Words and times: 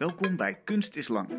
Welkom 0.00 0.36
bij 0.36 0.54
Kunst 0.64 0.96
is 0.96 1.08
Lang, 1.08 1.30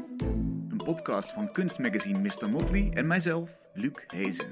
een 0.69 0.81
podcast 0.83 1.31
van 1.31 1.51
kunstmagazine 1.51 2.19
Mr. 2.19 2.49
Motley 2.49 2.91
en 2.93 3.07
mijzelf, 3.07 3.59
Luc 3.73 4.03
Hezen. 4.07 4.51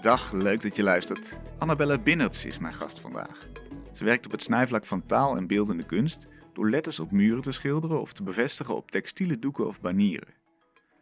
Dag, 0.00 0.32
leuk 0.32 0.62
dat 0.62 0.76
je 0.76 0.82
luistert. 0.82 1.38
Annabelle 1.58 2.00
Binnerts 2.00 2.44
is 2.44 2.58
mijn 2.58 2.74
gast 2.74 3.00
vandaag. 3.00 3.48
Ze 3.92 4.04
werkt 4.04 4.26
op 4.26 4.32
het 4.32 4.42
snijvlak 4.42 4.86
van 4.86 5.06
taal 5.06 5.36
en 5.36 5.46
beeldende 5.46 5.86
kunst 5.86 6.26
door 6.52 6.70
letters 6.70 7.00
op 7.00 7.10
muren 7.10 7.42
te 7.42 7.52
schilderen 7.52 8.00
of 8.00 8.12
te 8.12 8.22
bevestigen 8.22 8.76
op 8.76 8.90
textiele 8.90 9.38
doeken 9.38 9.66
of 9.66 9.80
banieren. 9.80 10.34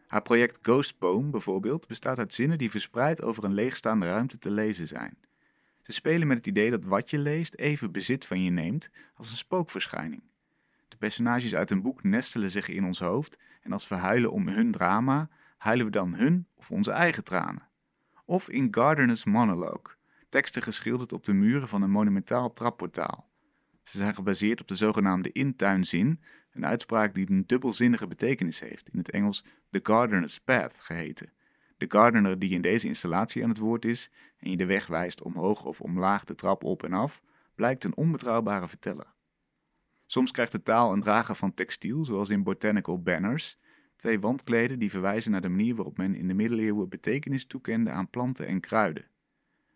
Haar 0.06 0.22
project 0.22 0.58
Ghost 0.62 0.98
Poem 0.98 1.30
bijvoorbeeld 1.30 1.86
bestaat 1.86 2.18
uit 2.18 2.34
zinnen 2.34 2.58
die 2.58 2.70
verspreid 2.70 3.22
over 3.22 3.44
een 3.44 3.54
leegstaande 3.54 4.06
ruimte 4.06 4.38
te 4.38 4.50
lezen 4.50 4.88
zijn. 4.88 5.18
Ze 5.90 5.96
spelen 5.96 6.26
met 6.26 6.36
het 6.36 6.46
idee 6.46 6.70
dat 6.70 6.84
wat 6.84 7.10
je 7.10 7.18
leest 7.18 7.54
even 7.54 7.92
bezit 7.92 8.26
van 8.26 8.42
je 8.42 8.50
neemt 8.50 8.90
als 9.14 9.30
een 9.30 9.36
spookverschijning. 9.36 10.22
De 10.88 10.96
personages 10.96 11.54
uit 11.54 11.70
een 11.70 11.82
boek 11.82 12.02
nestelen 12.02 12.50
zich 12.50 12.68
in 12.68 12.84
ons 12.84 12.98
hoofd 12.98 13.38
en 13.62 13.72
als 13.72 13.88
we 13.88 13.94
huilen 13.94 14.32
om 14.32 14.48
hun 14.48 14.70
drama, 14.72 15.28
huilen 15.56 15.86
we 15.86 15.92
dan 15.92 16.14
hun 16.14 16.46
of 16.54 16.70
onze 16.70 16.90
eigen 16.90 17.24
tranen. 17.24 17.68
Of 18.24 18.48
in 18.48 18.68
Gardener's 18.70 19.24
Monologue, 19.24 19.94
teksten 20.28 20.62
geschilderd 20.62 21.12
op 21.12 21.24
de 21.24 21.32
muren 21.32 21.68
van 21.68 21.82
een 21.82 21.90
monumentaal 21.90 22.52
trapportaal. 22.52 23.30
Ze 23.82 23.98
zijn 23.98 24.14
gebaseerd 24.14 24.60
op 24.60 24.68
de 24.68 24.76
zogenaamde 24.76 25.32
intuinzin, 25.32 26.20
een 26.52 26.66
uitspraak 26.66 27.14
die 27.14 27.30
een 27.30 27.46
dubbelzinnige 27.46 28.06
betekenis 28.06 28.60
heeft, 28.60 28.88
in 28.88 28.98
het 28.98 29.10
Engels 29.10 29.44
The 29.70 29.80
Gardener's 29.82 30.40
Path 30.40 30.74
geheten. 30.78 31.32
De 31.76 31.86
gardener 31.88 32.38
die 32.38 32.50
in 32.50 32.62
deze 32.62 32.86
installatie 32.86 33.42
aan 33.42 33.48
het 33.48 33.58
woord 33.58 33.84
is 33.84 34.10
en 34.40 34.50
je 34.50 34.56
de 34.56 34.66
weg 34.66 34.86
wijst 34.86 35.22
omhoog 35.22 35.64
of 35.64 35.80
omlaag 35.80 36.24
de 36.24 36.34
trap 36.34 36.64
op 36.64 36.82
en 36.82 36.92
af, 36.92 37.22
blijkt 37.54 37.84
een 37.84 37.96
onbetrouwbare 37.96 38.68
verteller. 38.68 39.14
Soms 40.06 40.30
krijgt 40.30 40.52
de 40.52 40.62
taal 40.62 40.92
een 40.92 41.02
drager 41.02 41.34
van 41.34 41.54
textiel, 41.54 42.04
zoals 42.04 42.30
in 42.30 42.42
Botanical 42.42 43.02
Banners, 43.02 43.58
twee 43.96 44.20
wandkleden 44.20 44.78
die 44.78 44.90
verwijzen 44.90 45.30
naar 45.30 45.40
de 45.40 45.48
manier 45.48 45.74
waarop 45.74 45.96
men 45.96 46.14
in 46.14 46.28
de 46.28 46.34
middeleeuwen 46.34 46.88
betekenis 46.88 47.46
toekende 47.46 47.90
aan 47.90 48.10
planten 48.10 48.46
en 48.46 48.60
kruiden. 48.60 49.08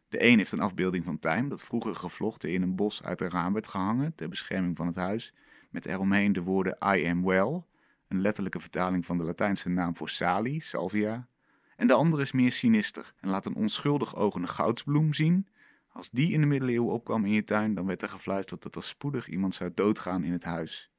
De 0.09 0.25
een 0.25 0.39
heeft 0.39 0.53
een 0.53 0.61
afbeelding 0.61 1.05
van 1.05 1.19
tijm 1.19 1.49
dat 1.49 1.63
vroeger 1.63 1.95
gevlochten 1.95 2.53
in 2.53 2.63
een 2.63 2.75
bos 2.75 3.03
uit 3.03 3.21
een 3.21 3.31
raam 3.31 3.53
werd 3.53 3.67
gehangen 3.67 4.15
ter 4.15 4.29
bescherming 4.29 4.77
van 4.77 4.87
het 4.87 4.97
huis, 4.97 5.35
met 5.71 5.87
eromheen 5.87 6.33
de 6.33 6.43
woorden 6.43 6.77
I 6.97 7.07
am 7.07 7.25
well, 7.25 7.63
een 8.09 8.21
letterlijke 8.21 8.61
vertaling 8.61 9.07
van 9.07 9.19
de 9.19 9.25
Latijnse 9.25 9.69
naam 9.69 9.97
voor 9.97 10.09
salie, 10.09 10.63
salvia. 10.63 11.29
En 11.77 11.87
de 11.87 11.93
andere 11.93 12.23
is 12.23 12.33
meer 12.33 12.53
sinister 12.53 13.15
en 13.21 13.29
laat 13.29 13.47
een 13.47 13.55
onschuldig 13.55 14.17
ogende 14.17 14.47
goudsbloem 14.47 15.13
zien. 15.15 15.49
Als 15.89 16.11
die 16.11 16.33
in 16.33 16.41
de 16.41 16.47
middeleeuwen 16.47 16.93
opkwam 16.93 17.25
in 17.25 17.33
je 17.33 17.45
tuin, 17.45 17.75
dan 17.75 17.87
werd 17.87 18.03
er 18.03 18.09
gefluisterd 18.09 18.63
dat 18.63 18.77
er 18.77 18.83
spoedig 18.83 19.29
iemand 19.29 19.55
zou 19.55 19.71
doodgaan 19.75 20.25
in 20.25 20.33
het 20.33 20.45
huis. 20.45 20.91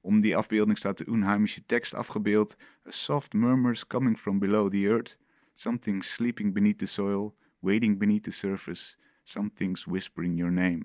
Om 0.00 0.20
die 0.20 0.36
afbeelding 0.36 0.78
staat 0.78 0.98
de 0.98 1.08
Unheimische 1.08 1.66
tekst 1.66 1.94
afgebeeld: 1.94 2.56
A 2.86 2.90
soft 2.90 3.32
murmurs 3.32 3.86
coming 3.86 4.18
from 4.18 4.38
below 4.38 4.70
the 4.70 4.86
earth, 4.86 5.18
something 5.54 6.04
sleeping 6.04 6.54
beneath 6.54 6.78
the 6.78 6.86
soil, 6.86 7.36
waiting 7.58 7.98
beneath 7.98 8.22
the 8.22 8.30
surface, 8.30 8.96
something's 9.22 9.84
whispering 9.84 10.36
your 10.36 10.52
name. 10.52 10.84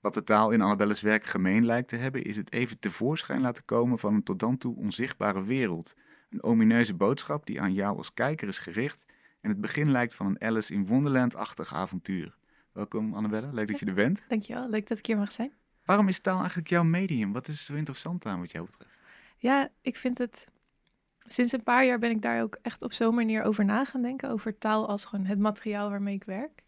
Wat 0.00 0.14
de 0.14 0.24
taal 0.24 0.50
in 0.50 0.60
Annabelles 0.60 1.00
werk 1.00 1.26
gemeen 1.26 1.64
lijkt 1.64 1.88
te 1.88 1.96
hebben, 1.96 2.24
is 2.24 2.36
het 2.36 2.52
even 2.52 2.78
tevoorschijn 2.78 3.40
laten 3.40 3.64
komen 3.64 3.98
van 3.98 4.14
een 4.14 4.22
tot 4.22 4.38
dan 4.38 4.58
toe 4.58 4.76
onzichtbare 4.76 5.44
wereld. 5.44 5.94
Een 6.28 6.42
omineuze 6.42 6.94
boodschap 6.94 7.46
die 7.46 7.60
aan 7.60 7.72
jou 7.72 7.96
als 7.96 8.14
kijker 8.14 8.48
is 8.48 8.58
gericht 8.58 9.04
en 9.40 9.50
het 9.50 9.60
begin 9.60 9.90
lijkt 9.90 10.14
van 10.14 10.26
een 10.26 10.40
Alice 10.40 10.72
in 10.72 10.86
Wonderland-achtig 10.86 11.74
avontuur. 11.74 12.36
Welkom 12.72 13.14
Annabelle, 13.14 13.52
leuk 13.52 13.68
dat 13.68 13.78
je 13.78 13.86
er 13.86 13.94
bent. 13.94 14.24
Dankjewel, 14.28 14.68
leuk 14.68 14.88
dat 14.88 14.98
ik 14.98 15.06
hier 15.06 15.16
mag 15.16 15.32
zijn. 15.32 15.52
Waarom 15.84 16.08
is 16.08 16.20
taal 16.20 16.38
eigenlijk 16.38 16.68
jouw 16.68 16.82
medium? 16.82 17.32
Wat 17.32 17.48
is 17.48 17.64
zo 17.64 17.74
interessant 17.74 18.26
aan 18.26 18.40
wat 18.40 18.50
jou 18.50 18.66
betreft? 18.66 19.02
Ja, 19.36 19.68
ik 19.80 19.96
vind 19.96 20.18
het. 20.18 20.44
Sinds 21.18 21.52
een 21.52 21.62
paar 21.62 21.84
jaar 21.84 21.98
ben 21.98 22.10
ik 22.10 22.22
daar 22.22 22.42
ook 22.42 22.58
echt 22.62 22.82
op 22.82 22.92
zo'n 22.92 23.14
manier 23.14 23.42
over 23.42 23.64
na 23.64 23.84
gaan 23.84 24.02
denken. 24.02 24.30
Over 24.30 24.58
taal 24.58 24.88
als 24.88 25.04
gewoon 25.04 25.24
het 25.24 25.38
materiaal 25.38 25.90
waarmee 25.90 26.14
ik 26.14 26.24
werk. 26.24 26.62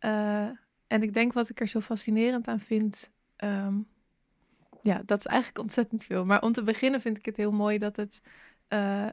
Uh, 0.00 0.48
en 0.86 1.02
ik 1.02 1.14
denk 1.14 1.32
wat 1.32 1.48
ik 1.48 1.60
er 1.60 1.68
zo 1.68 1.80
fascinerend 1.80 2.48
aan 2.48 2.60
vind. 2.60 3.10
Um, 3.36 3.86
ja, 4.82 5.02
dat 5.04 5.18
is 5.18 5.26
eigenlijk 5.26 5.58
ontzettend 5.58 6.04
veel. 6.04 6.24
Maar 6.24 6.42
om 6.42 6.52
te 6.52 6.62
beginnen 6.62 7.00
vind 7.00 7.18
ik 7.18 7.24
het 7.24 7.36
heel 7.36 7.52
mooi 7.52 7.78
dat 7.78 7.96
het. 7.96 8.20
Uh, 8.72 9.08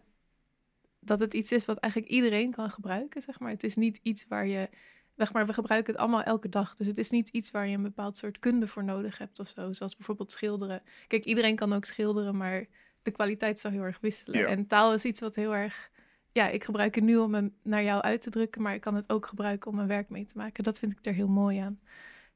dat 1.00 1.20
het 1.20 1.34
iets 1.34 1.52
is 1.52 1.66
wat 1.66 1.78
eigenlijk 1.78 2.12
iedereen 2.12 2.52
kan 2.52 2.70
gebruiken, 2.70 3.22
zeg 3.22 3.40
maar. 3.40 3.52
Het 3.52 3.64
is 3.64 3.76
niet 3.76 4.00
iets 4.04 4.26
waar 4.28 4.48
je 4.48 4.70
Zeg 5.18 5.34
maar, 5.34 5.46
we 5.46 5.54
gebruiken 5.54 5.94
het 5.94 6.02
allemaal 6.02 6.24
elke 6.24 6.50
dag. 6.50 6.76
Dus 6.76 6.88
het 6.88 6.98
is 6.98 7.10
niet 7.10 7.30
iets 7.30 7.52
waar 7.52 7.68
je 7.68 7.76
een 7.76 7.82
bepaald 7.82 8.18
soort 8.18 8.40
kunde 8.40 8.68
voor 8.68 8.84
nodig 8.84 9.18
hebt 9.18 9.40
of 9.40 9.48
zo. 9.48 9.74
Zoals 9.74 9.96
bijvoorbeeld 9.96 10.32
schilderen. 10.32 10.82
Kijk, 11.08 11.26
iedereen 11.26 11.56
kan 11.56 11.74
ook 11.74 11.86
schilderen, 11.86 12.38
maar 12.38 12.66
de 13.02 13.12
kwaliteit 13.12 13.60
zal 13.60 13.72
heel 13.72 13.84
erg 13.84 14.00
wisselen. 14.02 14.48
En 14.48 14.68
taal 14.68 14.94
is 14.94 15.06
iets 15.06 15.20
wat 15.20 15.36
heel 15.36 15.56
erg. 15.56 15.92
Ja, 16.32 16.50
ik 16.50 16.64
gebruik 16.64 16.96
het 16.96 17.04
nu 17.04 17.18
om 17.18 17.34
hem 17.34 17.56
naar 17.64 17.84
jou 17.84 18.02
uit 18.02 18.22
te 18.22 18.30
drukken, 18.30 18.62
maar 18.62 18.74
ik 18.74 18.82
kan 18.82 18.96
het 18.96 19.10
ook 19.10 19.26
gebruiken 19.26 19.70
om 19.70 19.76
mijn 19.76 19.88
werk 19.88 20.10
mee 20.10 20.26
te 20.26 20.38
maken. 20.38 20.64
Dat 20.64 20.80
vind 20.80 20.92
ik 20.92 21.06
er 21.06 21.14
heel 21.14 21.28
mooi 21.28 21.58
aan. 21.58 21.80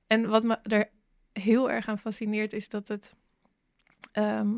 En 0.07 0.29
wat 0.29 0.43
me 0.43 0.57
er 0.63 0.89
heel 1.33 1.71
erg 1.71 1.87
aan 1.87 1.99
fascineert, 1.99 2.53
is 2.53 2.69
dat 2.69 2.87
het. 2.87 3.15
Ehm, 4.11 4.57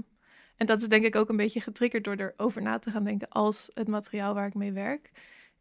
en 0.64 0.70
dat 0.70 0.82
is 0.82 0.88
denk 0.88 1.06
ik 1.06 1.16
ook 1.16 1.30
een 1.30 1.38
beetje 1.38 1.62
getriggerd 1.62 2.04
door 2.04 2.16
erover 2.16 2.62
na 2.62 2.80
te 2.80 2.92
gaan 2.92 3.04
denken 3.04 3.30
als 3.30 3.70
het 3.74 3.88
materiaal 3.88 4.34
waar 4.34 4.48
ik 4.48 4.54
mee 4.54 4.72
werk 4.72 5.12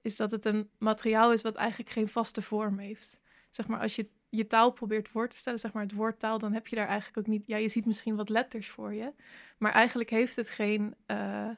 is 0.02 0.16
dat 0.16 0.30
het 0.30 0.44
een 0.44 0.70
materiaal 0.78 1.32
is 1.32 1.42
wat 1.42 1.54
eigenlijk 1.54 1.90
geen 1.90 2.08
vaste 2.08 2.42
vorm 2.42 2.78
heeft. 2.78 3.18
Zeg 3.50 3.66
maar, 3.66 3.80
als 3.80 3.96
je 3.96 4.08
je 4.28 4.46
taal 4.46 4.70
probeert 4.70 5.08
voor 5.08 5.28
te 5.28 5.36
stellen, 5.36 5.58
zeg 5.58 5.72
maar 5.72 5.82
het 5.82 5.92
woord 5.92 6.18
taal, 6.18 6.38
dan 6.38 6.52
heb 6.52 6.66
je 6.66 6.76
daar 6.76 6.86
eigenlijk 6.86 7.18
ook 7.18 7.26
niet. 7.26 7.46
Ja, 7.46 7.56
je 7.56 7.68
ziet 7.68 7.86
misschien 7.86 8.16
wat 8.16 8.28
letters 8.28 8.68
voor 8.68 8.94
je, 8.94 9.12
maar 9.58 9.72
eigenlijk 9.72 10.10
heeft 10.10 10.36
het 10.36 10.50
geen 10.50 10.94
uh, 11.06 11.48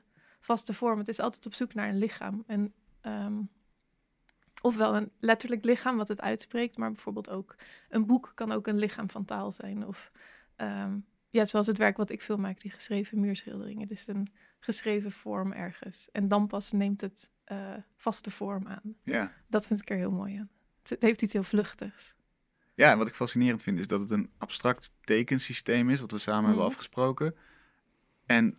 vaste 0.41 0.75
vorm. 0.75 0.99
Het 0.99 1.09
is 1.09 1.21
altijd 1.21 1.47
op 1.47 1.55
zoek 1.55 1.75
naar 1.75 1.89
een 1.89 1.99
lichaam. 1.99 2.45
En, 2.47 2.75
um, 3.03 3.49
ofwel 4.63 4.97
een 4.97 5.11
letterlijk 5.19 5.65
lichaam 5.65 5.97
wat 5.97 6.09
het 6.09 6.21
uitspreekt, 6.21 6.77
maar 6.77 6.93
bijvoorbeeld 6.93 7.31
ook 7.31 7.57
een 7.89 8.07
boek 8.07 8.33
kan 8.35 8.53
ook 8.53 8.67
een 8.67 8.79
lichaam 8.79 9.11
van 9.11 9.25
taal 9.25 9.53
zijn. 9.53 9.87
Of 9.87 10.11
um, 10.57 11.07
ja, 11.35 11.45
zoals 11.45 11.67
het 11.67 11.79
werk 11.79 11.97
wat 11.97 12.11
ik 12.11 12.23
veel 12.23 12.37
maak, 12.37 12.61
die 12.61 12.71
geschreven 12.71 13.21
muurschilderingen. 13.21 13.89
Dus 13.89 14.07
een 14.07 14.29
geschreven 14.59 15.13
vorm 15.13 15.53
ergens. 15.53 16.09
En 16.13 16.29
dan 16.29 16.47
pas 16.47 16.73
neemt 16.73 17.01
het 17.01 17.31
uh, 17.53 17.75
vaste 17.97 18.31
vorm 18.31 18.67
aan. 18.67 18.95
Ja. 19.03 19.33
Dat 19.47 19.67
vind 19.67 19.81
ik 19.81 19.91
er 19.91 19.97
heel 19.97 20.11
mooi 20.11 20.37
aan. 20.37 20.51
Het, 20.83 21.03
heeft 21.03 21.23
iets 21.23 21.33
heel 21.33 21.43
vluchtigs. 21.43 22.15
Ja, 22.75 22.91
en 22.91 22.99
wat 22.99 23.07
ik 23.07 23.15
fascinerend 23.15 23.63
vind 23.63 23.79
is 23.79 23.87
dat 23.87 24.01
het 24.01 24.11
een 24.11 24.31
abstract 24.39 24.93
tekensysteem 25.01 25.91
is, 25.91 26.01
wat 26.01 26.11
we 26.11 26.19
samen 26.19 26.45
hebben 26.45 26.63
mhm. 26.63 26.71
afgesproken. 26.71 27.35
En 28.27 28.59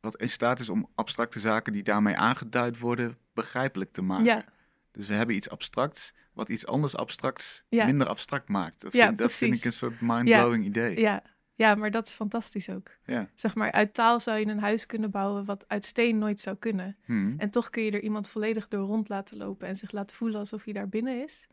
wat 0.00 0.16
in 0.16 0.30
staat 0.30 0.60
is 0.60 0.68
om 0.68 0.88
abstracte 0.94 1.40
zaken 1.40 1.72
die 1.72 1.82
daarmee 1.82 2.16
aangeduid 2.16 2.78
worden, 2.78 3.18
begrijpelijk 3.32 3.92
te 3.92 4.02
maken. 4.02 4.24
Ja. 4.24 4.44
Dus 4.92 5.06
we 5.06 5.14
hebben 5.14 5.36
iets 5.36 5.50
abstracts, 5.50 6.14
wat 6.32 6.48
iets 6.48 6.66
anders 6.66 6.96
abstracts 6.96 7.64
minder 7.68 8.06
abstract 8.06 8.48
maakt. 8.48 8.80
Dat, 8.80 8.92
vind, 8.92 9.18
dat 9.18 9.32
vind 9.32 9.56
ik 9.56 9.64
een 9.64 9.72
soort 9.72 10.00
mind-blowing 10.00 10.64
idee. 10.64 11.00
Ja, 11.00 11.22
ja, 11.54 11.74
maar 11.74 11.90
dat 11.90 12.06
is 12.06 12.12
fantastisch 12.12 12.68
ook. 12.68 12.90
Ja. 13.04 13.28
Zeg 13.34 13.54
maar, 13.54 13.72
uit 13.72 13.94
taal 13.94 14.20
zou 14.20 14.38
je 14.38 14.46
een 14.46 14.58
huis 14.58 14.86
kunnen 14.86 15.10
bouwen 15.10 15.44
wat 15.44 15.64
uit 15.68 15.84
steen 15.84 16.18
nooit 16.18 16.40
zou 16.40 16.56
kunnen. 16.56 16.96
Hmm. 17.04 17.34
En 17.38 17.50
toch 17.50 17.70
kun 17.70 17.82
je 17.82 17.90
er 17.90 18.02
iemand 18.02 18.28
volledig 18.28 18.68
door 18.68 18.86
rond 18.86 19.08
laten 19.08 19.36
lopen 19.36 19.68
en 19.68 19.76
zich 19.76 19.92
laten 19.92 20.16
voelen 20.16 20.38
alsof 20.38 20.64
hij 20.64 20.72
daar 20.72 20.88
binnen 20.88 21.22
is. 21.22 21.46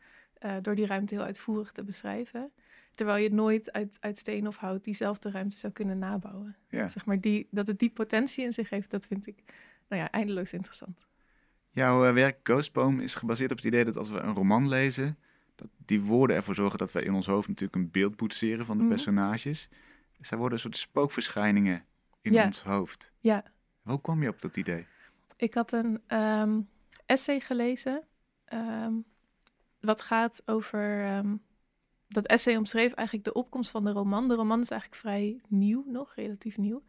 Uh, 0.45 0.55
door 0.61 0.75
die 0.75 0.85
ruimte 0.85 1.15
heel 1.15 1.23
uitvoerig 1.23 1.71
te 1.71 1.83
beschrijven. 1.83 2.51
Terwijl 2.93 3.23
je 3.23 3.33
nooit 3.33 3.71
uit, 3.71 3.97
uit 3.99 4.17
steen 4.17 4.47
of 4.47 4.55
hout 4.55 4.83
diezelfde 4.83 5.31
ruimte 5.31 5.57
zou 5.57 5.73
kunnen 5.73 5.97
nabouwen. 5.97 6.55
Ja. 6.69 6.87
Zeg 6.87 7.05
maar, 7.05 7.19
die, 7.19 7.47
dat 7.51 7.67
het 7.67 7.79
die 7.79 7.89
potentie 7.89 8.43
in 8.43 8.53
zich 8.53 8.69
heeft, 8.69 8.89
dat 8.89 9.07
vind 9.07 9.27
ik 9.27 9.43
nou 9.87 10.01
ja, 10.01 10.11
eindeloos 10.11 10.53
interessant. 10.53 11.07
Jouw 11.69 12.07
uh, 12.07 12.13
werk 12.13 12.39
Ghostpoem 12.43 12.99
is 12.99 13.15
gebaseerd 13.15 13.51
op 13.51 13.57
het 13.57 13.65
idee 13.65 13.85
dat 13.85 13.97
als 13.97 14.09
we 14.09 14.19
een 14.19 14.33
roman 14.33 14.67
lezen, 14.67 15.17
dat 15.55 15.67
die 15.85 16.01
woorden 16.01 16.35
ervoor 16.35 16.55
zorgen 16.55 16.79
dat 16.79 16.91
wij 16.91 17.03
in 17.03 17.13
ons 17.13 17.25
hoofd 17.25 17.47
natuurlijk 17.47 17.75
een 17.75 17.91
beeld 17.91 18.15
boetseren 18.15 18.65
van 18.65 18.77
de 18.77 18.83
mhm. 18.83 18.91
personages. 18.91 19.69
Zij 20.21 20.37
worden 20.37 20.57
een 20.57 20.63
soort 20.63 20.77
spookverschijningen 20.77 21.85
in 22.21 22.41
ons 22.41 22.63
hoofd. 22.63 23.11
Ja. 23.19 23.43
Hoe 23.81 24.01
kwam 24.01 24.21
je 24.21 24.29
op 24.29 24.41
dat 24.41 24.57
idee? 24.57 24.87
Ik 25.35 25.53
had 25.53 25.71
een 25.71 26.01
um, 26.07 26.69
essay 27.05 27.39
gelezen. 27.39 28.03
Um, 28.53 29.05
wat 29.79 30.01
gaat 30.01 30.41
over. 30.45 31.15
Um, 31.17 31.41
dat 32.07 32.25
essay 32.25 32.55
omschreef 32.55 32.93
eigenlijk 32.93 33.27
de 33.27 33.33
opkomst 33.33 33.71
van 33.71 33.83
de 33.83 33.91
roman. 33.91 34.27
De 34.27 34.35
roman 34.35 34.59
is 34.59 34.69
eigenlijk 34.69 35.01
vrij 35.01 35.41
nieuw 35.47 35.83
nog, 35.87 36.15
relatief 36.15 36.57
nieuw. 36.57 36.83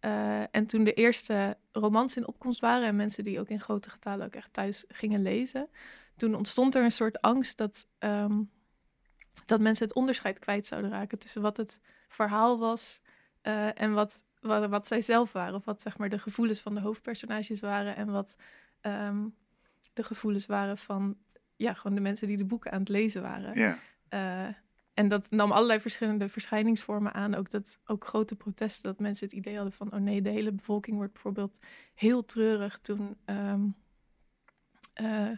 Uh, 0.00 0.54
en 0.54 0.66
toen 0.66 0.84
de 0.84 0.92
eerste 0.92 1.56
romans 1.72 2.16
in 2.16 2.26
opkomst 2.26 2.60
waren 2.60 2.86
en 2.86 2.96
mensen 2.96 3.24
die 3.24 3.40
ook 3.40 3.48
in 3.48 3.60
grote 3.60 3.90
getalen 3.90 4.26
ook 4.26 4.34
echt 4.34 4.52
thuis 4.52 4.84
gingen 4.88 5.22
lezen, 5.22 5.68
toen 6.16 6.34
ontstond 6.34 6.74
er 6.74 6.84
een 6.84 6.92
soort 6.92 7.20
angst 7.20 7.58
dat, 7.58 7.86
um, 7.98 8.50
dat 9.46 9.60
mensen 9.60 9.86
het 9.86 9.94
onderscheid 9.94 10.38
kwijt 10.38 10.66
zouden 10.66 10.90
raken 10.90 11.18
tussen 11.18 11.42
wat 11.42 11.56
het 11.56 11.80
verhaal 12.08 12.58
was 12.58 13.00
uh, 13.42 13.80
en 13.80 13.92
wat, 13.92 14.24
wat, 14.40 14.68
wat, 14.68 14.86
zij 14.86 15.02
zelf 15.02 15.32
waren. 15.32 15.54
Of 15.54 15.64
wat 15.64 15.82
zeg 15.82 15.98
maar 15.98 16.08
de 16.08 16.18
gevoelens 16.18 16.60
van 16.60 16.74
de 16.74 16.80
hoofdpersonages 16.80 17.60
waren 17.60 17.96
en 17.96 18.10
wat 18.10 18.36
um, 18.82 19.34
de 19.92 20.02
gevoelens 20.02 20.46
waren 20.46 20.78
van 20.78 21.16
ja, 21.56 21.74
gewoon 21.74 21.94
de 21.96 22.02
mensen 22.02 22.26
die 22.26 22.36
de 22.36 22.44
boeken 22.44 22.72
aan 22.72 22.80
het 22.80 22.88
lezen 22.88 23.22
waren. 23.22 23.58
Ja. 23.58 23.78
Uh, 24.10 24.54
en 24.94 25.08
dat 25.08 25.30
nam 25.30 25.52
allerlei 25.52 25.80
verschillende 25.80 26.28
verschijningsvormen 26.28 27.12
aan. 27.12 27.34
Ook, 27.34 27.50
dat, 27.50 27.78
ook 27.86 28.04
grote 28.04 28.36
protesten, 28.36 28.82
dat 28.82 29.00
mensen 29.00 29.26
het 29.26 29.36
idee 29.36 29.54
hadden 29.54 29.72
van... 29.72 29.92
oh 29.92 30.00
nee, 30.00 30.22
de 30.22 30.30
hele 30.30 30.52
bevolking 30.52 30.96
wordt 30.96 31.12
bijvoorbeeld 31.12 31.58
heel 31.94 32.24
treurig 32.24 32.78
toen... 32.78 33.16
ehm, 33.24 33.60
eh, 34.92 35.30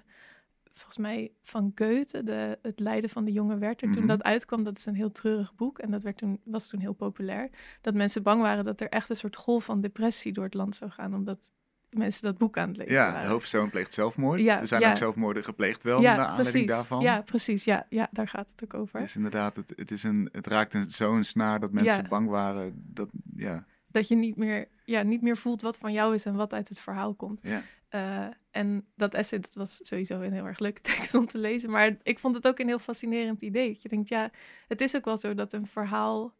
volgens 0.74 0.98
mij 0.98 1.32
van 1.42 1.72
Goethe, 1.74 2.22
de, 2.22 2.58
het 2.62 2.80
lijden 2.80 3.10
van 3.10 3.24
de 3.24 3.32
jonge 3.32 3.58
Werther. 3.58 3.90
Toen 3.90 3.98
Mhm. 4.04 4.10
dat 4.10 4.22
uitkwam, 4.22 4.64
dat 4.64 4.78
is 4.78 4.86
een 4.86 4.94
heel 4.94 5.12
treurig 5.12 5.54
boek 5.54 5.78
en 5.78 5.90
dat 5.90 6.02
werd 6.02 6.16
toen, 6.16 6.40
was 6.44 6.69
toen 6.69 6.80
heel 6.80 6.92
populair. 6.92 7.50
Dat 7.80 7.94
mensen 7.94 8.22
bang 8.22 8.42
waren 8.42 8.64
dat 8.64 8.80
er 8.80 8.88
echt 8.88 9.08
een 9.10 9.16
soort 9.16 9.36
golf 9.36 9.64
van 9.64 9.80
depressie 9.80 10.32
door 10.32 10.44
het 10.44 10.54
land 10.54 10.76
zou 10.76 10.90
gaan, 10.90 11.14
omdat 11.14 11.50
mensen 11.90 12.22
dat 12.22 12.38
boek 12.38 12.56
aan 12.58 12.69
het 12.69 12.76
lezen 12.76 12.92
Ja, 12.94 13.06
de 13.06 13.12
waren. 13.12 13.28
hoofdpersoon 13.28 13.70
pleegt 13.70 13.92
zelfmoord. 13.94 14.40
Ja, 14.40 14.60
er 14.60 14.66
zijn 14.69 14.80
ja. 14.80 14.90
ook 14.90 14.96
zelfmoorden 14.96 15.44
gepleegd 15.44 15.82
wel 15.82 16.00
naar 16.00 16.19
aanleiding 16.19 16.69
daarvan. 16.69 17.00
Ja, 17.02 17.20
precies. 17.22 17.64
Ja, 17.64 17.86
ja, 17.88 18.08
daar 18.12 18.28
gaat 18.28 18.48
het 18.56 18.64
ook 18.64 18.80
over. 18.80 19.00
Dus 19.00 19.16
inderdaad, 19.16 19.56
het, 19.56 19.72
het, 19.76 19.90
is 19.90 20.02
een, 20.02 20.28
het 20.32 20.46
raakt 20.46 20.74
een, 20.74 20.90
zo'n 20.90 21.24
snaar 21.24 21.60
dat 21.60 21.72
mensen 21.72 22.02
Ja. 22.02 22.08
bang 22.08 22.28
waren. 22.28 22.72
Dat, 22.86 23.08
ja, 23.36 23.64
Dat 23.86 24.08
je 24.08 24.14
niet 24.16 24.36
meer, 24.36 24.69
ja, 24.84 25.02
niet 25.02 25.22
meer 25.22 25.36
voelt 25.36 25.62
wat 25.62 25.78
van 25.78 25.92
jou 25.92 26.14
is 26.14 26.24
en 26.24 26.34
wat 26.34 26.52
uit 26.52 26.69
het 26.69 26.78
verhaal 26.78 27.14
komt. 27.14 27.40
ja. 27.42 27.62
Eh, 27.93 28.27
en 28.50 28.87
dat 28.94 29.15
essay, 29.15 29.39
dat 29.39 29.55
was 29.55 29.79
sowieso 29.83 30.21
een 30.21 30.33
heel 30.33 30.47
erg 30.47 30.59
leuke 30.59 30.81
tekst 30.91 31.15
om 31.15 31.27
te 31.27 31.39
lezen. 31.39 31.71
Maar 31.71 31.97
ik 32.03 32.19
vond 32.19 32.35
het 32.35 32.47
ook 32.47 32.59
een 32.59 32.67
heel 32.67 32.79
fascinerend 32.79 33.43
idee. 33.43 33.73
Dat 33.73 33.83
je 33.83 33.89
denkt, 33.89 34.09
ja, 34.09 34.31
het 34.69 34.81
is 34.81 34.97
ook 34.97 35.05
wel 35.05 35.17
zo 35.17 35.35
dat 35.35 35.53
een 35.53 35.67
verhaal 35.67 36.37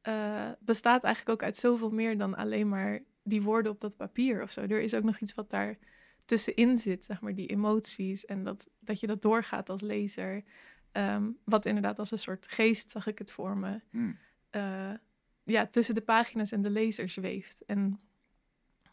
eh, 0.00 0.50
bestaat 0.60 1.04
eigenlijk 1.04 1.34
ook 1.34 1.46
uit 1.46 1.56
zoveel 1.56 1.90
meer 1.90 2.18
dan 2.18 2.34
alleen 2.34 2.68
maar 2.68 3.00
die 3.22 3.42
woorden 3.42 3.72
op 3.72 3.80
dat 3.80 3.96
papier 3.96 4.42
of 4.42 4.52
zo. 4.52 4.60
Er 4.60 4.80
is 4.80 4.94
ook 4.94 5.02
nog 5.02 5.18
iets 5.18 5.34
wat 5.34 5.50
daar 5.50 5.78
tussenin 6.24 6.78
zit, 6.78 7.04
zeg 7.04 7.20
maar, 7.20 7.34
die 7.34 7.48
emoties. 7.48 8.24
En 8.24 8.44
dat, 8.44 8.68
dat 8.80 9.00
je 9.00 9.06
dat 9.06 9.22
doorgaat 9.22 9.70
als 9.70 9.80
lezer. 9.80 10.44
Ehm, 10.92 11.30
wat 11.44 11.66
inderdaad 11.66 11.98
als 11.98 12.10
een 12.10 12.18
soort 12.18 12.46
geest, 12.48 12.90
zag 12.90 13.06
ik 13.06 13.18
het 13.18 13.30
voor 13.30 13.56
me, 13.56 13.80
Hm. 13.90 14.12
eh, 14.50 14.92
ja, 15.42 15.66
tussen 15.66 15.94
de 15.94 16.00
pagina's 16.00 16.52
en 16.52 16.62
de 16.62 16.70
lezer 16.70 17.08
zweeft. 17.08 17.64
En 17.66 18.00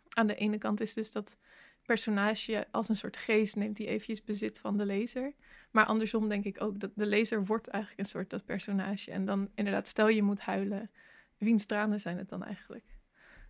aan 0.09 0.27
de 0.27 0.35
ene 0.35 0.57
kant 0.57 0.81
is 0.81 0.93
dus 0.93 1.11
dat 1.11 1.37
personage 1.93 2.67
als 2.71 2.89
een 2.89 2.95
soort 2.95 3.17
geest 3.17 3.55
neemt 3.55 3.77
die 3.77 3.87
eventjes 3.87 4.23
bezit 4.23 4.59
van 4.59 4.77
de 4.77 4.85
lezer. 4.85 5.33
Maar 5.71 5.85
andersom 5.85 6.29
denk 6.29 6.43
ik 6.45 6.61
ook 6.63 6.79
dat 6.79 6.91
de 6.95 7.05
lezer 7.05 7.45
wordt 7.45 7.67
eigenlijk 7.67 8.01
een 8.03 8.09
soort 8.09 8.29
dat 8.29 8.45
personage. 8.45 9.11
En 9.11 9.25
dan 9.25 9.49
inderdaad, 9.55 9.87
stel 9.87 10.07
je 10.07 10.23
moet 10.23 10.39
huilen, 10.39 10.91
wiens 11.37 11.65
tranen 11.65 11.99
zijn 11.99 12.17
het 12.17 12.29
dan 12.29 12.43
eigenlijk? 12.43 12.97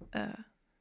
Eh, 0.09 0.33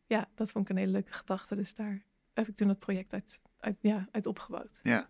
ja, 0.06 0.28
dat 0.34 0.50
vond 0.50 0.64
ik 0.64 0.70
een 0.70 0.76
hele 0.80 0.92
leuke 0.92 1.12
gedachte. 1.12 1.54
Dus 1.56 1.74
daar 1.74 2.02
heb 2.34 2.48
ik 2.48 2.56
toen 2.56 2.68
het 2.68 2.78
project 2.78 3.12
uit, 3.12 3.42
uit, 3.60 3.76
ja, 3.80 4.08
uit 4.10 4.26
opgebouwd. 4.26 4.80
ja. 4.82 5.08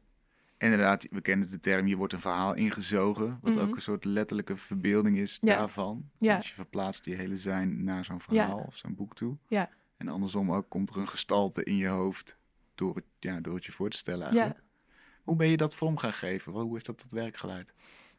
Inderdaad, 0.61 1.07
we 1.11 1.21
kennen 1.21 1.51
de 1.51 1.59
term, 1.59 1.87
je 1.87 1.97
wordt 1.97 2.13
een 2.13 2.21
verhaal 2.21 2.55
ingezogen. 2.55 3.39
Wat 3.43 3.55
Mhm. 3.55 3.65
ook 3.65 3.75
een 3.75 3.81
soort 3.83 4.05
letterlijke 4.05 4.57
verbeelding 4.57 5.17
is 5.19 5.39
Ja. 5.41 5.57
daarvan. 5.57 6.11
Ja. 6.19 6.37
Dus 6.37 6.49
je 6.49 6.55
verplaatst 6.55 7.05
je 7.05 7.15
hele 7.15 7.37
zijn 7.37 7.85
naar 7.85 8.05
zo'n 8.05 8.21
verhaal 8.21 8.59
of 8.67 8.77
zo'n 8.77 8.95
boek 8.95 9.15
toe. 9.15 9.37
Ja. 9.49 9.71
En 9.99 10.09
andersom 10.09 10.53
ook 10.53 10.69
komt 10.69 10.91
er 10.91 10.97
een 10.97 11.09
gestalte 11.09 11.65
in 11.65 11.77
je 11.77 11.89
hoofd 11.89 12.39
door 12.75 12.95
het, 12.95 13.05
ja, 13.19 13.41
door 13.41 13.55
het 13.55 13.65
je 13.65 13.73
voor 13.73 13.91
te 13.91 13.97
stellen 13.97 14.33
Ja, 14.33 14.41
eigenlijk. 14.41 14.67
Hoe 15.23 15.37
ben 15.37 15.49
je 15.49 15.57
dat 15.57 15.75
vorm 15.75 15.99
gaan 15.99 16.13
geven? 16.13 16.53
Hoe 16.53 16.77
is 16.77 16.83
dat 16.83 16.99
tot 16.99 17.13
werk 17.13 17.37
geleid? 17.37 17.75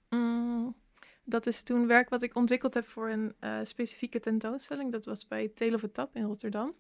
Mm, 0.09 0.75
dat 1.23 1.45
is 1.45 1.63
toen 1.63 1.87
werk 1.87 2.09
wat 2.09 2.21
ik 2.21 2.35
ontwikkeld 2.35 2.73
heb 2.73 2.87
voor 2.87 3.09
een 3.09 3.33
eh, 3.39 3.59
specifieke 3.63 4.19
tentoonstelling. 4.19 4.91
Dat 4.91 5.05
was 5.05 5.27
bij 5.27 5.47
Tale 5.47 5.75
of 5.75 5.83
a 5.83 5.87
Tap 5.91 6.15
in 6.15 6.23
Rotterdam. 6.23 6.73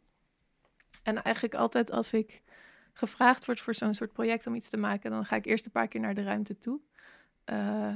En 1.03 1.23
eigenlijk 1.23 1.55
altijd 1.55 1.91
als 1.91 2.13
ik 2.13 2.41
gevraagd 2.93 3.45
word 3.45 3.61
voor 3.61 3.75
zo'n 3.75 3.93
soort 3.93 4.13
project 4.13 4.47
om 4.47 4.55
iets 4.55 4.69
te 4.69 4.77
maken, 4.77 5.11
dan 5.11 5.25
ga 5.25 5.35
ik 5.35 5.45
eerst 5.45 5.65
een 5.65 5.71
paar 5.71 5.87
keer 5.87 6.01
naar 6.01 6.13
de 6.13 6.23
ruimte 6.23 6.57
toe. 6.57 6.79
Eh, 7.43 7.95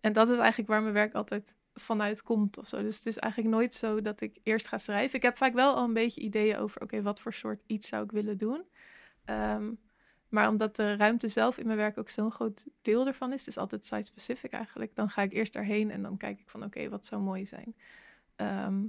en 0.00 0.12
dat 0.12 0.28
is 0.28 0.38
eigenlijk 0.38 0.68
waar 0.68 0.82
mijn 0.82 0.94
werk 0.94 1.14
altijd 1.14 1.54
vanuit 1.74 2.22
komt 2.22 2.58
of 2.58 2.68
zo. 2.68 2.82
Dus 2.82 2.96
het 2.96 3.06
is 3.06 3.18
eigenlijk 3.18 3.54
nooit 3.54 3.74
zo 3.74 4.02
dat 4.02 4.20
ik 4.20 4.38
eerst 4.42 4.68
ga 4.68 4.78
schrijven. 4.78 5.16
Ik 5.16 5.22
heb 5.22 5.36
vaak 5.36 5.52
wel 5.52 5.74
al 5.74 5.84
een 5.84 5.92
beetje 5.92 6.20
ideeën 6.20 6.56
over, 6.56 6.82
oké, 6.82 7.02
wat 7.02 7.20
voor 7.20 7.32
soort 7.32 7.62
iets 7.66 7.88
zou 7.88 8.04
ik 8.04 8.10
willen 8.10 8.38
doen. 8.38 8.64
Ehm, 9.24 9.72
maar 10.28 10.48
omdat 10.48 10.76
de 10.76 10.96
ruimte 10.96 11.28
zelf 11.28 11.58
in 11.58 11.66
mijn 11.66 11.78
werk 11.78 11.98
ook 11.98 12.08
zo'n 12.08 12.30
groot 12.30 12.66
deel 12.82 13.06
ervan 13.06 13.32
is, 13.32 13.38
het 13.38 13.48
is 13.48 13.58
altijd 13.58 13.84
site-specific 13.84 14.52
eigenlijk, 14.52 14.94
dan 14.94 15.10
ga 15.10 15.22
ik 15.22 15.32
eerst 15.32 15.52
daarheen 15.52 15.90
en 15.90 16.02
dan 16.02 16.16
kijk 16.16 16.40
ik 16.40 16.48
van 16.48 16.64
oké, 16.64 16.88
wat 16.88 17.06
zou 17.06 17.22
mooi 17.22 17.46
zijn. 17.46 17.74
Ehm, 18.36 18.84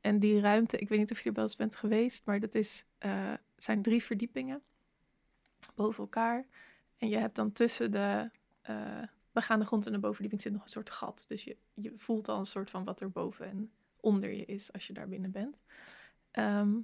en 0.00 0.18
die 0.18 0.40
ruimte, 0.40 0.78
ik 0.78 0.88
weet 0.88 0.98
niet 0.98 1.10
of 1.10 1.20
je 1.20 1.28
er 1.28 1.34
wel 1.34 1.44
eens 1.44 1.56
bent 1.56 1.76
geweest, 1.76 2.24
maar 2.24 2.40
dat 2.40 2.54
is, 2.54 2.84
eh, 2.98 3.32
zijn 3.56 3.82
drie 3.82 4.02
verdiepingen 4.02 4.62
boven 5.74 6.02
elkaar. 6.02 6.46
En 6.98 7.08
je 7.08 7.16
hebt 7.16 7.36
dan 7.36 7.52
tussen 7.52 7.90
de 7.90 8.30
eh 8.60 9.02
begaande 9.32 9.64
grond 9.64 9.86
en 9.86 9.92
de 9.92 9.98
bovenverdieping 9.98 10.42
zit 10.42 10.52
nog 10.52 10.62
een 10.62 10.68
soort 10.68 10.90
gat. 10.90 11.24
Dus 11.28 11.44
je, 11.44 11.56
je 11.74 11.92
voelt 11.96 12.28
al 12.28 12.38
een 12.38 12.46
soort 12.46 12.70
van 12.70 12.84
wat 12.84 13.00
er 13.00 13.10
boven 13.10 13.46
en 13.46 13.72
onder 13.96 14.32
je 14.32 14.44
is 14.44 14.72
als 14.72 14.86
je 14.86 14.92
daar 14.92 15.08
binnen 15.08 15.30
bent. 15.30 15.56
Ehm, 16.30 16.78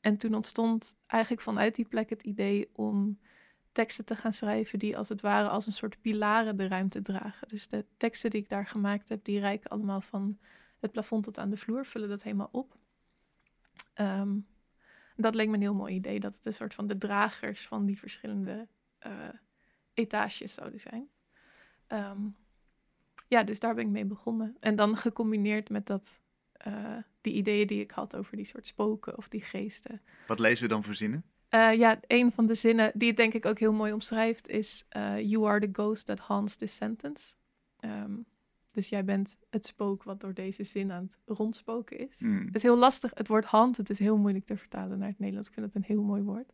en 0.00 0.16
toen 0.16 0.34
ontstond 0.34 0.96
eigenlijk 1.06 1.42
vanuit 1.42 1.74
die 1.74 1.84
plek 1.84 2.10
het 2.10 2.22
idee 2.22 2.70
om 2.72 3.18
teksten 3.72 4.04
te 4.04 4.16
gaan 4.16 4.32
schrijven 4.32 4.78
die 4.78 4.96
als 4.96 5.08
het 5.08 5.20
ware 5.20 5.48
als 5.48 5.66
een 5.66 5.72
soort 5.72 6.00
pilaren 6.00 6.56
de 6.56 6.66
ruimte 6.66 7.02
dragen. 7.02 7.48
Dus 7.48 7.68
de 7.68 7.84
teksten 7.96 8.30
die 8.30 8.40
ik 8.40 8.48
daar 8.48 8.66
gemaakt 8.66 9.08
heb, 9.08 9.24
die 9.24 9.40
reiken 9.40 9.70
allemaal 9.70 10.00
van 10.00 10.38
het 10.78 10.92
plafond 10.92 11.24
tot 11.24 11.38
aan 11.38 11.50
de 11.50 11.56
vloer, 11.56 11.86
vullen 11.86 12.08
dat 12.08 12.22
helemaal 12.22 12.48
op. 12.52 12.76
Ehm, 13.94 14.38
dat 15.16 15.34
leek 15.34 15.48
me 15.48 15.54
een 15.54 15.60
heel 15.60 15.74
mooi 15.74 15.94
idee, 15.94 16.20
dat 16.20 16.34
het 16.34 16.46
een 16.46 16.54
soort 16.54 16.74
van 16.74 16.86
de 16.86 16.98
dragers 16.98 17.66
van 17.66 17.86
die 17.86 17.98
verschillende 17.98 18.68
eh, 18.98 19.28
etages 19.94 20.54
zouden 20.54 20.80
zijn. 20.80 21.08
Ehm, 21.92 22.28
ja, 23.28 23.42
dus 23.42 23.60
daar 23.60 23.74
ben 23.74 23.84
ik 23.84 23.90
mee 23.90 24.04
begonnen. 24.04 24.56
En 24.60 24.76
dan 24.76 24.96
gecombineerd 24.96 25.70
met 25.70 25.86
dat, 25.86 26.20
eh, 26.52 26.96
die 27.20 27.32
ideeën 27.32 27.66
die 27.66 27.80
ik 27.80 27.90
had 27.90 28.16
over 28.16 28.36
die 28.36 28.44
soort 28.44 28.66
spoken 28.66 29.16
of 29.16 29.28
die 29.28 29.40
geesten. 29.40 30.00
Wat 30.26 30.38
lezen 30.38 30.62
we 30.62 30.68
dan 30.68 30.82
voor 30.82 30.94
zinnen? 30.94 31.24
Eh, 31.48 31.74
ja, 31.74 32.00
een 32.06 32.32
van 32.32 32.46
de 32.46 32.54
zinnen 32.54 32.92
die 32.94 33.08
het 33.08 33.16
denk 33.16 33.34
ik 33.34 33.46
ook 33.46 33.58
heel 33.58 33.72
mooi 33.72 33.92
omschrijft 33.92 34.48
is: 34.48 34.84
eh, 34.88 35.20
You 35.20 35.46
are 35.46 35.60
the 35.60 35.68
ghost 35.72 36.06
that 36.06 36.18
haunts 36.18 36.56
this 36.56 36.74
sentence. 36.74 37.34
Ehm, 37.76 38.16
dus 38.70 38.88
jij 38.88 39.04
bent 39.04 39.36
het 39.50 39.66
spook 39.66 40.02
wat 40.02 40.20
door 40.20 40.34
deze 40.34 40.64
zin 40.64 40.92
aan 40.92 41.02
het 41.02 41.18
rondspoken 41.24 41.98
is. 41.98 42.18
Hmm. 42.18 42.46
Het 42.46 42.54
is 42.54 42.62
heel 42.62 42.78
lastig. 42.78 43.10
Het 43.14 43.28
woord 43.28 43.44
hand, 43.44 43.76
het 43.76 43.90
is 43.90 43.98
heel 43.98 44.16
moeilijk 44.16 44.44
te 44.44 44.56
vertalen 44.56 44.98
naar 44.98 45.08
het 45.08 45.18
Nederlands. 45.18 45.48
Ik 45.48 45.54
vind 45.54 45.66
het 45.66 45.74
een 45.74 45.94
heel 45.94 46.02
mooi 46.02 46.22
woord. 46.22 46.52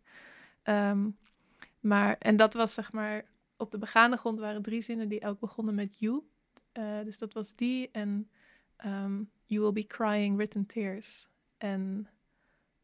Ehm, 0.62 1.08
maar, 1.81 2.17
en 2.19 2.37
dat 2.37 2.55
was 2.55 2.75
zeg 2.75 2.93
maar, 2.93 3.25
op 3.58 3.70
de 3.70 3.78
begane 3.78 4.16
grond 4.16 4.38
waren 4.38 4.62
drie 4.62 4.81
zinnen 4.81 5.08
die 5.08 5.20
elk 5.20 5.40
begonnen 5.40 5.75
met 5.75 5.99
you. 5.99 6.22
Eh, 6.72 7.02
dus 7.05 7.19
dat 7.19 7.32
was 7.32 7.55
die 7.55 7.90
en 7.90 8.31
ehm, 8.76 9.22
you 9.44 9.60
will 9.60 9.72
be 9.72 9.87
crying 9.87 10.37
written 10.37 10.66
tears. 10.66 11.28
En 11.56 12.08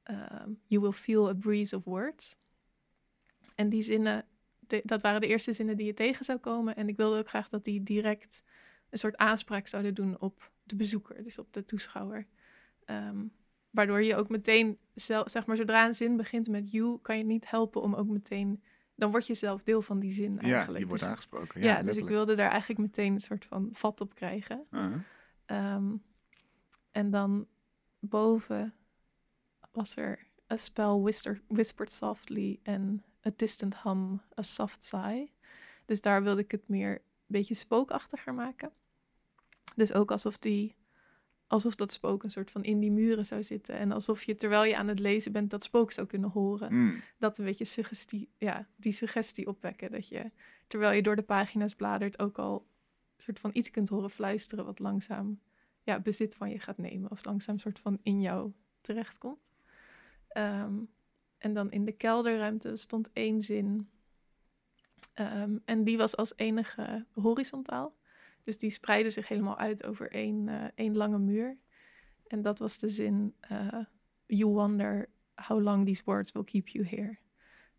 ehm, 0.03 0.51
you 0.67 0.83
will 0.83 0.93
feel 0.93 1.29
a 1.29 1.35
breeze 1.35 1.77
of 1.77 1.85
words. 1.85 2.37
En 3.55 3.69
die 3.69 3.83
zinnen, 3.83 4.27
dat 4.83 5.03
waren 5.03 5.21
de 5.21 5.27
eerste 5.27 5.53
zinnen 5.53 5.77
die 5.77 5.87
je 5.87 5.95
tegen 5.95 6.25
zou 6.25 6.39
komen. 6.39 6.77
En 6.77 6.89
ik 6.89 6.97
wilde 6.97 7.19
ook 7.19 7.29
graag 7.29 7.49
dat 7.49 7.65
die 7.65 7.83
direct 7.83 8.43
een 8.91 8.99
soort 8.99 9.17
aanspraak 9.17 9.67
zouden 9.67 9.95
doen 9.95 10.21
op 10.21 10.51
de 10.63 10.77
bezoeker, 10.77 11.23
dus 11.23 11.39
op 11.39 11.53
de 11.53 11.65
toeschouwer. 11.65 12.27
Ehm, 12.85 13.25
waardoor 13.71 14.03
je 14.03 14.17
ook 14.17 14.29
meteen, 14.29 14.79
zeg 15.25 15.47
maar, 15.47 15.57
zodra 15.57 15.87
een 15.87 15.95
zin 15.95 16.17
begint 16.17 16.49
met 16.49 16.71
you, 16.71 16.99
kan 17.03 17.19
je 17.19 17.25
niet 17.25 17.51
helpen 17.51 17.83
om 17.83 17.95
ook 17.95 18.09
meteen, 18.09 18.63
dan 18.95 19.11
word 19.11 19.27
je 19.27 19.35
zelf 19.35 19.63
deel 19.63 19.83
van 19.83 19.99
die 20.01 20.13
zin 20.13 20.39
eigenlijk. 20.39 20.73
Ja, 20.73 20.79
je 20.79 20.87
wordt 20.87 21.03
Dus- 21.03 21.11
aangesproken. 21.11 21.61
ja, 21.61 21.77
Ja, 21.77 21.83
dus 21.83 21.97
ik 21.97 22.07
wilde 22.07 22.35
daar 22.35 22.51
eigenlijk 22.51 22.81
meteen 22.81 23.13
een 23.13 23.21
soort 23.21 23.45
van 23.45 23.69
vat 23.73 24.01
op 24.01 24.15
krijgen. 24.15 24.67
Uh-huh. 24.71 24.95
Ehm, 25.45 25.97
en 26.91 27.11
dan 27.11 27.47
boven 27.99 28.75
was 29.73 29.97
er 29.97 30.27
a 30.53 30.57
spell 30.57 30.85
whisper, 31.01 31.41
whispered 31.47 31.93
softly 31.93 32.61
and 32.65 33.03
a 33.27 33.31
distant 33.37 33.77
hum, 33.83 34.21
a 34.39 34.43
soft 34.43 34.85
sigh. 34.85 35.27
Dus 35.85 36.01
daar 36.01 36.23
wilde 36.23 36.41
ik 36.41 36.51
het 36.51 36.69
meer 36.69 36.91
een 36.93 37.01
beetje 37.27 37.55
spookachtiger 37.55 38.35
maken. 38.35 38.73
Dus 39.77 39.93
ook 39.93 40.11
alsof 40.11 40.39
die, 40.39 40.75
alsof 41.47 41.75
dat 41.75 41.93
spook 41.93 42.23
een 42.23 42.31
soort 42.31 42.51
van 42.51 42.65
in 42.65 42.79
die 42.79 42.91
muren 42.91 43.27
zou 43.27 43.43
zitten. 43.43 43.75
En 43.75 43.93
alsof 43.93 44.23
je 44.23 44.35
terwijl 44.35 44.65
je 44.65 44.77
aan 44.77 44.89
het 44.89 44.99
lezen 44.99 45.33
bent 45.33 45.51
dat 45.51 45.63
spook 45.63 45.93
zou 45.93 46.07
kunnen 46.07 46.31
horen 46.31 46.75
Mm. 46.75 47.03
dat 47.19 47.39
een 47.39 47.45
beetje 47.45 47.65
suggestie, 47.65 48.31
ja, 48.39 48.69
die 48.77 48.93
suggestie 48.93 49.47
opwekken. 49.47 49.91
Dat 49.91 50.09
je, 50.09 50.31
terwijl 50.67 50.93
je 50.93 51.03
door 51.03 51.17
de 51.17 51.23
pagina's 51.23 51.75
bladert, 51.75 52.19
ook 52.19 52.39
al 52.39 52.67
een 53.17 53.23
soort 53.23 53.39
van 53.39 53.51
iets 53.55 53.71
kunt 53.71 53.89
horen 53.89 54.11
fluisteren 54.11 54.65
wat 54.65 54.79
langzaam 54.79 55.41
ja, 55.83 56.01
bezit 56.01 56.35
van 56.35 56.51
je 56.51 56.59
gaat 56.59 56.79
nemen. 56.79 57.11
Of 57.11 57.25
langzaam 57.25 57.59
soort 57.59 57.79
van 57.79 57.99
in 58.03 58.21
jou 58.21 58.53
terechtkomt. 58.81 59.39
Ehm, 60.29 60.75
en 61.39 61.55
dan 61.55 61.71
in 61.71 61.85
de 61.85 61.93
kelderruimte 61.93 62.77
stond 62.77 63.11
één 63.13 63.43
zin. 63.43 63.89
Ehm, 65.15 65.59
en 65.65 65.85
die 65.85 65.97
was 65.97 66.17
als 66.17 66.33
enige 66.37 67.07
horizontaal. 67.13 67.95
Dus 68.45 68.59
die 68.59 68.71
spreidde 68.71 69.11
zich 69.11 69.29
helemaal 69.29 69.59
uit 69.59 69.85
over 69.85 70.11
één, 70.11 70.49
eh, 70.49 70.69
één 70.75 70.97
lange 70.97 71.19
muur. 71.19 71.59
En 72.27 72.43
dat 72.43 72.59
was 72.59 72.79
de 72.79 72.89
zin: 72.89 73.35
eh, 73.41 73.85
You 74.27 74.53
wonder 74.53 75.09
how 75.35 75.63
long 75.63 75.87
these 75.87 76.03
words 76.05 76.33
will 76.33 76.45
keep 76.45 76.69
you 76.69 76.87
here. 76.87 77.19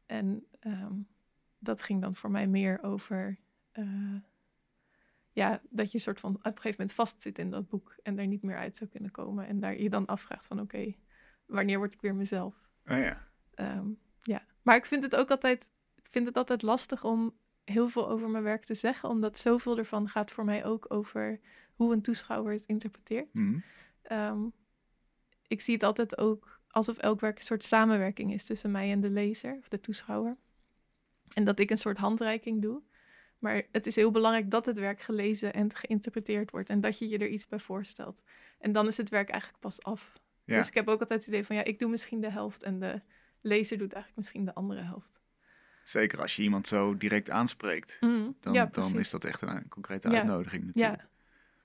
En 0.05 0.45
ehm, 0.59 0.93
dat 1.59 1.81
ging 1.81 2.01
dan 2.01 2.15
voor 2.15 2.31
mij 2.31 2.47
meer 2.47 2.83
over. 2.83 3.39
eh, 3.71 4.15
ja, 5.31 5.61
dat 5.69 5.91
je 5.91 5.97
soort 5.99 6.19
van 6.19 6.35
op 6.35 6.45
een 6.45 6.51
gegeven 6.51 6.71
moment 6.71 6.93
vastzit 6.93 7.39
in 7.39 7.49
dat 7.49 7.67
boek 7.67 7.95
en 8.03 8.19
er 8.19 8.27
niet 8.27 8.41
meer 8.41 8.57
uit 8.57 8.77
zou 8.77 8.89
kunnen 8.89 9.11
komen. 9.11 9.47
En 9.47 9.59
daar 9.59 9.81
je 9.81 9.89
dan 9.89 10.05
afvraagt 10.05 10.47
van 10.47 10.59
oké, 10.59 10.95
wanneer 11.45 11.77
word 11.77 11.93
ik 11.93 12.01
weer 12.01 12.15
mezelf? 12.15 12.69
Oh 12.85 12.97
ja. 12.97 13.27
Ehm, 13.53 13.87
ja, 14.21 14.45
maar 14.61 14.75
ik 14.75 14.85
vind 14.85 15.03
het 15.03 15.15
ook 15.15 15.31
altijd, 15.31 15.69
ik 15.95 16.07
vind 16.11 16.27
het 16.27 16.37
altijd 16.37 16.61
lastig 16.61 17.03
om 17.03 17.37
heel 17.65 17.89
veel 17.89 18.09
over 18.09 18.29
mijn 18.29 18.43
werk 18.43 18.65
te 18.65 18.73
zeggen, 18.73 19.09
omdat 19.09 19.39
zoveel 19.39 19.77
ervan 19.77 20.09
gaat 20.09 20.31
voor 20.31 20.45
mij 20.45 20.65
ook 20.65 20.85
over 20.93 21.39
hoe 21.75 21.93
een 21.93 22.01
toeschouwer 22.01 22.53
het 22.53 22.65
interpreteert. 22.65 23.33
Mhm. 23.33 23.59
Ehm, 24.01 24.39
ik 25.47 25.61
zie 25.61 25.73
het 25.73 25.83
altijd 25.83 26.17
ook 26.17 26.61
alsof 26.67 26.97
elk 26.97 27.19
werk 27.19 27.37
een 27.37 27.43
soort 27.43 27.63
samenwerking 27.63 28.33
is 28.33 28.45
tussen 28.45 28.71
mij 28.71 28.91
en 28.91 29.01
de 29.01 29.09
lezer 29.09 29.57
of 29.59 29.67
de 29.67 29.79
toeschouwer. 29.79 30.37
En 31.33 31.43
dat 31.45 31.59
ik 31.59 31.69
een 31.69 31.77
soort 31.77 31.97
handreiking 31.97 32.61
doe. 32.61 32.81
Maar 33.39 33.63
het 33.71 33.87
is 33.87 33.95
heel 33.95 34.11
belangrijk 34.11 34.51
dat 34.51 34.65
het 34.65 34.77
werk 34.77 35.01
gelezen 35.01 35.53
en 35.53 35.75
geïnterpreteerd 35.75 36.51
wordt 36.51 36.69
en 36.69 36.81
dat 36.81 36.99
je 36.99 37.09
je 37.09 37.17
er 37.17 37.27
iets 37.27 37.47
bij 37.47 37.59
voorstelt. 37.59 38.21
En 38.59 38.71
dan 38.71 38.87
is 38.87 38.97
het 38.97 39.09
werk 39.09 39.29
eigenlijk 39.29 39.61
pas 39.61 39.83
af. 39.83 40.13
Ja. 40.43 40.57
Dus 40.57 40.67
ik 40.67 40.73
heb 40.73 40.87
ook 40.87 40.99
altijd 40.99 41.19
het 41.19 41.27
idee 41.27 41.45
van 41.45 41.55
ja, 41.55 41.63
ik 41.63 41.79
doe 41.79 41.89
misschien 41.89 42.21
de 42.21 42.29
helft 42.29 42.63
en 42.63 42.79
de 42.79 43.01
lezer 43.41 43.77
doet 43.77 43.93
eigenlijk 43.93 44.15
misschien 44.15 44.45
de 44.45 44.53
andere 44.53 44.81
helft. 44.81 45.14
Zeker 45.85 46.21
als 46.21 46.35
je 46.35 46.41
iemand 46.41 46.67
zo 46.67 46.97
direct 46.97 47.29
aanspreekt, 47.29 47.97
Mm, 48.01 48.35
dan, 48.39 48.53
ja, 48.53 48.65
dan 48.65 48.99
is 48.99 49.09
dat 49.09 49.25
echt 49.25 49.41
een, 49.41 49.67
concrete 49.67 50.09
Ja. 50.09 50.15
uitnodiging 50.17 50.65
natuurlijk. 50.65 51.01
Ja, 51.01 51.07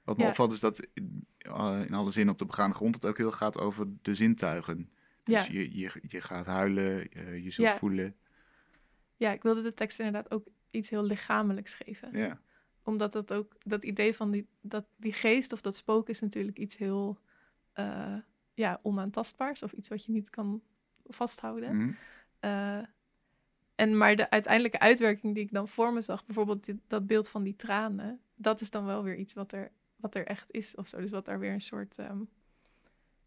Wat 0.04 0.16
me 0.16 0.24
opvalt 0.24 0.52
is 0.52 0.60
dat 0.60 0.86
in, 0.94 1.26
eh, 1.38 1.80
in 1.86 1.94
alle 1.94 2.10
zin 2.10 2.28
op 2.28 2.38
de 2.38 2.44
begaande 2.44 2.74
grond 2.74 2.94
het 2.94 3.06
ook 3.06 3.16
heel 3.16 3.30
gaat 3.30 3.58
over 3.58 3.86
de 4.02 4.14
zintuigen. 4.14 4.90
Dus 5.22 5.46
Ja. 5.46 5.52
je, 5.52 5.76
je, 5.78 5.90
je 6.08 6.20
gaat 6.20 6.46
huilen, 6.46 7.10
eh, 7.12 7.44
je 7.44 7.50
zult 7.50 7.70
voelen. 7.70 8.16
ja, 9.16 9.32
ik 9.32 9.42
wilde 9.42 9.62
de 9.62 9.74
tekst 9.74 9.98
inderdaad 9.98 10.30
ook 10.30 10.46
iets 10.70 10.90
heel 10.90 11.02
lichamelijks 11.02 11.74
geven. 11.74 12.16
Ja. 12.18 12.40
Omdat 12.82 13.12
dat 13.12 13.32
ook, 13.32 13.52
dat 13.58 13.84
idee 13.84 14.14
van 14.14 14.30
die, 14.30 14.46
dat, 14.60 14.86
die 14.96 15.12
geest 15.12 15.52
of 15.52 15.60
dat 15.60 15.76
spook 15.76 16.08
is 16.08 16.20
natuurlijk 16.20 16.58
iets 16.58 16.76
heel 16.76 17.18
eh, 17.72 18.16
ja, 18.54 18.80
onaantastbaars. 18.82 19.62
Of 19.62 19.72
iets 19.72 19.88
wat 19.88 20.04
je 20.04 20.12
niet 20.12 20.30
kan 20.30 20.62
vasthouden. 21.06 21.76
Mhm. 21.76 21.90
Eh, 22.40 22.78
en 23.80 23.96
maar 23.96 24.16
de 24.16 24.30
uiteindelijke 24.30 24.78
uitwerking 24.78 25.34
die 25.34 25.42
ik 25.44 25.52
dan 25.52 25.68
voor 25.68 25.92
me 25.92 26.02
zag, 26.02 26.24
bijvoorbeeld 26.26 26.64
dit- 26.64 26.80
dat 26.86 27.06
beeld 27.06 27.28
van 27.28 27.42
die 27.42 27.56
tranen, 27.56 28.20
dat 28.34 28.60
is 28.60 28.70
dan 28.70 28.84
wel 28.84 29.02
weer 29.04 29.16
iets 29.16 29.32
wat 29.34 29.52
er, 29.52 29.70
wat 29.96 30.14
er 30.14 30.26
echt 30.26 30.50
is 30.50 30.74
of 30.74 30.86
zo. 30.86 31.00
Dus 31.00 31.10
wat 31.10 31.24
daar 31.26 31.38
weer 31.38 31.52
een 31.52 31.60
soort, 31.60 31.98
ehm, 31.98 32.18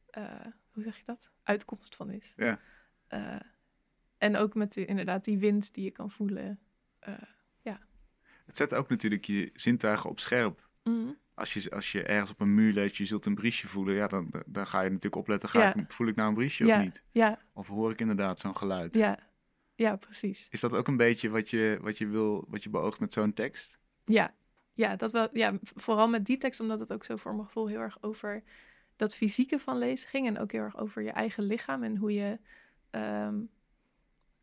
eh, 0.10 0.46
hoe 0.72 0.84
zeg 0.84 0.98
je 0.98 1.04
dat? 1.06 1.30
Uitkomst 1.44 1.96
van 1.96 2.10
is. 2.12 2.34
Ja. 2.36 2.60
Eh, 3.08 3.36
en 4.18 4.36
ook 4.38 4.54
met 4.56 4.78
inderdaad 4.78 5.24
die 5.26 5.38
wind 5.38 5.74
die 5.74 5.84
je 5.84 5.92
kan 5.92 6.12
voelen. 6.12 6.60
Eh, 7.00 7.14
Het 8.46 8.58
zet 8.58 8.74
ook 8.74 8.90
natuurlijk 8.90 9.26
je 9.26 9.50
zintuigen 9.54 10.10
op 10.10 10.20
scherp. 10.20 10.70
mhm. 10.84 11.08
Als 11.34 11.54
je, 11.54 11.72
als 11.72 11.92
je 11.92 12.04
ergens 12.04 12.30
op 12.32 12.40
een 12.40 12.54
muur 12.56 12.74
leest, 12.74 12.96
je 12.96 13.06
zult 13.06 13.26
een 13.26 13.36
briesje 13.36 13.68
voelen, 13.68 13.96
ja, 13.96 14.08
dan, 14.08 14.32
dan 14.46 14.68
ga 14.68 14.82
je 14.82 14.88
natuurlijk 14.90 15.16
opletten, 15.16 15.50
ga 15.50 15.60
Ja. 15.62 15.76
ik, 15.76 15.92
voel 15.92 16.08
ik 16.08 16.16
nou 16.16 16.30
een 16.30 16.36
briesje 16.36 16.66
Ja. 16.66 16.78
of 16.78 16.84
niet? 16.84 17.04
Ja, 17.12 17.40
Of 17.54 17.68
hoor 17.68 17.92
ik 17.92 18.00
inderdaad 18.02 18.40
zo'n 18.40 18.58
geluid? 18.58 18.96
ja, 18.96 19.20
ja, 19.76 19.96
precies. 19.96 20.48
Is 20.50 20.60
dat 20.60 20.74
ook 20.74 20.88
een 20.88 20.98
beetje 20.98 21.30
wat 21.30 21.50
je, 21.50 21.78
wat 21.82 21.98
je 21.98 22.08
wil, 22.08 22.46
wat 22.48 22.64
je 22.64 22.70
beoogt 22.70 23.00
met 23.00 23.14
zo'n 23.14 23.34
tekst? 23.34 23.78
Ja, 24.06 24.34
ja, 24.74 24.96
dat 24.96 25.12
wel, 25.12 25.28
ja, 25.34 25.58
vooral 25.62 26.08
met 26.08 26.26
die 26.26 26.38
tekst, 26.38 26.60
omdat 26.60 26.80
het 26.80 26.94
ook 26.94 27.04
zo 27.04 27.16
voor 27.16 27.34
mijn 27.34 27.46
gevoel 27.46 27.68
heel 27.68 27.80
erg 27.80 27.98
over 28.02 28.44
dat 28.96 29.16
fysieke 29.16 29.60
van 29.60 29.78
lezen 29.78 30.10
ging. 30.10 30.28
En 30.28 30.40
ook 30.40 30.52
heel 30.52 30.62
erg 30.62 30.78
over 30.78 31.02
je 31.02 31.12
eigen 31.12 31.44
lichaam 31.44 31.84
en 31.84 31.98
hoe 31.98 32.14
je. 32.14 32.40
ehm, 32.90 33.36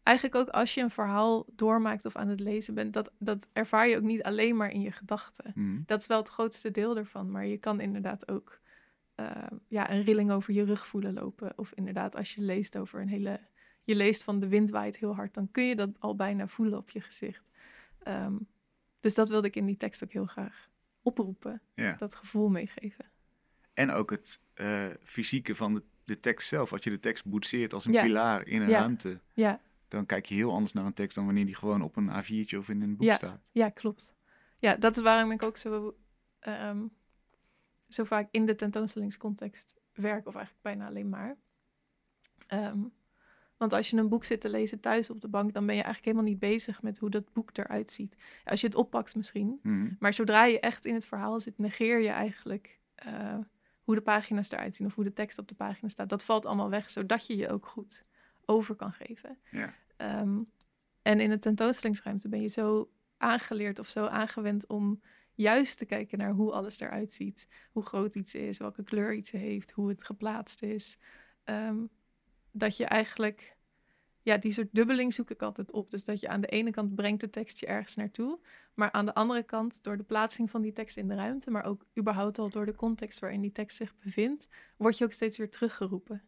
eigenlijk 0.03 0.37
ook 0.37 0.49
als 0.49 0.75
je 0.75 0.81
een 0.81 0.91
verhaal 0.91 1.47
doormaakt 1.53 2.05
of 2.05 2.17
aan 2.17 2.29
het 2.29 2.41
lezen 2.41 2.75
bent, 2.75 2.93
dat, 2.93 3.13
dat 3.19 3.49
ervaar 3.53 3.89
je 3.89 3.97
ook 3.97 4.03
niet 4.03 4.23
alleen 4.23 4.57
maar 4.57 4.71
in 4.71 4.81
je 4.81 4.93
gedachten. 4.93 5.53
Mhm. 5.55 5.81
Dat 5.87 6.01
is 6.01 6.07
wel 6.07 6.19
het 6.19 6.29
grootste 6.29 6.71
deel 6.71 6.97
ervan. 6.97 7.31
Maar 7.31 7.47
je 7.47 7.59
kan 7.59 7.81
inderdaad 7.81 8.31
ook 8.31 8.61
ehm, 9.15 9.57
ja, 9.69 9.91
een 9.91 10.03
rilling 10.03 10.31
over 10.31 10.55
je 10.55 10.65
rug 10.65 10.87
voelen 10.87 11.13
lopen. 11.15 11.53
Of 11.57 11.73
inderdaad, 11.75 12.17
als 12.17 12.35
je 12.35 12.41
leest 12.43 12.79
over 12.79 13.01
een 13.01 13.09
hele. 13.09 13.41
Je 13.85 13.95
leest 13.95 14.23
van 14.23 14.41
de 14.41 14.49
wind 14.49 14.71
waait 14.71 14.97
heel 14.97 15.15
hard, 15.15 15.35
dan 15.35 15.51
kun 15.51 15.65
je 15.65 15.77
dat 15.77 15.91
al 15.99 16.15
bijna 16.17 16.49
voelen 16.49 16.79
op 16.79 16.91
je 16.91 17.01
gezicht. 17.01 17.43
Ehm, 17.99 18.37
dus 19.01 19.15
dat 19.15 19.29
wilde 19.29 19.47
ik 19.47 19.57
in 19.57 19.67
die 19.67 19.77
tekst 19.77 20.05
ook 20.05 20.13
heel 20.13 20.27
graag 20.27 20.69
oproepen. 21.03 21.61
Ja. 21.75 21.97
Dat 21.99 22.15
gevoel 22.15 22.49
meegeven. 22.49 23.05
En 23.75 23.91
ook 23.91 24.11
het 24.11 24.41
eh, 24.55 24.87
fysieke 25.03 25.55
van 25.55 25.75
de, 25.75 25.83
de 26.05 26.21
tekst 26.21 26.49
zelf. 26.49 26.73
Als 26.73 26.85
je 26.85 26.91
de 26.91 27.01
tekst 27.01 27.25
boetseert 27.27 27.73
als 27.73 27.85
een 27.85 27.93
Ja. 27.93 28.03
pilaar 28.03 28.47
in 28.47 28.63
een 28.63 28.69
Ja. 28.69 28.79
ruimte, 28.79 29.21
Ja, 29.35 29.61
dan 29.89 30.07
kijk 30.07 30.27
je 30.27 30.35
heel 30.35 30.53
anders 30.53 30.73
naar 30.73 30.85
een 30.85 30.95
tekst 30.95 31.15
dan 31.17 31.25
wanneer 31.25 31.47
die 31.47 31.55
gewoon 31.55 31.83
op 31.83 31.97
een 31.97 32.09
A4'tje 32.11 32.57
of 32.59 32.69
in 32.69 32.83
een 32.83 32.97
boek 32.97 33.13
staat. 33.13 33.49
ja, 33.53 33.69
klopt. 33.69 34.13
Ja, 34.59 34.77
dat 34.77 34.97
is 34.97 35.03
waarom 35.03 35.31
ik 35.31 35.43
ook 35.43 35.57
zo, 35.57 35.97
ehm, 36.39 36.83
zo 37.89 38.05
vaak 38.05 38.29
in 38.31 38.47
de 38.47 38.55
tentoonstellingscontext 38.55 39.75
werk. 39.93 40.27
Of 40.27 40.35
eigenlijk 40.35 40.63
bijna 40.65 40.87
alleen 40.87 41.09
maar. 41.09 41.37
Ehm, 42.47 42.79
want 43.61 43.73
als 43.73 43.91
je 43.91 43.97
een 43.97 44.09
boek 44.09 44.25
zit 44.25 44.41
te 44.41 44.49
lezen 44.51 44.81
thuis 44.81 45.11
op 45.11 45.21
de 45.21 45.29
bank, 45.29 45.53
dan 45.53 45.67
ben 45.67 45.75
je 45.75 45.83
eigenlijk 45.83 46.05
helemaal 46.05 46.33
niet 46.33 46.51
bezig 46.53 46.83
met 46.83 46.99
hoe 46.99 47.11
dat 47.11 47.33
boek 47.33 47.57
eruit 47.57 47.91
ziet. 47.91 48.17
Als 48.45 48.61
je 48.61 48.67
het 48.67 48.77
oppakt 48.77 49.15
misschien, 49.17 49.59
Mhm. 49.63 49.89
Maar 49.99 50.15
zodra 50.15 50.45
je 50.45 50.61
echt 50.61 50.85
in 50.87 50.95
het 50.95 51.07
verhaal 51.07 51.41
zit, 51.41 51.59
negeer 51.59 52.01
je 52.01 52.09
eigenlijk 52.09 52.79
eh, 52.95 53.39
hoe 53.83 53.95
de 53.95 54.01
pagina's 54.01 54.51
eruit 54.51 54.77
zien 54.77 54.87
of 54.87 54.95
hoe 54.95 55.05
de 55.05 55.13
tekst 55.13 55.39
op 55.39 55.49
de 55.49 55.55
pagina 55.55 55.89
staat. 55.89 56.09
Dat 56.09 56.25
valt 56.25 56.47
allemaal 56.47 56.71
weg, 56.71 56.91
zodat 56.91 57.27
je 57.27 57.37
je 57.37 57.49
ook 57.49 57.67
goed 57.67 58.05
over 58.45 58.75
kan 58.75 58.93
geven. 58.93 59.39
Ehm, 59.97 60.39
en 61.03 61.21
in 61.21 61.31
de 61.31 61.39
tentoonstellingsruimte 61.39 62.29
ben 62.29 62.41
je 62.43 62.49
zo 62.49 62.91
aangeleerd 63.17 63.79
of 63.79 63.89
zo 63.89 64.07
aangewend 64.07 64.67
om 64.67 65.01
juist 65.35 65.79
te 65.79 65.85
kijken 65.85 66.19
naar 66.19 66.33
hoe 66.33 66.53
alles 66.53 66.81
eruit 66.81 67.13
ziet. 67.13 67.49
Hoe 67.73 67.83
groot 67.83 68.15
iets 68.15 68.35
is, 68.35 68.59
welke 68.59 68.83
kleur 68.83 69.15
iets 69.15 69.31
heeft, 69.31 69.71
hoe 69.71 69.89
het 69.89 70.05
geplaatst 70.05 70.63
is. 70.63 70.99
Ehm, 71.45 71.79
dat 72.53 72.77
je 72.77 72.85
eigenlijk, 72.85 73.57
ja, 74.23 74.37
die 74.37 74.53
soort 74.53 74.69
dubbeling 74.73 75.13
zoek 75.13 75.31
ik 75.31 75.43
altijd 75.43 75.73
op. 75.73 75.91
Dus 75.91 76.05
dat 76.05 76.21
je 76.21 76.29
aan 76.29 76.41
de 76.41 76.47
ene 76.47 76.71
kant 76.71 76.95
brengt 76.95 77.21
de 77.21 77.31
tekst 77.31 77.61
je 77.61 77.67
ergens 77.67 77.97
naartoe, 77.97 78.39
maar 78.75 78.93
aan 78.93 79.07
de 79.07 79.15
andere 79.15 79.43
kant, 79.43 79.83
door 79.83 79.97
de 79.97 80.03
plaatsing 80.03 80.51
van 80.51 80.63
die 80.63 80.73
tekst 80.73 80.97
in 80.97 81.09
de 81.09 81.15
ruimte, 81.15 81.51
maar 81.51 81.65
ook 81.65 81.87
überhaupt 81.99 82.39
al 82.39 82.51
door 82.51 82.67
de 82.67 82.75
context 82.75 83.19
waarin 83.19 83.41
die 83.41 83.53
tekst 83.53 83.77
zich 83.77 83.95
bevindt, 83.99 84.49
word 84.77 84.99
je 84.99 85.05
ook 85.05 85.13
steeds 85.13 85.37
weer 85.37 85.51
teruggeroepen. 85.51 86.23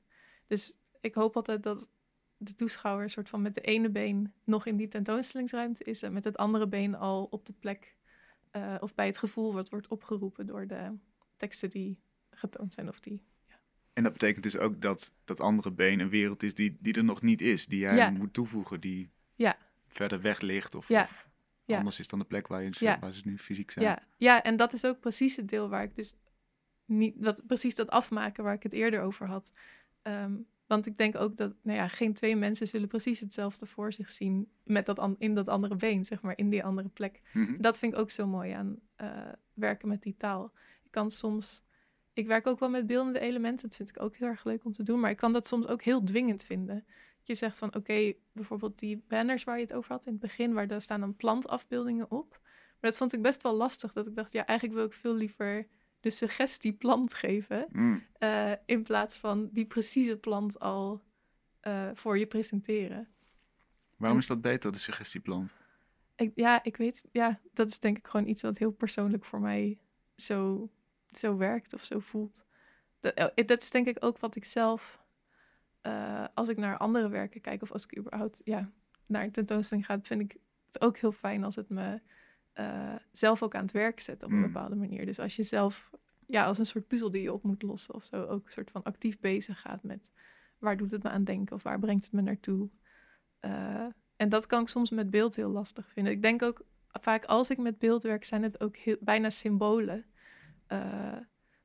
Dus 0.46 0.76
ik 1.00 1.14
hoop 1.14 1.36
altijd 1.36 1.62
dat 1.62 1.88
de 2.36 2.54
toeschouwer 2.54 3.10
soort 3.10 3.28
van 3.28 3.42
met 3.42 3.54
de 3.54 3.60
ene 3.60 3.90
been 3.90 4.32
nog 4.44 4.66
in 4.66 4.76
die 4.76 4.88
tentoonstellingsruimte 4.88 5.84
is 5.84 6.02
en 6.02 6.12
met 6.12 6.24
het 6.24 6.36
andere 6.36 6.68
been 6.68 6.94
al 6.94 7.24
op 7.30 7.46
de 7.46 7.52
plek 7.52 7.96
eh, 8.50 8.74
of 8.80 8.94
bij 8.94 9.06
het 9.06 9.18
gevoel 9.18 9.54
wat 9.54 9.68
wordt 9.68 9.88
opgeroepen 9.88 10.46
door 10.46 10.66
de 10.66 10.96
teksten 11.36 11.70
die 11.70 12.00
getoond 12.30 12.72
zijn 12.72 12.88
of 12.88 13.00
die. 13.00 13.22
En 13.92 14.02
dat 14.02 14.12
betekent 14.12 14.42
dus 14.42 14.56
ook 14.58 14.80
dat 14.82 15.12
dat 15.24 15.40
andere 15.40 15.70
been 15.72 16.00
een 16.00 16.08
wereld 16.08 16.42
is 16.42 16.54
die, 16.54 16.76
die 16.80 16.94
er 16.94 17.04
nog 17.04 17.22
niet 17.22 17.40
is. 17.42 17.66
Die 17.66 17.78
jij 17.78 17.94
Ja. 17.96 18.10
moet 18.10 18.32
toevoegen, 18.32 18.80
die 18.80 19.10
Ja. 19.34 19.56
verder 19.86 20.20
weg 20.20 20.40
ligt 20.40 20.74
of, 20.74 20.88
Ja. 20.88 21.02
of 21.02 21.28
anders 21.66 21.98
is 21.98 22.08
dan 22.08 22.18
de 22.18 22.24
plek 22.24 22.46
waar, 22.46 22.62
je, 22.62 22.96
waar 23.00 23.12
ze 23.12 23.20
nu 23.24 23.38
fysiek 23.38 23.70
zijn. 23.70 23.84
Ja, 23.86 24.02
ja, 24.16 24.42
en 24.42 24.56
dat 24.56 24.72
is 24.72 24.84
ook 24.84 25.00
precies 25.00 25.36
het 25.36 25.48
deel 25.48 25.68
waar 25.68 25.82
ik 25.82 25.94
dus 25.94 26.14
niet, 26.84 27.22
dat, 27.22 27.46
precies 27.46 27.74
dat 27.74 27.90
afmaken 27.90 28.44
waar 28.44 28.54
ik 28.54 28.62
het 28.62 28.72
eerder 28.72 29.00
over 29.02 29.26
had. 29.26 29.52
Ehm, 30.02 30.32
want 30.66 30.86
ik 30.86 30.98
denk 30.98 31.16
ook 31.16 31.36
dat, 31.36 31.54
nou 31.62 31.78
ja, 31.78 31.88
geen 31.88 32.14
twee 32.14 32.36
mensen 32.36 32.68
zullen 32.68 32.88
precies 32.88 33.20
hetzelfde 33.20 33.66
voor 33.66 33.92
zich 33.92 34.10
zien 34.10 34.48
met 34.64 34.86
dat 34.86 34.98
an- 34.98 35.16
in 35.18 35.34
dat 35.34 35.48
andere 35.48 35.76
been, 35.76 36.04
zeg 36.04 36.22
maar, 36.22 36.36
in 36.38 36.50
die 36.50 36.64
andere 36.64 36.88
plek. 36.88 37.20
Mhm. 37.32 37.60
Dat 37.60 37.78
vind 37.78 37.92
ik 37.92 37.98
ook 37.98 38.10
zo 38.10 38.26
mooi 38.26 38.50
aan 38.52 38.78
eh, 38.96 39.08
werken 39.54 39.88
met 39.88 40.02
die 40.02 40.16
taal. 40.16 40.52
Ik 40.84 40.90
kan 40.90 41.10
soms, 41.10 41.62
ik 42.12 42.26
werk 42.26 42.46
ook 42.46 42.58
wel 42.58 42.68
met 42.70 42.86
beeldende 42.86 43.20
elementen, 43.20 43.68
dat 43.68 43.76
vind 43.76 43.88
ik 43.88 44.00
ook 44.02 44.16
heel 44.16 44.28
erg 44.28 44.44
leuk 44.44 44.64
om 44.64 44.72
te 44.72 44.82
doen, 44.82 45.00
maar 45.00 45.10
ik 45.10 45.16
kan 45.16 45.32
dat 45.32 45.46
soms 45.46 45.66
ook 45.66 45.82
heel 45.82 46.02
dwingend 46.02 46.44
vinden. 46.44 46.84
Je 47.22 47.34
zegt 47.34 47.58
van, 47.58 47.74
oké, 47.74 48.12
bijvoorbeeld 48.32 48.78
die 48.78 49.04
banners 49.08 49.44
waar 49.44 49.56
je 49.56 49.62
het 49.62 49.72
over 49.72 49.92
had 49.92 50.06
in 50.06 50.12
het 50.12 50.20
begin, 50.20 50.52
waar 50.52 50.66
daar 50.66 50.80
staan 50.82 51.00
dan 51.00 51.16
plantafbeeldingen 51.16 52.10
op. 52.10 52.40
Maar 52.80 52.90
dat 52.90 52.96
vond 52.96 53.12
ik 53.12 53.22
best 53.22 53.42
wel 53.42 53.54
lastig, 53.54 53.92
dat 53.92 54.06
ik 54.06 54.14
dacht, 54.14 54.32
ja, 54.32 54.46
eigenlijk 54.46 54.78
wil 54.78 54.88
ik 54.88 54.92
veel 54.92 55.14
liever 55.14 55.66
de 56.00 56.10
suggestie 56.10 56.72
plant 56.72 57.14
geven, 57.14 57.66
Mm. 57.70 58.02
eh, 58.18 58.52
in 58.66 58.82
plaats 58.82 59.16
van 59.16 59.48
die 59.52 59.64
precieze 59.66 60.16
plant 60.16 60.60
al 60.60 61.02
eh, 61.60 61.90
voor 61.94 62.18
je 62.18 62.26
presenteren. 62.26 63.08
Waarom 63.96 64.18
is 64.18 64.26
dat 64.26 64.40
beter, 64.40 64.72
de 64.72 64.78
suggestieplant? 64.78 65.52
Ik, 66.16 66.32
ja, 66.34 66.62
ik 66.64 66.76
weet, 66.76 67.04
ja, 67.12 67.40
dat 67.52 67.68
is 67.68 67.78
denk 67.78 67.98
ik 67.98 68.06
gewoon 68.06 68.26
iets 68.26 68.42
wat 68.42 68.58
heel 68.58 68.70
persoonlijk 68.70 69.24
voor 69.24 69.40
mij 69.40 69.78
zo, 70.16 70.70
zo 71.18 71.36
werkt 71.36 71.74
of 71.74 71.84
zo 71.84 71.98
voelt. 71.98 72.44
Dat, 73.00 73.14
eh, 73.14 73.46
dat 73.46 73.62
is 73.62 73.70
denk 73.70 73.86
ik 73.86 74.04
ook 74.04 74.18
wat 74.18 74.36
ik 74.36 74.44
zelf, 74.44 75.02
eh, 75.80 76.24
als 76.34 76.48
ik 76.48 76.56
naar 76.56 76.76
andere 76.76 77.08
werken 77.08 77.40
kijk 77.40 77.62
of 77.62 77.72
als 77.72 77.84
ik 77.84 77.98
überhaupt 77.98 78.40
ja, 78.44 78.70
naar 79.06 79.22
een 79.22 79.32
tentoonstelling 79.32 79.86
ga, 79.86 80.00
vind 80.02 80.20
ik 80.20 80.36
het 80.66 80.80
ook 80.80 80.96
heel 80.96 81.12
fijn 81.12 81.44
als 81.44 81.56
het 81.56 81.68
me 81.68 82.00
eh, 82.52 82.94
zelf 83.12 83.42
ook 83.42 83.54
aan 83.54 83.62
het 83.62 83.72
werk 83.72 84.00
zet 84.00 84.22
op 84.22 84.30
een 84.30 84.36
Mm. 84.36 84.42
bepaalde 84.42 84.74
manier. 84.74 85.06
Dus 85.06 85.18
als 85.18 85.36
je 85.36 85.42
zelf, 85.42 85.90
ja, 86.26 86.44
als 86.44 86.58
een 86.58 86.66
soort 86.66 86.86
puzzel 86.86 87.10
die 87.10 87.22
je 87.22 87.32
op 87.32 87.42
moet 87.42 87.62
lossen 87.62 87.94
of 87.94 88.04
zo, 88.04 88.24
ook 88.24 88.46
een 88.46 88.52
soort 88.52 88.70
van 88.70 88.82
actief 88.82 89.20
bezig 89.20 89.60
gaat 89.60 89.82
met 89.82 90.08
waar 90.58 90.76
doet 90.76 90.90
het 90.90 91.02
me 91.02 91.08
aan 91.08 91.24
denken 91.24 91.56
of 91.56 91.62
waar 91.62 91.78
brengt 91.78 92.04
het 92.04 92.12
me 92.12 92.20
naartoe. 92.20 92.68
En 94.16 94.28
dat 94.28 94.46
kan 94.46 94.62
ik 94.62 94.68
soms 94.68 94.90
met 94.90 95.10
beeld 95.10 95.36
heel 95.36 95.50
lastig 95.50 95.88
vinden. 95.88 96.12
Ik 96.12 96.22
denk 96.22 96.42
ook 96.42 96.64
vaak 96.88 97.24
als 97.24 97.50
ik 97.50 97.58
met 97.58 97.78
beeld 97.78 98.02
werk, 98.02 98.24
zijn 98.24 98.42
het 98.42 98.60
ook 98.60 98.76
heel, 98.76 98.96
bijna 99.00 99.30
symbolen. 99.30 100.04
Uh, 100.72 101.16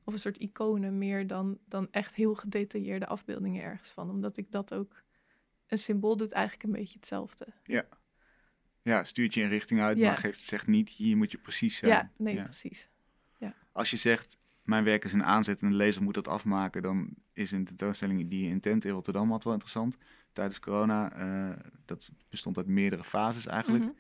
of 0.04 0.14
een 0.14 0.20
soort 0.20 0.38
iconen 0.38 0.98
meer 0.98 1.28
dan, 1.28 1.58
dan 1.66 1.88
echt 1.92 2.16
heel 2.16 2.36
gedetailleerde 2.36 3.08
afbeeldingen 3.08 3.64
ergens 3.64 3.92
van. 3.92 4.10
Omdat 4.10 4.38
ik 4.38 4.52
dat 4.52 4.74
ook... 4.74 5.04
Een 5.68 5.78
symbool 5.78 6.18
doet 6.18 6.32
eigenlijk 6.32 6.64
een 6.64 6.72
beetje 6.72 6.96
hetzelfde. 6.96 7.48
Ja. 7.64 7.88
Ja, 8.82 9.04
stuurt 9.04 9.34
je 9.34 9.42
een 9.42 9.50
richting 9.50 9.82
uit, 9.82 10.00
maar 10.00 10.18
geeft, 10.18 10.40
zegt 10.40 10.68
niet, 10.68 10.90
hier 10.90 11.18
moet 11.18 11.32
je 11.32 11.38
precies 11.38 11.78
zijn. 11.78 11.92
Ja, 11.92 12.12
nee, 12.18 12.44
precies. 12.44 12.90
Ja. 13.38 13.56
Als 13.72 13.90
je 13.90 13.98
zegt, 13.98 14.38
mijn 14.64 14.84
werk 14.84 15.04
is 15.04 15.14
een 15.14 15.24
aanzet 15.24 15.62
en 15.62 15.70
de 15.70 15.76
lezer 15.76 16.04
moet 16.04 16.14
dat 16.14 16.28
afmaken, 16.28 16.82
dan 16.82 17.10
is 17.34 17.52
een 17.52 17.66
tentoonstelling 17.66 18.30
die 18.30 18.44
je 18.44 18.50
in 18.50 18.60
Tent 18.60 18.86
in 18.86 18.92
Rotterdam 18.92 19.32
had 19.32 19.44
wel 19.44 19.54
interessant. 19.54 19.98
Tijdens 20.34 20.60
corona, 20.60 21.20
uh, 21.50 21.56
dat 21.86 22.10
bestond 22.30 22.58
uit 22.58 22.68
meerdere 22.68 23.04
fases 23.04 23.46
eigenlijk. 23.46 23.84
Mm 23.84 23.96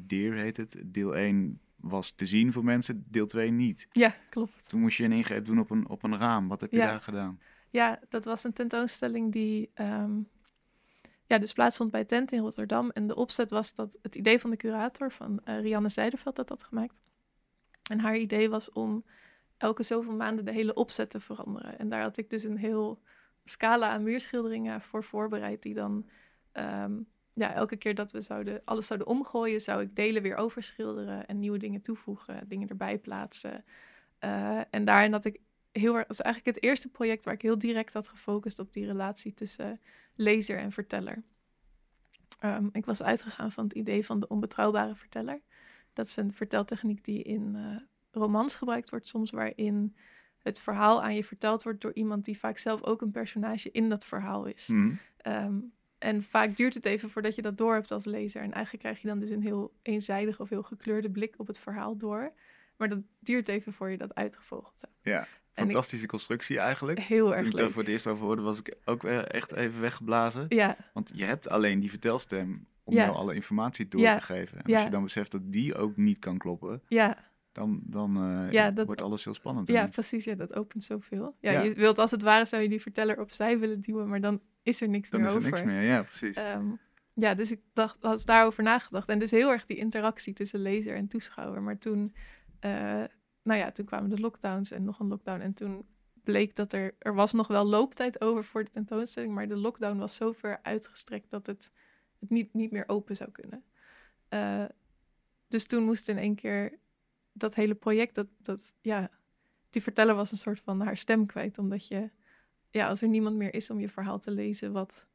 Deer 0.00 0.34
heet 0.34 0.56
het. 0.56 0.82
Deel 0.84 1.16
1 1.16 1.60
was 1.88 2.10
te 2.10 2.26
zien 2.26 2.52
voor 2.52 2.64
mensen, 2.64 3.04
deel 3.08 3.26
2 3.26 3.50
niet. 3.50 3.88
Ja, 3.92 4.14
klopt. 4.30 4.68
Toen 4.68 4.80
moest 4.80 4.96
je 4.96 5.04
een 5.04 5.12
ingreep 5.12 5.44
doen 5.44 5.58
op 5.58 5.70
een, 5.70 5.88
op 5.88 6.02
een 6.02 6.18
raam. 6.18 6.48
Wat 6.48 6.60
heb 6.60 6.72
je 6.72 6.78
daar 6.78 7.00
gedaan? 7.00 7.40
Ja, 7.70 8.00
dat 8.08 8.24
was 8.24 8.44
een 8.44 8.52
tentoonstelling 8.52 9.32
die 9.32 9.70
um, 9.74 10.28
ja, 11.26 11.38
dus 11.38 11.52
plaatsvond 11.52 11.90
bij 11.90 12.04
Tent 12.04 12.32
in 12.32 12.40
Rotterdam. 12.40 12.90
En 12.90 13.06
de 13.06 13.14
opzet 13.14 13.50
was 13.50 13.74
dat 13.74 13.98
het 14.02 14.14
idee 14.14 14.38
van 14.40 14.50
de 14.50 14.56
curator, 14.56 15.12
van 15.12 15.40
uh, 15.44 15.60
Rianne 15.60 15.88
Zijderveld, 15.88 16.36
dat 16.36 16.48
had 16.48 16.62
gemaakt. 16.62 17.02
En 17.90 18.00
haar 18.00 18.16
idee 18.16 18.48
was 18.48 18.72
om 18.72 19.04
elke 19.56 19.82
zoveel 19.82 20.14
maanden 20.14 20.44
de 20.44 20.52
hele 20.52 20.74
opzet 20.74 21.10
te 21.10 21.20
veranderen. 21.20 21.78
En 21.78 21.88
daar 21.88 22.02
had 22.02 22.16
ik 22.16 22.30
dus 22.30 22.44
een 22.44 22.56
heel 22.56 23.02
scala 23.44 23.88
aan 23.88 24.02
muurschilderingen 24.02 24.80
voor 24.80 25.04
voorbereid, 25.04 25.62
die 25.62 25.74
dan 25.74 26.08
um, 26.52 27.06
ja, 27.36 27.54
elke 27.54 27.76
keer 27.76 27.94
dat 27.94 28.12
we 28.12 28.20
zouden, 28.20 28.62
alles 28.64 28.86
zouden 28.86 29.08
omgooien, 29.08 29.60
zou 29.60 29.82
ik 29.82 29.96
delen 29.96 30.22
weer 30.22 30.36
overschilderen 30.36 31.26
en 31.26 31.38
nieuwe 31.38 31.58
dingen 31.58 31.82
toevoegen, 31.82 32.48
dingen 32.48 32.68
erbij 32.68 32.98
plaatsen. 32.98 33.64
Uh, 34.20 34.60
en 34.70 34.84
daarin 34.84 35.12
had 35.12 35.24
ik 35.24 35.40
heel 35.72 35.96
erg, 35.96 36.06
was 36.06 36.20
eigenlijk 36.20 36.56
het 36.56 36.64
eerste 36.64 36.88
project 36.88 37.24
waar 37.24 37.34
ik 37.34 37.42
heel 37.42 37.58
direct 37.58 37.92
had 37.92 38.08
gefocust 38.08 38.58
op 38.58 38.72
die 38.72 38.86
relatie 38.86 39.34
tussen 39.34 39.80
lezer 40.14 40.58
en 40.58 40.72
verteller. 40.72 41.22
Um, 42.44 42.68
ik 42.72 42.84
was 42.84 43.02
uitgegaan 43.02 43.52
van 43.52 43.64
het 43.64 43.72
idee 43.72 44.04
van 44.04 44.20
de 44.20 44.28
onbetrouwbare 44.28 44.94
verteller. 44.94 45.40
Dat 45.92 46.06
is 46.06 46.16
een 46.16 46.32
verteltechniek 46.32 47.04
die 47.04 47.22
in 47.22 47.54
uh, 47.56 47.76
romans 48.10 48.54
gebruikt 48.54 48.90
wordt, 48.90 49.08
soms 49.08 49.30
waarin 49.30 49.96
het 50.38 50.58
verhaal 50.58 51.02
aan 51.02 51.14
je 51.14 51.24
verteld 51.24 51.62
wordt 51.62 51.80
door 51.80 51.94
iemand 51.94 52.24
die 52.24 52.38
vaak 52.38 52.58
zelf 52.58 52.82
ook 52.82 53.00
een 53.00 53.10
personage 53.10 53.70
in 53.70 53.88
dat 53.88 54.04
verhaal 54.04 54.46
is. 54.46 54.66
Mm. 54.66 54.98
Um, 55.26 55.72
en 55.98 56.22
vaak 56.22 56.56
duurt 56.56 56.74
het 56.74 56.84
even 56.84 57.10
voordat 57.10 57.34
je 57.34 57.42
dat 57.42 57.58
door 57.58 57.74
hebt 57.74 57.90
als 57.90 58.04
lezer. 58.04 58.42
En 58.42 58.52
eigenlijk 58.52 58.84
krijg 58.84 59.00
je 59.00 59.08
dan 59.08 59.18
dus 59.18 59.30
een 59.30 59.42
heel 59.42 59.72
eenzijdige 59.82 60.42
of 60.42 60.48
heel 60.48 60.62
gekleurde 60.62 61.10
blik 61.10 61.34
op 61.36 61.46
het 61.46 61.58
verhaal 61.58 61.96
door. 61.96 62.32
Maar 62.76 62.88
dat 62.88 62.98
duurt 63.18 63.48
even 63.48 63.72
voor 63.72 63.90
je 63.90 63.96
dat 63.96 64.14
uitgevogeld 64.14 64.80
hebt. 64.80 64.94
Ja, 65.02 65.26
fantastische 65.52 66.06
constructie 66.06 66.58
eigenlijk. 66.58 66.98
Heel 66.98 67.30
erg 67.30 67.36
Toen 67.40 67.50
ik 67.50 67.56
daar 67.56 67.70
voor 67.70 67.82
het 67.82 67.90
eerst 67.90 68.06
over 68.06 68.24
hoorde, 68.24 68.42
was 68.42 68.58
ik 68.58 68.74
ook 68.84 69.04
echt 69.04 69.52
even 69.52 69.80
weggeblazen. 69.80 70.46
Ja. 70.48 70.76
Want 70.92 71.10
je 71.14 71.24
hebt 71.24 71.48
alleen 71.48 71.80
die 71.80 71.90
vertelstem 71.90 72.66
om 72.84 72.94
jou 72.94 73.14
alle 73.14 73.34
informatie 73.34 73.88
door 73.88 74.00
te 74.00 74.20
geven. 74.20 74.58
En 74.62 74.74
als 74.74 74.82
je 74.82 74.90
dan 74.90 75.02
beseft 75.02 75.32
dat 75.32 75.42
die 75.44 75.74
ook 75.74 75.96
niet 75.96 76.18
kan 76.18 76.38
kloppen, 76.38 76.82
ja. 76.88 77.18
dan, 77.52 77.80
dan 77.84 78.10
uh, 78.52 78.84
wordt 78.84 79.02
alles 79.02 79.24
heel 79.24 79.34
spannend. 79.34 79.68
Ja, 79.68 79.86
precies. 79.86 80.24
Ja, 80.24 80.34
dat 80.34 80.54
opent 80.54 80.84
zoveel. 80.84 81.36
Ja, 81.40 81.60
Je 81.60 81.74
wilt 81.74 81.98
als 81.98 82.10
het 82.10 82.22
ware, 82.22 82.46
zou 82.46 82.62
je 82.62 82.68
die 82.68 82.80
verteller 82.80 83.20
opzij 83.20 83.58
willen 83.58 83.80
duwen, 83.80 84.08
maar 84.08 84.20
dan 84.20 84.40
is 84.66 84.80
er 84.80 84.88
niks 84.88 85.10
dan 85.10 85.20
meer 85.20 85.28
is 85.28 85.34
er 85.34 85.40
over. 85.40 85.52
niks 85.52 85.64
meer, 85.64 85.82
ja, 85.82 86.02
precies. 86.02 86.36
Um, 86.38 86.78
ja, 87.14 87.34
dus 87.34 87.50
ik 87.50 87.60
dacht, 87.72 88.00
was 88.00 88.24
daarover 88.24 88.62
nagedacht. 88.62 89.08
En 89.08 89.18
dus 89.18 89.30
heel 89.30 89.50
erg 89.50 89.64
die 89.64 89.76
interactie 89.76 90.32
tussen 90.32 90.60
lezer 90.60 90.94
en 90.94 91.08
toeschouwer. 91.08 91.62
Maar 91.62 91.78
toen, 91.78 92.14
uh, 92.60 93.04
nou 93.42 93.60
ja, 93.60 93.72
toen 93.72 93.84
kwamen 93.84 94.10
de 94.10 94.20
lockdowns 94.20 94.70
en 94.70 94.84
nog 94.84 95.00
een 95.00 95.08
lockdown. 95.08 95.40
En 95.40 95.54
toen 95.54 95.86
bleek 96.24 96.56
dat 96.56 96.72
er, 96.72 96.94
er 96.98 97.14
was 97.14 97.32
nog 97.32 97.46
wel 97.48 97.64
looptijd 97.64 98.20
over 98.20 98.44
voor 98.44 98.64
de 98.64 98.70
tentoonstelling. 98.70 99.34
Maar 99.34 99.48
de 99.48 99.56
lockdown 99.56 99.98
was 99.98 100.14
zo 100.14 100.32
ver 100.32 100.58
uitgestrekt 100.62 101.30
dat 101.30 101.46
het, 101.46 101.70
het 102.20 102.30
niet, 102.30 102.54
niet 102.54 102.70
meer 102.70 102.84
open 102.86 103.16
zou 103.16 103.30
kunnen. 103.30 103.64
Uh, 104.30 104.64
dus 105.48 105.66
toen 105.66 105.84
moest 105.84 106.08
in 106.08 106.18
één 106.18 106.34
keer 106.34 106.78
dat 107.32 107.54
hele 107.54 107.74
project, 107.74 108.14
dat, 108.14 108.28
dat 108.38 108.72
ja, 108.80 109.10
die 109.70 109.82
verteller 109.82 110.14
was 110.14 110.30
een 110.30 110.36
soort 110.36 110.60
van 110.60 110.80
haar 110.80 110.96
stem 110.96 111.26
kwijt. 111.26 111.58
Omdat 111.58 111.88
je 111.88 112.10
ja, 112.76 112.88
als 112.88 113.02
er 113.02 113.08
niemand 113.08 113.36
meer 113.36 113.54
is 113.54 113.70
om 113.70 113.80
je 113.80 113.88
verhaal 113.88 114.18
te 114.18 114.30
lezen, 114.30 114.72
wat, 114.72 115.06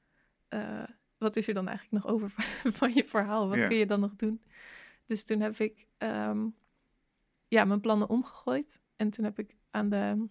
uh, 0.49 0.83
wat 1.17 1.35
is 1.35 1.47
er 1.47 1.53
dan 1.53 1.67
eigenlijk 1.67 2.03
nog 2.03 2.13
over 2.13 2.31
van 2.63 2.93
je 2.99 3.07
verhaal? 3.07 3.47
Wat 3.47 3.67
kun 3.67 3.75
je 3.75 3.85
dan 3.85 3.99
nog 3.99 4.15
doen? 4.15 4.41
Dus 5.05 5.23
toen 5.23 5.39
heb 5.39 5.59
ik 5.59 5.87
um, 5.97 6.55
ja, 7.47 7.65
mijn 7.65 7.79
plannen 7.79 8.09
omgegooid. 8.09 8.81
En 8.95 9.09
toen 9.09 9.25
heb 9.25 9.39
ik 9.39 9.55
aan 9.71 9.89
de 9.89 10.27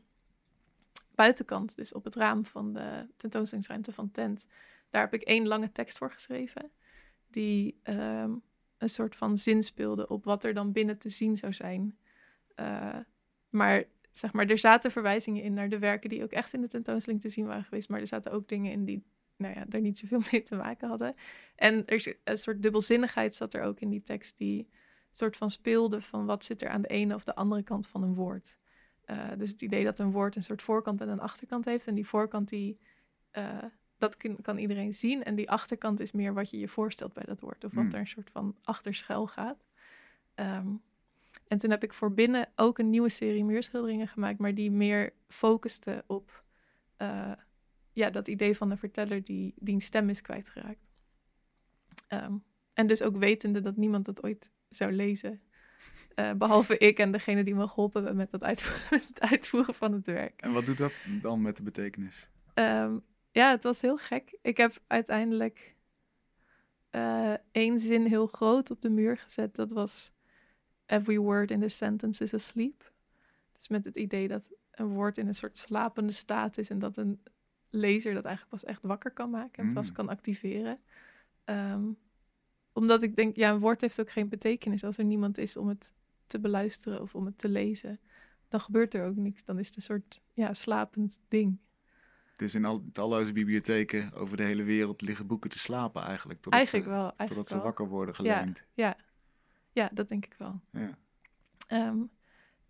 buitenkant, 1.14 1.76
dus 1.76 1.92
op 1.92 2.04
het 2.04 2.14
raam 2.14 2.44
van 2.44 2.72
de 2.72 3.06
tentoonstellingsruimte 3.16 3.92
van 3.92 4.10
Tent, 4.10 4.46
daar 4.90 5.02
heb 5.02 5.14
ik 5.14 5.22
één 5.22 5.46
lange 5.46 5.72
tekst 5.72 5.98
voor 5.98 6.12
geschreven. 6.12 6.70
Die 7.26 7.80
um, 7.84 8.42
een 8.78 8.90
soort 8.90 9.16
van 9.16 9.38
zin 9.38 9.62
speelde 9.62 10.08
op 10.08 10.24
wat 10.24 10.44
er 10.44 10.54
dan 10.54 10.72
binnen 10.72 10.98
te 10.98 11.10
zien 11.10 11.36
zou 11.36 11.52
zijn. 11.52 11.98
Uh, 12.56 12.98
maar 13.48 13.84
zeg 14.12 14.32
maar, 14.32 14.46
er 14.46 14.58
zaten 14.58 14.90
verwijzingen 14.90 15.42
in 15.42 15.54
naar 15.54 15.68
de 15.68 15.78
werken 15.78 16.10
die 16.10 16.22
ook 16.22 16.32
echt 16.32 16.52
in 16.52 16.60
de 16.60 16.68
tentoonstelling 16.68 17.22
te 17.22 17.28
zien 17.28 17.46
waren 17.46 17.64
geweest. 17.64 17.88
Maar 17.88 18.00
er 18.00 18.06
zaten 18.06 18.32
ook 18.32 18.48
dingen 18.48 18.72
in 18.72 18.84
die 18.84 19.04
nou 19.36 19.54
ja, 19.54 19.64
daar 19.68 19.80
niet 19.80 19.98
zoveel 19.98 20.22
mee 20.32 20.42
te 20.42 20.54
maken 20.54 20.88
hadden. 20.88 21.14
En 21.56 21.86
er 21.86 21.94
is 21.94 22.14
een 22.24 22.38
soort 22.38 22.62
dubbelzinnigheid 22.62 23.34
zat 23.34 23.54
er 23.54 23.62
ook 23.62 23.80
in 23.80 23.90
die 23.90 24.02
tekst 24.02 24.38
die 24.38 24.68
soort 25.10 25.36
van 25.36 25.50
speelde 25.50 26.00
van 26.00 26.26
wat 26.26 26.44
zit 26.44 26.62
er 26.62 26.68
aan 26.68 26.82
de 26.82 26.88
ene 26.88 27.14
of 27.14 27.24
de 27.24 27.34
andere 27.34 27.62
kant 27.62 27.86
van 27.86 28.02
een 28.02 28.14
woord. 28.14 28.56
Uh, 29.06 29.28
dus 29.38 29.50
het 29.50 29.62
idee 29.62 29.84
dat 29.84 29.98
een 29.98 30.10
woord 30.10 30.36
een 30.36 30.42
soort 30.42 30.62
voorkant 30.62 31.00
en 31.00 31.08
een 31.08 31.20
achterkant 31.20 31.64
heeft. 31.64 31.86
En 31.86 31.94
die 31.94 32.06
voorkant 32.06 32.48
die, 32.48 32.78
uh, 33.32 33.58
dat 33.98 34.16
kun, 34.16 34.40
kan 34.42 34.58
iedereen 34.58 34.94
zien. 34.94 35.24
En 35.24 35.34
die 35.34 35.50
achterkant 35.50 36.00
is 36.00 36.12
meer 36.12 36.34
wat 36.34 36.50
je 36.50 36.58
je 36.58 36.68
voorstelt 36.68 37.12
bij 37.12 37.24
dat 37.24 37.40
woord. 37.40 37.64
Of 37.64 37.74
wat 37.74 37.84
mm. 37.84 37.92
er 37.92 37.98
een 37.98 38.06
soort 38.06 38.30
van 38.30 38.56
achterschuil 38.62 39.26
gaat. 39.26 39.64
Um, 40.34 40.82
en 41.50 41.58
toen 41.58 41.70
heb 41.70 41.82
ik 41.82 41.92
voor 41.92 42.14
binnen 42.14 42.48
ook 42.56 42.78
een 42.78 42.90
nieuwe 42.90 43.08
serie 43.08 43.44
muurschilderingen 43.44 44.08
gemaakt, 44.08 44.38
maar 44.38 44.54
die 44.54 44.70
meer 44.70 45.12
focuste 45.28 46.04
op 46.06 46.44
uh, 46.98 47.32
ja, 47.92 48.10
dat 48.10 48.28
idee 48.28 48.56
van 48.56 48.68
de 48.68 48.76
verteller 48.76 49.24
die, 49.24 49.54
die 49.56 49.74
een 49.74 49.80
stem 49.80 50.08
is 50.08 50.20
kwijtgeraakt. 50.20 50.88
Um, 52.08 52.44
en 52.72 52.86
dus 52.86 53.02
ook 53.02 53.16
wetende 53.16 53.60
dat 53.60 53.76
niemand 53.76 54.04
dat 54.04 54.22
ooit 54.22 54.50
zou 54.68 54.92
lezen. 54.92 55.42
Uh, 56.16 56.32
behalve 56.32 56.78
ik 56.78 56.98
en 56.98 57.12
degene 57.12 57.44
die 57.44 57.54
me 57.54 57.68
geholpen 57.68 58.00
hebben 58.00 58.18
met, 58.20 58.30
dat 58.30 58.44
uitvoeren, 58.44 58.86
met 58.98 59.08
het 59.08 59.20
uitvoeren 59.20 59.74
van 59.74 59.92
het 59.92 60.06
werk. 60.06 60.40
En 60.40 60.52
wat 60.52 60.66
doet 60.66 60.78
dat 60.78 60.92
dan 61.22 61.42
met 61.42 61.56
de 61.56 61.62
betekenis? 61.62 62.28
Um, 62.54 63.04
ja, 63.30 63.50
het 63.50 63.62
was 63.62 63.80
heel 63.80 63.96
gek. 63.96 64.38
Ik 64.42 64.56
heb 64.56 64.82
uiteindelijk 64.86 65.76
uh, 66.90 67.34
één 67.52 67.80
zin 67.80 68.06
heel 68.06 68.26
groot 68.26 68.70
op 68.70 68.82
de 68.82 68.90
muur 68.90 69.16
gezet. 69.16 69.54
Dat 69.54 69.72
was 69.72 70.12
every 70.90 71.18
word 71.18 71.50
in 71.50 71.60
the 71.60 71.68
sentence 71.68 72.24
is 72.24 72.34
asleep. 72.34 72.92
Dus 73.56 73.68
met 73.68 73.84
het 73.84 73.96
idee 73.96 74.28
dat 74.28 74.48
een 74.70 74.86
woord 74.86 75.18
in 75.18 75.26
een 75.26 75.34
soort 75.34 75.58
slapende 75.58 76.12
staat 76.12 76.58
is 76.58 76.70
en 76.70 76.78
dat 76.78 76.96
een 76.96 77.22
lezer 77.70 78.14
dat 78.14 78.24
eigenlijk 78.24 78.62
pas 78.62 78.70
echt 78.70 78.82
wakker 78.82 79.10
kan 79.10 79.30
maken 79.30 79.62
en 79.62 79.68
mm. 79.68 79.74
pas 79.74 79.92
kan 79.92 80.08
activeren. 80.08 80.80
Um, 81.44 81.98
omdat 82.72 83.02
ik 83.02 83.16
denk, 83.16 83.36
ja, 83.36 83.50
een 83.50 83.60
woord 83.60 83.80
heeft 83.80 84.00
ook 84.00 84.10
geen 84.10 84.28
betekenis 84.28 84.84
als 84.84 84.98
er 84.98 85.04
niemand 85.04 85.38
is 85.38 85.56
om 85.56 85.68
het 85.68 85.92
te 86.26 86.40
beluisteren 86.40 87.02
of 87.02 87.14
om 87.14 87.26
het 87.26 87.38
te 87.38 87.48
lezen. 87.48 88.00
Dan 88.48 88.60
gebeurt 88.60 88.94
er 88.94 89.06
ook 89.06 89.16
niks. 89.16 89.44
Dan 89.44 89.58
is 89.58 89.66
het 89.66 89.76
een 89.76 89.82
soort 89.82 90.22
ja, 90.32 90.54
slapend 90.54 91.20
ding. 91.28 91.58
Dus 92.36 92.54
in 92.54 92.64
al, 92.64 92.84
talloze 92.92 93.32
bibliotheken 93.32 94.12
over 94.12 94.36
de 94.36 94.42
hele 94.42 94.62
wereld 94.62 95.00
liggen 95.00 95.26
boeken 95.26 95.50
te 95.50 95.58
slapen 95.58 96.02
eigenlijk. 96.02 96.40
Totdat 96.40 96.58
eigenlijk 96.60 96.84
ze, 96.84 96.90
wel. 96.90 97.02
Eigenlijk 97.02 97.28
totdat 97.28 97.48
wel. 97.48 97.58
ze 97.58 97.64
wakker 97.64 97.88
worden 97.88 98.14
gelijnd. 98.14 98.64
Ja, 98.74 98.86
ja, 98.86 98.96
ja, 99.80 99.90
dat 99.92 100.08
denk 100.08 100.24
ik 100.24 100.34
wel. 100.38 100.60
Ja. 100.72 100.98
Um, 101.88 102.10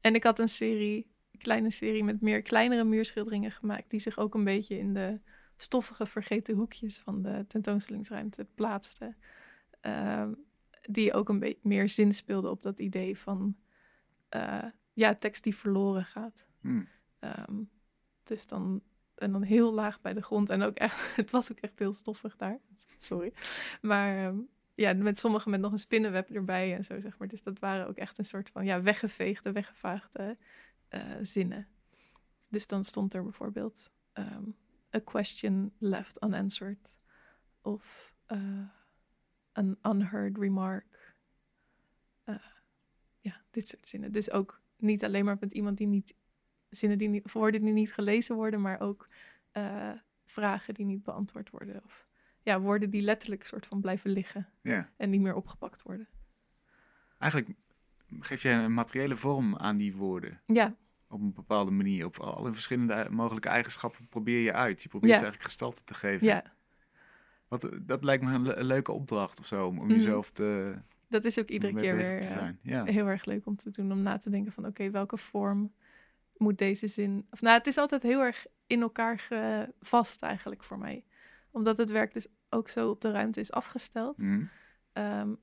en 0.01 0.15
ik 0.15 0.25
had 0.25 0.39
een 0.39 0.49
serie, 0.49 1.11
een 1.33 1.39
kleine 1.39 1.71
serie 1.71 2.05
met 2.05 2.21
meer 2.21 2.43
kleinere 2.43 2.85
muurschilderingen 2.85 3.51
gemaakt, 3.51 3.91
die 3.91 4.01
zich 4.01 4.19
ook 4.19 4.35
een 4.35 4.45
beetje 4.45 4.79
in 4.79 4.95
de 4.95 5.21
stoffige 5.57 6.07
vergeten 6.07 6.55
hoekjes 6.55 6.99
van 6.99 7.23
de 7.23 7.45
tentoonstellingsruimte 7.49 8.47
plaatsten. 8.55 9.17
Um, 9.83 10.49
die 10.83 11.13
ook 11.13 11.29
een 11.29 11.39
beetje 11.39 11.69
meer 11.69 11.89
zin 11.89 12.13
speelden 12.13 12.51
op 12.51 12.63
dat 12.63 12.81
idee 12.81 13.19
van 13.19 13.57
uh, 14.37 14.65
ja, 14.93 15.15
tekst 15.15 15.45
die 15.45 15.57
verloren 15.57 16.05
gaat. 16.05 16.47
Hmm. 16.61 16.89
Um, 17.21 17.71
dus 18.23 18.47
dan 18.47 18.83
en 19.15 19.33
dan 19.33 19.43
heel 19.43 19.73
laag 19.73 20.01
bij 20.01 20.15
de 20.15 20.23
grond. 20.23 20.51
En 20.51 20.63
ook 20.63 20.77
echt, 20.77 21.01
het 21.17 21.31
was 21.31 21.51
ook 21.51 21.59
echt 21.59 21.79
heel 21.79 21.93
stoffig 21.93 22.37
daar. 22.37 22.59
Sorry. 22.99 23.33
Maar 23.81 24.27
um, 24.27 24.49
ja, 24.81 24.93
met 24.93 25.19
sommigen 25.19 25.51
met 25.51 25.61
nog 25.61 25.73
een 25.73 25.79
spinnenweb 25.79 26.31
erbij 26.31 26.75
en 26.77 26.85
zo, 26.85 27.01
zeg 27.01 27.19
maar. 27.19 27.29
Dus 27.29 27.43
dat 27.43 27.59
waren 27.59 27.87
ook 27.87 27.97
echt 27.97 28.19
een 28.19 28.25
soort 28.25 28.51
van, 28.51 28.65
ja, 28.65 28.83
weggeveegde, 28.83 29.53
weggevaagde 29.53 30.37
uh, 30.91 31.03
zinnen. 31.23 31.69
Dus 32.49 32.67
dan 32.67 32.85
stond 32.85 33.15
er 33.15 33.23
bijvoorbeeld 33.23 33.91
um, 34.15 34.57
a 34.95 35.01
question 35.05 35.73
left 35.79 36.25
unanswered 36.25 36.95
of 37.63 38.15
uh, 38.29 38.69
an 39.53 39.79
unheard 39.83 40.39
remark. 40.39 41.15
eh, 42.25 42.35
ja, 43.19 43.43
dit 43.51 43.69
soort 43.69 43.89
zinnen. 43.89 44.13
Dus 44.13 44.31
ook 44.31 44.63
niet 44.77 45.05
alleen 45.05 45.25
maar 45.25 45.37
met 45.41 45.53
iemand 45.53 45.79
die 45.79 45.87
niet 45.87 46.15
zinnen 46.69 46.99
die 46.99 47.09
niet, 47.09 47.33
woorden 47.33 47.63
die 47.63 47.73
niet 47.73 47.93
gelezen 47.93 48.35
worden, 48.35 48.61
maar 48.61 48.81
ook 48.81 49.09
eh, 49.51 49.93
vragen 50.25 50.75
die 50.75 50.87
niet 50.87 51.03
beantwoord 51.03 51.51
worden. 51.51 51.85
Of 51.85 52.10
ja, 52.43 52.61
woorden 52.61 52.91
die 52.91 53.03
letterlijk 53.03 53.45
soort 53.45 53.67
van 53.67 53.81
blijven 53.81 54.11
liggen 54.11 54.49
Ja. 54.63 54.89
en 54.97 55.11
niet 55.11 55.21
meer 55.21 55.35
opgepakt 55.35 55.83
worden. 55.83 56.09
Eigenlijk 57.19 57.53
geef 58.21 58.43
jij 58.43 58.55
een 58.65 58.75
materiële 58.75 59.17
vorm 59.17 59.57
aan 59.57 59.77
die 59.77 59.97
woorden. 59.97 60.41
Ja, 60.47 60.75
Op 61.09 61.21
een 61.21 61.33
bepaalde 61.33 61.71
manier. 61.71 62.05
Op 62.05 62.19
alle 62.19 62.53
verschillende 62.53 63.07
mogelijke 63.11 63.49
eigenschappen 63.49 64.07
probeer 64.09 64.43
je 64.43 64.53
uit. 64.53 64.83
Je 64.83 64.89
probeert 64.89 65.13
Ja. 65.13 65.19
ze 65.19 65.25
eigenlijk 65.25 65.53
gestalte 65.53 65.85
te 65.85 65.95
geven. 65.95 66.27
ja, 66.27 66.43
Wat, 67.49 67.65
eh, 67.65 67.79
dat 67.83 68.05
lijkt 68.05 68.25
me 68.25 68.33
een, 68.35 68.43
le- 68.43 68.55
een 68.55 68.65
leuke 68.65 68.93
opdracht 68.93 69.39
of 69.39 69.47
zo. 69.47 69.67
Om, 69.67 69.79
om 69.79 69.87
Mhm. 69.87 69.95
jezelf 69.97 70.31
te, 70.31 70.75
dat 71.09 71.25
is 71.25 71.39
ook 71.39 71.49
iedere 71.49 71.75
keer 71.75 71.97
weer 71.97 72.17
eh. 72.19 72.49
Ja. 72.63 72.85
heel 72.85 73.07
erg 73.07 73.25
leuk 73.25 73.47
om 73.47 73.57
te 73.57 73.71
doen. 73.71 73.93
Om 73.93 74.03
na 74.03 74.17
te 74.17 74.31
denken 74.31 74.53
van 74.53 74.67
oké, 74.67 74.91
welke 74.91 75.17
vorm 75.17 75.73
moet 76.37 76.59
deze 76.59 76.87
zin... 76.87 77.27
Of 77.31 77.41
nou, 77.41 77.57
het 77.59 77.67
is 77.67 77.77
altijd 77.77 78.03
heel 78.03 78.21
erg 78.21 78.47
in 78.67 78.81
elkaar 78.81 79.29
vast 79.81 80.23
eigenlijk 80.23 80.63
voor 80.65 80.79
mij. 80.79 81.05
Omdat 81.51 81.77
het 81.77 81.91
werk 81.91 82.13
dus 82.13 82.27
ook 82.49 82.69
zo 82.69 82.91
op 82.91 83.01
de 83.01 83.11
ruimte 83.11 83.41
is 83.41 83.53
afgesteld. 83.53 84.19
Mhm. 84.19 84.45
Ehm, 84.93 85.35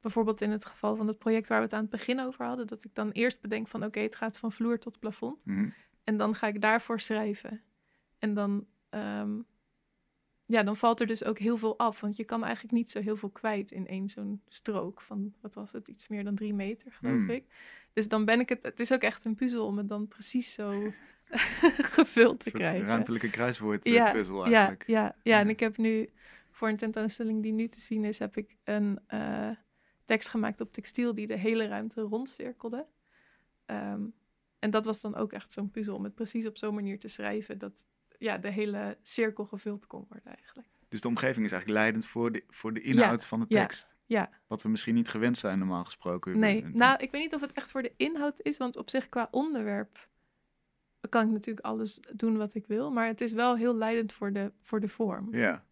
bijvoorbeeld 0.00 0.40
in 0.40 0.50
het 0.50 0.64
geval 0.64 0.96
van 0.96 1.06
het 1.08 1.18
project 1.18 1.48
waar 1.48 1.58
we 1.58 1.64
het 1.64 1.72
aan 1.72 1.80
het 1.80 1.90
begin 1.90 2.20
over 2.20 2.44
hadden, 2.46 2.66
dat 2.66 2.84
ik 2.84 2.94
dan 2.94 3.10
eerst 3.10 3.40
bedenk 3.40 3.68
van 3.68 3.84
oké, 3.84 4.00
het 4.00 4.16
gaat 4.16 4.38
van 4.38 4.52
vloer 4.52 4.78
tot 4.78 4.98
plafond. 4.98 5.44
Mhm. 5.44 5.68
En 6.04 6.16
dan 6.16 6.34
ga 6.34 6.46
ik 6.46 6.60
daarvoor 6.60 7.00
schrijven. 7.00 7.62
En 8.18 8.34
dan, 8.34 8.66
ehm, 8.88 9.40
ja, 10.44 10.62
dan 10.62 10.76
valt 10.76 11.00
er 11.00 11.06
dus 11.06 11.24
ook 11.24 11.38
heel 11.38 11.56
veel 11.56 11.78
af. 11.78 12.00
Want 12.00 12.16
je 12.16 12.24
kan 12.24 12.44
eigenlijk 12.44 12.74
niet 12.74 12.90
zo 12.90 13.00
heel 13.00 13.16
veel 13.16 13.30
kwijt 13.30 13.70
in 13.70 13.86
één 13.86 14.08
zo'n 14.08 14.42
strook 14.48 15.00
van, 15.00 15.34
wat 15.40 15.54
was 15.54 15.72
het, 15.72 15.88
iets 15.88 16.08
meer 16.08 16.24
dan 16.24 16.34
drie 16.34 16.54
meter, 16.54 16.92
geloof 16.92 17.14
Hmm. 17.14 17.30
ik. 17.30 17.44
Dus 17.92 18.08
dan 18.08 18.24
ben 18.24 18.40
ik 18.40 18.48
het, 18.48 18.62
het 18.62 18.80
is 18.80 18.92
ook 18.92 19.02
echt 19.02 19.24
een 19.24 19.34
puzzel 19.34 19.66
om 19.66 19.76
het 19.76 19.88
dan 19.88 20.08
precies 20.08 20.52
zo 20.52 20.92
gevuld 21.96 22.40
te 22.40 22.50
krijgen. 22.50 22.86
ruimtelijke 22.86 23.30
kruiswoordpuzzel 23.30 24.04
Ja, 24.04 24.12
puzzel 24.12 24.36
Ja, 24.48 24.56
eigenlijk. 24.56 24.86
ja, 24.86 25.02
ja, 25.02 25.16
Ja. 25.22 25.38
en 25.40 25.48
ik 25.48 25.60
heb 25.60 25.76
nu 25.76 26.10
voor 26.50 26.68
een 26.68 26.76
tentoonstelling 26.76 27.42
die 27.42 27.52
nu 27.52 27.68
te 27.68 27.80
zien 27.80 28.04
is, 28.04 28.18
heb 28.18 28.36
ik 28.36 28.56
een 28.64 28.98
eh, 29.06 29.50
tekst 30.04 30.28
gemaakt 30.28 30.60
op 30.60 30.72
textiel 30.72 31.14
die 31.14 31.26
de 31.26 31.36
hele 31.36 31.66
ruimte 31.66 32.00
rondcirkelde. 32.00 32.86
Ehm, 33.66 34.02
en 34.58 34.70
dat 34.70 34.84
was 34.84 35.00
dan 35.00 35.14
ook 35.14 35.32
echt 35.32 35.52
zo'n 35.52 35.70
puzzel 35.70 35.94
om 35.94 36.04
het 36.04 36.14
precies 36.14 36.46
op 36.46 36.56
zo'n 36.58 36.74
manier 36.74 36.98
te 36.98 37.08
schrijven 37.08 37.58
dat 37.58 37.84
ja, 38.18 38.38
de 38.38 38.50
hele 38.50 38.98
cirkel 39.02 39.44
gevuld 39.44 39.86
kon 39.86 40.04
worden 40.08 40.34
eigenlijk. 40.36 40.68
Dus 40.88 41.00
de 41.00 41.08
omgeving 41.08 41.44
is 41.46 41.52
eigenlijk 41.52 41.80
leidend 41.80 42.06
voor 42.06 42.32
de, 42.32 42.44
voor 42.48 42.72
de 42.72 42.80
inhoud 42.80 43.24
van 43.24 43.40
de 43.40 43.46
ja, 43.48 43.60
tekst. 43.60 43.94
ja. 44.06 44.30
Wat 44.46 44.62
we 44.62 44.68
misschien 44.68 44.94
niet 44.94 45.08
gewend 45.08 45.38
zijn 45.38 45.58
normaal 45.58 45.84
gesproken. 45.84 46.38
Nee, 46.38 46.64
nou, 46.64 46.96
ik 46.98 47.10
weet 47.10 47.22
niet 47.22 47.34
of 47.34 47.40
het 47.40 47.52
echt 47.52 47.70
voor 47.70 47.82
de 47.82 47.92
inhoud 47.96 48.40
is, 48.40 48.56
want 48.56 48.76
op 48.76 48.90
zich 48.90 49.08
qua 49.08 49.28
onderwerp 49.30 50.08
kan 51.10 51.26
ik 51.26 51.32
natuurlijk 51.32 51.66
alles 51.66 52.00
doen 52.14 52.36
wat 52.36 52.54
ik 52.54 52.66
wil, 52.66 52.90
maar 52.90 53.06
het 53.06 53.20
is 53.20 53.32
wel 53.32 53.56
heel 53.56 53.74
leidend 53.76 54.12
voor 54.12 54.32
de, 54.32 54.52
voor 54.62 54.80
de 54.80 54.88
vorm. 54.88 55.34
Ja, 55.36 55.64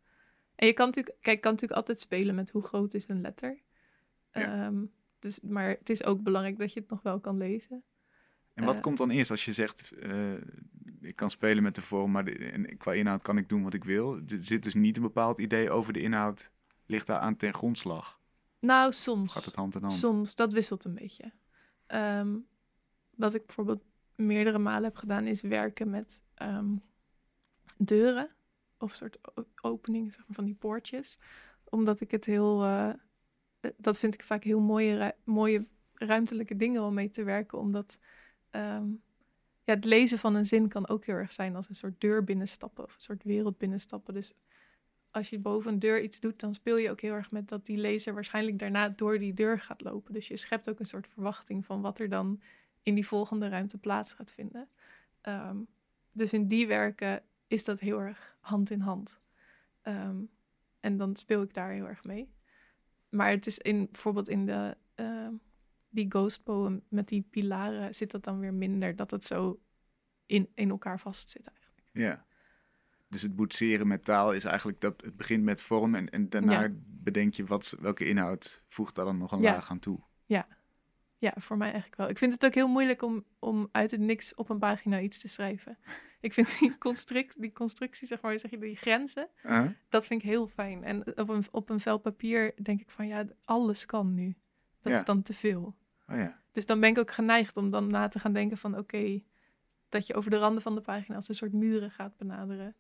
En 0.57 0.67
je 0.67 0.73
kan 0.73 0.87
natuurlijk, 0.87 1.17
kijk, 1.21 1.37
je 1.37 1.43
kan 1.43 1.51
natuurlijk 1.53 1.79
altijd 1.81 2.01
spelen 2.01 2.35
met 2.35 2.51
hoe 2.51 2.63
groot 2.63 2.95
is 2.95 3.09
een 3.09 3.21
letter. 3.21 3.59
Ja. 4.33 4.65
Ehm, 4.67 4.85
dus, 5.19 5.41
maar 5.41 5.69
het 5.69 5.91
is 5.91 6.05
ook 6.05 6.23
belangrijk 6.23 6.59
dat 6.59 6.73
je 6.73 6.81
het 6.81 6.91
nog 6.91 7.03
wel 7.03 7.21
kan 7.21 7.37
lezen. 7.37 7.83
en 8.55 8.65
wat 8.65 8.75
Eh. 8.75 8.81
komt 8.81 8.99
dan 8.99 9.11
eerst 9.11 9.31
als 9.31 9.45
je 9.45 9.53
zegt, 9.53 9.93
eh, 9.93 10.33
ik 11.01 11.17
kan 11.17 11.31
spelen 11.31 11.63
met 11.63 11.75
de 11.75 11.83
vorm, 11.83 12.11
maar 12.11 12.25
de, 12.25 12.33
en 12.51 12.77
qua 12.77 12.93
inhoud 12.93 13.23
kan 13.23 13.37
ik 13.37 13.49
doen 13.49 13.63
wat 13.63 13.75
ik 13.75 13.85
wil. 13.85 14.15
Er 14.17 14.39
zit 14.45 14.63
dus 14.63 14.75
niet 14.75 14.97
een 14.97 15.03
bepaald 15.03 15.39
idee 15.39 15.71
over 15.71 15.93
de 15.93 16.01
inhoud, 16.01 16.51
ligt 16.87 17.07
daar 17.07 17.19
aan 17.19 17.37
ten 17.37 17.55
grondslag. 17.55 18.19
Nou, 18.61 18.93
soms. 18.93 19.33
gaat 19.33 19.45
het 19.45 19.55
hand 19.55 19.75
in 19.75 19.81
hand? 19.81 19.93
Soms, 19.93 20.35
dat 20.35 20.53
wisselt 20.53 20.85
een 20.85 20.95
beetje. 20.95 21.33
Ehm, 21.87 22.37
wat 23.15 23.35
ik 23.35 23.47
bijvoorbeeld 23.47 23.83
meerdere 24.27 24.59
malen 24.59 24.85
heb 24.85 24.97
gedaan, 24.97 25.27
is 25.27 25.41
werken 25.41 25.91
met 25.91 26.23
ehm, 26.35 26.77
deuren. 27.77 28.31
Of 28.79 28.95
soort 28.95 29.19
openingen, 29.63 30.11
zeg 30.11 30.27
maar, 30.27 30.35
van 30.35 30.45
die 30.45 30.55
poortjes. 30.55 31.19
Omdat 31.65 32.01
ik 32.01 32.11
het 32.11 32.25
heel... 32.25 32.63
eh, 32.63 32.89
eh, 33.61 33.71
dat 33.77 33.99
vind 33.99 34.15
ik 34.15 34.23
vaak 34.23 34.45
heel 34.45 34.61
mooie, 34.61 35.15
mooie 35.25 35.67
ruimtelijke 35.95 36.57
dingen 36.57 36.83
om 36.83 36.95
mee 36.95 37.11
te 37.11 37.23
werken. 37.23 37.59
Omdat 37.59 37.99
ehm, 38.51 38.89
ja, 39.65 39.75
het 39.75 39.85
lezen 39.85 40.19
van 40.19 40.35
een 40.35 40.47
zin 40.47 40.69
kan 40.69 40.89
ook 40.89 41.05
heel 41.05 41.15
erg 41.15 41.33
zijn 41.33 41.57
als 41.57 41.69
een 41.69 41.75
soort 41.75 42.01
deur 42.01 42.25
binnenstappen. 42.25 42.85
Of 42.85 42.95
een 42.95 43.01
soort 43.01 43.25
wereld 43.25 43.59
binnenstappen. 43.59 44.15
Dus 44.15 44.35
als 45.11 45.31
je 45.31 45.39
boven 45.39 45.73
een 45.73 45.79
deur 45.79 46.03
iets 46.03 46.21
doet, 46.21 46.41
dan 46.41 46.55
speel 46.55 46.77
je 46.77 46.91
ook 46.91 47.01
heel 47.01 47.15
erg 47.15 47.31
met 47.31 47.49
dat 47.49 47.67
die 47.67 47.77
lezer 47.77 48.15
waarschijnlijk 48.15 48.59
daarna 48.59 48.89
door 48.89 49.19
die 49.19 49.35
deur 49.35 49.61
gaat 49.61 49.83
lopen. 49.83 50.13
Dus 50.13 50.29
je 50.29 50.37
schept 50.37 50.71
ook 50.71 50.79
een 50.79 50.87
soort 50.87 51.09
verwachting 51.09 51.67
van 51.67 51.81
wat 51.81 51.99
er 51.99 52.09
dan 52.09 52.41
in 52.83 52.95
die 52.95 53.07
volgende 53.07 53.49
ruimte 53.49 53.79
plaats 53.79 54.13
gaat 54.13 54.33
vinden. 54.33 54.69
Ehm, 55.21 55.57
dus 56.13 56.33
in 56.33 56.49
die 56.49 56.67
werken 56.67 57.23
is 57.47 57.65
dat 57.65 57.81
heel 57.81 58.01
erg 58.01 58.37
hand 58.41 58.71
in 58.71 58.81
hand. 58.81 59.21
Ehm, 59.83 60.17
en 60.81 60.97
dan 60.97 61.17
speel 61.17 61.43
ik 61.43 61.55
daar 61.55 61.71
heel 61.71 61.89
erg 61.89 62.05
mee. 62.05 62.33
Maar 63.09 63.31
het 63.31 63.47
is 63.47 63.59
in, 63.59 63.89
bijvoorbeeld 63.91 64.29
in 64.29 64.47
de, 64.47 64.77
ehm, 64.95 65.33
die 65.89 66.07
ghost 66.11 66.43
poem 66.43 66.83
met 66.89 67.09
die 67.09 67.27
pilaren 67.31 67.95
zit 67.95 68.11
dat 68.11 68.25
dan 68.25 68.39
weer 68.39 68.55
minder. 68.55 68.97
Dat 68.97 69.11
het 69.11 69.25
zo 69.25 69.61
in, 70.27 70.49
in 70.55 70.71
elkaar 70.71 71.01
vastzit 71.01 71.47
eigenlijk. 71.47 71.83
Ja. 71.93 72.25
Dus 73.09 73.23
het 73.23 73.37
boetseren 73.37 73.87
met 73.87 74.05
taal 74.05 74.33
is 74.33 74.45
eigenlijk 74.45 74.81
dat 74.81 75.01
het 75.03 75.17
begint 75.17 75.45
met 75.45 75.63
vorm 75.63 75.95
en, 75.95 76.11
en 76.11 76.29
daarna 76.29 76.61
Ja. 76.63 76.69
bedenk 76.87 77.35
je 77.35 77.45
wat, 77.45 77.77
welke 77.81 78.05
inhoud 78.05 78.63
voegt 78.69 78.95
daar 78.95 79.05
dan 79.05 79.19
nog 79.19 79.33
een 79.33 79.41
Ja. 79.41 79.53
laag 79.53 79.71
aan 79.71 79.79
toe. 79.79 80.01
Ja, 80.27 80.49
voor 81.21 81.57
mij 81.57 81.67
eigenlijk 81.67 81.97
wel. 81.97 82.09
Ik 82.09 82.19
vind 82.19 82.33
het 82.33 82.45
ook 82.45 82.55
heel 82.55 82.69
moeilijk 82.69 83.03
om, 83.03 83.25
om 83.39 83.69
uit 83.73 83.91
het 83.91 84.01
niks 84.01 84.35
op 84.35 84.49
een 84.49 84.59
pagina 84.59 85.01
iets 85.01 85.19
te 85.21 85.29
schrijven. 85.29 85.79
Ik 86.21 86.33
vind 86.33 86.59
die, 86.59 86.79
construct, 86.89 87.41
die 87.41 87.53
constructie, 87.53 88.07
zeg 88.07 88.21
maar, 88.21 88.39
zeg 88.39 88.51
je, 88.51 88.59
die 88.59 88.77
grenzen, 88.77 89.29
Uh-huh. 89.45 89.71
dat 89.89 90.07
vind 90.07 90.23
ik 90.23 90.29
heel 90.29 90.47
fijn. 90.47 90.85
En 90.85 91.19
op 91.19 91.29
een, 91.29 91.45
op 91.51 91.71
een 91.71 91.81
vel 91.81 91.99
papier 91.99 92.55
denk 92.63 92.81
ik 92.81 92.91
van, 92.91 93.07
ja, 93.07 93.25
alles 93.45 93.87
kan 93.87 94.15
nu. 94.15 94.35
Dat 94.81 94.93
Ja. 94.93 94.99
is 94.99 95.05
dan 95.05 95.23
te 95.23 95.33
veel. 95.35 95.77
Oh 96.09 96.17
ja. 96.17 96.41
Dus 96.53 96.67
dan 96.67 96.81
ben 96.81 96.91
ik 96.91 96.99
ook 96.99 97.11
geneigd 97.11 97.57
om 97.57 97.71
dan 97.71 97.91
na 97.91 98.09
te 98.09 98.19
gaan 98.19 98.33
denken 98.33 98.59
van, 98.59 98.79
oké, 98.79 99.23
dat 99.89 100.07
je 100.07 100.15
over 100.15 100.31
de 100.31 100.37
randen 100.37 100.63
van 100.63 100.75
de 100.75 100.81
pagina 100.81 101.17
als 101.17 101.29
een 101.29 101.35
soort 101.35 101.53
muren 101.53 101.91
gaat 101.91 102.17
benaderen. 102.17 102.75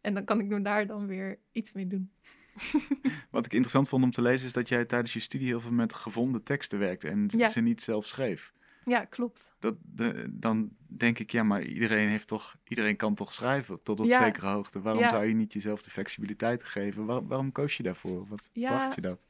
En 0.00 0.14
dan 0.14 0.24
kan 0.24 0.40
ik 0.40 0.46
nu 0.46 0.62
daar 0.62 0.86
dan 0.86 1.06
weer 1.06 1.38
iets 1.52 1.72
mee 1.72 1.86
doen. 1.86 2.12
Wat 3.30 3.44
ik 3.46 3.52
interessant 3.52 3.88
vond 3.88 4.04
om 4.04 4.10
te 4.10 4.22
lezen 4.22 4.46
is 4.46 4.52
dat 4.52 4.68
jij 4.68 4.84
tijdens 4.84 5.12
je 5.12 5.20
studie 5.20 5.46
heel 5.46 5.60
veel 5.60 5.72
met 5.72 5.94
gevonden 5.94 6.42
teksten 6.42 6.78
werkte 6.78 7.08
en 7.08 7.28
Ja. 7.36 7.48
ze 7.48 7.60
niet 7.60 7.82
zelf 7.82 8.06
schreef. 8.06 8.52
Ja, 8.84 9.04
klopt. 9.04 9.52
Dat, 9.58 9.74
de, 9.82 10.26
dan 10.30 10.70
denk 10.86 11.18
ik, 11.18 11.30
ja, 11.32 11.42
maar 11.42 11.62
iedereen, 11.62 12.08
heeft 12.08 12.26
toch, 12.28 12.56
iedereen 12.68 12.96
kan 12.96 13.14
toch 13.14 13.32
schrijven 13.32 13.82
tot 13.82 14.00
op 14.00 14.06
Ja. 14.06 14.24
zekere 14.24 14.46
hoogte. 14.46 14.80
Waarom 14.80 15.02
Ja. 15.02 15.08
zou 15.08 15.24
je 15.24 15.34
niet 15.34 15.52
jezelf 15.52 15.82
de 15.82 15.90
flexibiliteit 15.90 16.64
geven? 16.64 17.04
Waar- 17.06 17.26
waarom 17.26 17.52
koos 17.52 17.76
je 17.76 17.82
daarvoor? 17.82 18.26
Wat 18.26 18.50
Ja. 18.52 18.70
wacht 18.70 18.94
je 18.94 19.00
dat? 19.00 19.26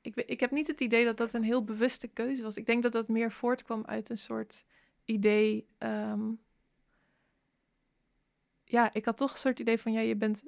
ik, 0.00 0.14
ik 0.14 0.40
heb 0.40 0.50
niet 0.50 0.66
het 0.66 0.80
idee 0.80 1.04
dat 1.04 1.16
dat 1.16 1.32
een 1.34 1.42
heel 1.42 1.64
bewuste 1.64 2.08
keuze 2.08 2.42
was. 2.42 2.56
Ik 2.56 2.66
denk 2.66 2.82
dat 2.82 2.92
dat 2.92 3.08
meer 3.08 3.32
voortkwam 3.32 3.82
uit 3.86 4.10
een 4.10 4.18
soort 4.18 4.64
idee. 5.04 5.66
ehm, 5.78 6.30
ja, 8.64 8.92
ik 8.94 9.04
had 9.04 9.16
toch 9.16 9.32
een 9.32 9.38
soort 9.38 9.58
idee 9.58 9.78
van 9.78 9.92
ja, 9.92 10.00
je 10.00 10.16
bent 10.16 10.44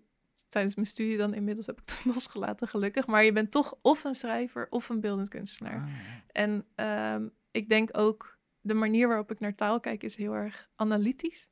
tijdens 0.49 0.75
mijn 0.75 0.87
studie 0.87 1.17
dan 1.17 1.35
inmiddels 1.35 1.67
heb 1.67 1.81
ik 1.81 1.87
dat 1.87 2.05
losgelaten 2.15 2.69
gelukkig, 2.69 3.07
maar 3.07 3.25
je 3.25 3.33
bent 3.33 3.51
toch 3.51 3.79
of 3.83 4.05
een 4.05 4.15
schrijver 4.15 4.67
of 4.71 4.89
een 4.89 5.01
beeldend 5.01 5.29
kunstenaar. 5.29 5.81
Ah, 5.81 5.89
ja. 5.89 6.25
En 6.33 6.67
ehm, 6.75 7.29
ik 7.51 7.69
denk 7.69 7.99
ook 7.99 8.39
de 8.61 8.75
manier 8.75 9.09
waarop 9.09 9.31
ik 9.31 9.41
naar 9.41 9.55
taal 9.55 9.81
kijk 9.81 10.03
is 10.03 10.17
heel 10.17 10.35
erg 10.35 10.69
analytisch. 10.77 11.49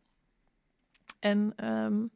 En, 1.18 1.52
ehm, 1.56 2.06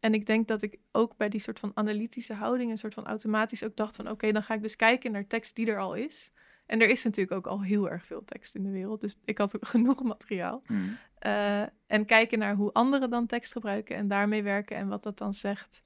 en 0.00 0.14
ik 0.14 0.26
denk 0.26 0.48
dat 0.48 0.62
ik 0.62 0.78
ook 0.92 1.16
bij 1.16 1.28
die 1.28 1.40
soort 1.40 1.58
van 1.58 1.70
analytische 1.74 2.34
houding 2.34 2.70
een 2.70 2.78
soort 2.78 2.94
van 2.94 3.06
automatisch 3.06 3.64
ook 3.64 3.76
dacht 3.76 3.96
van 3.96 4.10
oké, 4.10 4.32
dan 4.32 4.42
ga 4.42 4.54
ik 4.54 4.62
dus 4.62 4.76
kijken 4.76 5.12
naar 5.12 5.26
tekst 5.26 5.56
die 5.56 5.66
er 5.66 5.78
al 5.78 5.94
is. 5.94 6.32
En 6.68 6.80
er 6.80 6.88
is 6.88 7.04
natuurlijk 7.04 7.36
ook 7.36 7.46
al 7.46 7.62
heel 7.62 7.90
erg 7.90 8.04
veel 8.06 8.24
tekst 8.24 8.54
in 8.54 8.62
de 8.62 8.70
wereld, 8.70 9.00
dus 9.00 9.16
ik 9.24 9.38
had 9.38 9.56
ook 9.56 9.66
genoeg 9.74 10.02
materiaal. 10.02 10.62
Hmm. 10.66 10.96
Eh, 11.18 11.62
en 11.86 12.04
kijken 12.06 12.38
naar 12.38 12.54
hoe 12.54 12.72
anderen 12.72 13.10
dan 13.10 13.26
tekst 13.26 13.52
gebruiken 13.52 13.96
en 13.96 14.08
daarmee 14.08 14.42
werken 14.42 14.76
en 14.76 14.88
wat 14.88 15.02
dat 15.02 15.18
dan 15.18 15.34
zegt 15.34 15.82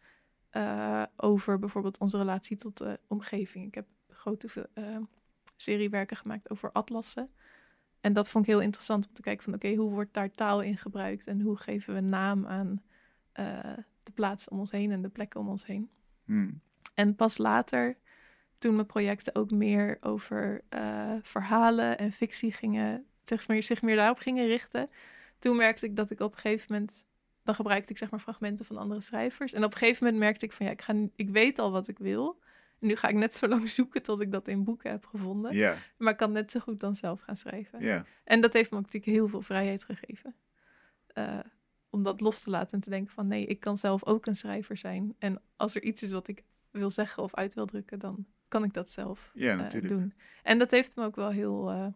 eh, 0.50 1.02
over 1.16 1.58
bijvoorbeeld 1.58 1.98
onze 1.98 2.18
relatie 2.18 2.56
tot 2.56 2.78
de 2.78 3.00
omgeving. 3.06 3.66
Ik 3.66 3.74
heb 3.74 3.86
een 4.08 4.14
grote 4.14 4.48
veel- 4.48 4.66
eh, 4.74 4.96
serie 5.56 5.90
werken 5.90 6.16
gemaakt 6.16 6.50
over 6.50 6.72
atlassen. 6.72 7.30
En 8.00 8.12
dat 8.12 8.30
vond 8.30 8.44
ik 8.44 8.50
heel 8.50 8.60
interessant 8.60 9.06
om 9.06 9.14
te 9.14 9.22
kijken 9.22 9.44
van 9.44 9.54
oké, 9.54 9.74
hoe 9.74 9.90
wordt 9.90 10.14
daar 10.14 10.30
taal 10.30 10.62
in 10.62 10.76
gebruikt 10.76 11.26
en 11.26 11.40
hoe 11.40 11.56
geven 11.56 11.94
we 11.94 12.00
naam 12.00 12.46
aan 12.46 12.82
de 14.02 14.12
plaatsen 14.14 14.52
om 14.52 14.58
ons 14.58 14.70
heen 14.70 14.90
en 14.90 15.02
de 15.02 15.08
plekken 15.08 15.40
om 15.40 15.48
ons 15.48 15.66
heen. 15.66 15.90
Hmm. 16.24 16.60
En 16.94 17.14
pas 17.14 17.38
later, 17.38 17.96
toen 18.62 18.74
mijn 18.74 18.86
projecten 18.86 19.34
ook 19.34 19.50
meer 19.50 19.98
over 20.00 20.60
eh, 20.68 21.14
verhalen 21.22 21.98
en 21.98 22.12
fictie 22.12 22.52
gingen, 22.52 23.06
zich 23.24 23.48
meer, 23.48 23.62
zich 23.62 23.82
meer 23.82 23.96
daarop 23.96 24.18
gingen 24.18 24.46
richten, 24.46 24.90
toen 25.38 25.56
merkte 25.56 25.86
ik 25.86 25.96
dat 25.96 26.10
ik 26.10 26.20
op 26.20 26.32
een 26.32 26.38
gegeven 26.38 26.72
moment, 26.72 27.04
dan 27.42 27.54
gebruikte 27.54 27.92
ik 27.92 27.98
zeg 27.98 28.10
maar 28.10 28.20
fragmenten 28.20 28.64
van 28.64 28.76
andere 28.76 29.00
schrijvers. 29.00 29.52
En 29.52 29.64
op 29.64 29.72
een 29.72 29.78
gegeven 29.78 30.04
moment 30.04 30.22
merkte 30.22 30.44
ik 30.44 30.52
van 30.52 30.66
ja, 30.66 30.72
ik, 30.72 30.82
ga, 30.82 30.94
ik 31.16 31.30
weet 31.30 31.58
al 31.58 31.70
wat 31.70 31.88
ik 31.88 31.98
wil. 31.98 32.40
En 32.78 32.86
nu 32.86 32.96
ga 32.96 33.08
ik 33.08 33.14
net 33.14 33.34
zo 33.34 33.48
lang 33.48 33.70
zoeken 33.78 34.02
tot 34.02 34.20
ik 34.20 34.32
dat 34.32 34.48
in 34.48 34.64
boeken 34.64 34.90
heb 34.90 35.04
gevonden. 35.04 35.78
Maar 35.96 36.12
ik 36.12 36.18
kan 36.18 36.32
net 36.32 36.50
zo 36.50 36.60
goed 36.60 36.80
dan 36.80 36.96
zelf 36.96 37.20
gaan 37.20 37.36
schrijven. 37.36 37.80
ja. 37.80 38.04
En 38.24 38.40
dat 38.40 38.52
heeft 38.52 38.70
me 38.70 38.76
ook 38.76 38.84
natuurlijk 38.84 39.12
heel 39.12 39.28
veel 39.28 39.42
vrijheid 39.42 39.84
gegeven. 39.84 40.34
Eh, 41.06 41.38
om 41.90 42.02
dat 42.02 42.20
los 42.20 42.42
te 42.42 42.50
laten 42.50 42.72
en 42.72 42.80
te 42.80 42.90
denken 42.90 43.12
van 43.12 43.26
nee, 43.26 43.46
ik 43.46 43.60
kan 43.60 43.76
zelf 43.76 44.04
ook 44.04 44.26
een 44.26 44.36
schrijver 44.36 44.76
zijn. 44.76 45.14
En 45.18 45.42
als 45.56 45.74
er 45.74 45.82
iets 45.82 46.02
is 46.02 46.10
wat 46.10 46.28
ik 46.28 46.42
wil 46.70 46.90
zeggen 46.90 47.22
of 47.22 47.34
uit 47.34 47.54
wil 47.54 47.66
drukken, 47.66 47.98
dan 47.98 48.26
kan 48.52 48.64
ik 48.64 48.72
dat 48.74 48.90
zelf 48.90 49.30
Ja, 49.34 49.52
eh, 49.52 49.58
natuurlijk. 49.58 49.92
doen. 49.92 50.14
En 50.42 50.58
dat 50.58 50.70
heeft 50.70 50.96
me 50.96 51.04
ook 51.04 51.16
wel 51.16 51.30
heel 51.30 51.70
eh, 51.70 51.86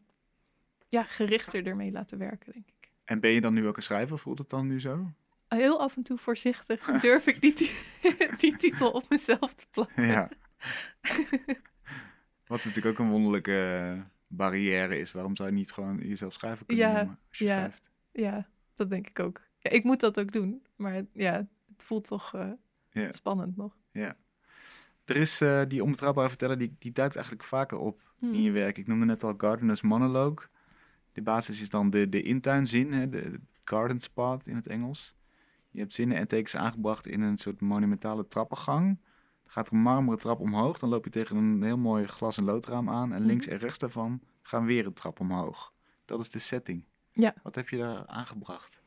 ja, 0.89 1.03
gerichter 1.03 1.67
ermee 1.67 1.91
laten 1.93 2.19
werken, 2.19 2.53
denk 2.53 2.67
ik. 2.69 2.91
En 3.05 3.21
ben 3.21 3.31
je 3.31 3.41
dan 3.41 3.55
nu 3.55 3.67
ook 3.67 3.77
een 3.77 3.83
schrijver? 3.83 4.19
Voelt 4.19 4.39
het 4.39 4.51
dan 4.51 4.67
nu 4.67 4.81
zo? 4.81 5.13
Heel 5.49 5.81
af 5.81 5.97
en 5.97 6.03
toe 6.03 6.19
voorzichtig 6.19 6.85
durf 7.01 7.27
ik 7.27 7.41
die, 7.41 7.75
die 8.41 8.57
titel 8.57 8.91
op 8.91 9.09
mezelf 9.09 9.55
te 9.55 9.65
plakken. 9.71 10.05
Ja. 10.07 10.29
Wat 12.47 12.65
natuurlijk 12.65 12.87
ook 12.87 13.07
een 13.07 13.11
wonderlijke 13.13 14.03
barrière 14.27 14.99
is. 14.99 15.13
Waarom 15.13 15.37
zou 15.37 15.49
je 15.49 15.55
niet 15.55 15.73
gewoon 15.73 15.99
jezelf 15.99 16.33
schrijver 16.33 16.67
kunnen 16.67 16.87
Ja, 16.87 16.93
noemen 16.97 17.19
als 17.29 17.39
je 17.39 17.45
ja. 17.45 17.51
schrijft? 17.51 17.91
Ja, 18.13 18.49
dat 18.75 18.91
denk 18.91 19.09
ik 19.09 19.19
ook. 19.19 19.41
Ja, 19.59 19.71
ik 19.71 19.85
moet 19.85 20.01
dat 20.01 20.21
ook 20.21 20.33
doen, 20.33 20.67
maar 20.77 21.03
ja, 21.13 21.33
het 21.73 21.85
voelt 21.85 22.07
toch 22.07 22.35
eh, 22.35 22.51
Ja. 22.91 23.13
spannend 23.13 23.57
nog. 23.57 23.77
Er 25.07 25.17
is 25.17 25.41
eh, 25.41 25.63
die 25.69 25.83
onbetrouwbare 25.83 26.29
verteller, 26.29 26.59
die, 26.59 26.77
die 26.79 26.93
duikt 26.93 27.15
eigenlijk 27.15 27.45
vaker 27.45 27.79
op 27.79 28.05
Hmm. 28.19 28.33
in 28.35 28.43
je 28.43 28.51
werk. 28.51 28.79
Ik 28.79 28.87
noemde 28.87 29.05
net 29.05 29.25
al 29.25 29.35
Gardener's 29.37 29.81
Monologue. 29.83 30.47
De 31.13 31.23
basis 31.23 31.61
is 31.61 31.71
dan 31.71 31.91
de, 31.91 32.09
de 32.09 32.23
intuinzin, 32.23 32.93
hè, 32.93 33.09
de, 33.09 33.31
de 33.31 33.41
garden 33.65 34.01
spot 34.01 34.49
in 34.49 34.57
het 34.57 34.67
Engels. 34.67 35.15
Je 35.71 35.81
hebt 35.81 35.93
zinnen 35.93 36.17
en 36.17 36.27
tekens 36.29 36.57
aangebracht 36.57 37.07
in 37.07 37.21
een 37.21 37.39
soort 37.39 37.61
monumentale 37.61 38.29
trappengang. 38.29 38.99
Er 39.45 39.51
gaat 39.51 39.71
een 39.71 39.79
marmeren 39.79 40.19
trap 40.19 40.41
omhoog, 40.41 40.79
dan 40.79 40.89
loop 40.89 41.05
je 41.05 41.11
tegen 41.11 41.37
een 41.37 41.63
heel 41.63 41.77
mooi 41.79 42.07
glas- 42.07 42.37
en 42.37 42.45
loodraam 42.45 42.91
aan. 42.91 43.13
En 43.13 43.27
links 43.27 43.47
en 43.47 43.59
rechts 43.59 43.79
daarvan 43.79 44.21
gaan 44.43 44.65
weer 44.65 44.87
een 44.87 44.93
trap 44.93 45.21
omhoog. 45.21 45.73
Dat 46.05 46.21
is 46.21 46.31
de 46.31 46.39
setting. 46.39 46.85
Ja. 47.13 47.35
Wat 47.43 47.55
heb 47.55 47.69
je 47.69 47.77
daar 47.77 48.07
aangebracht? 48.07 48.81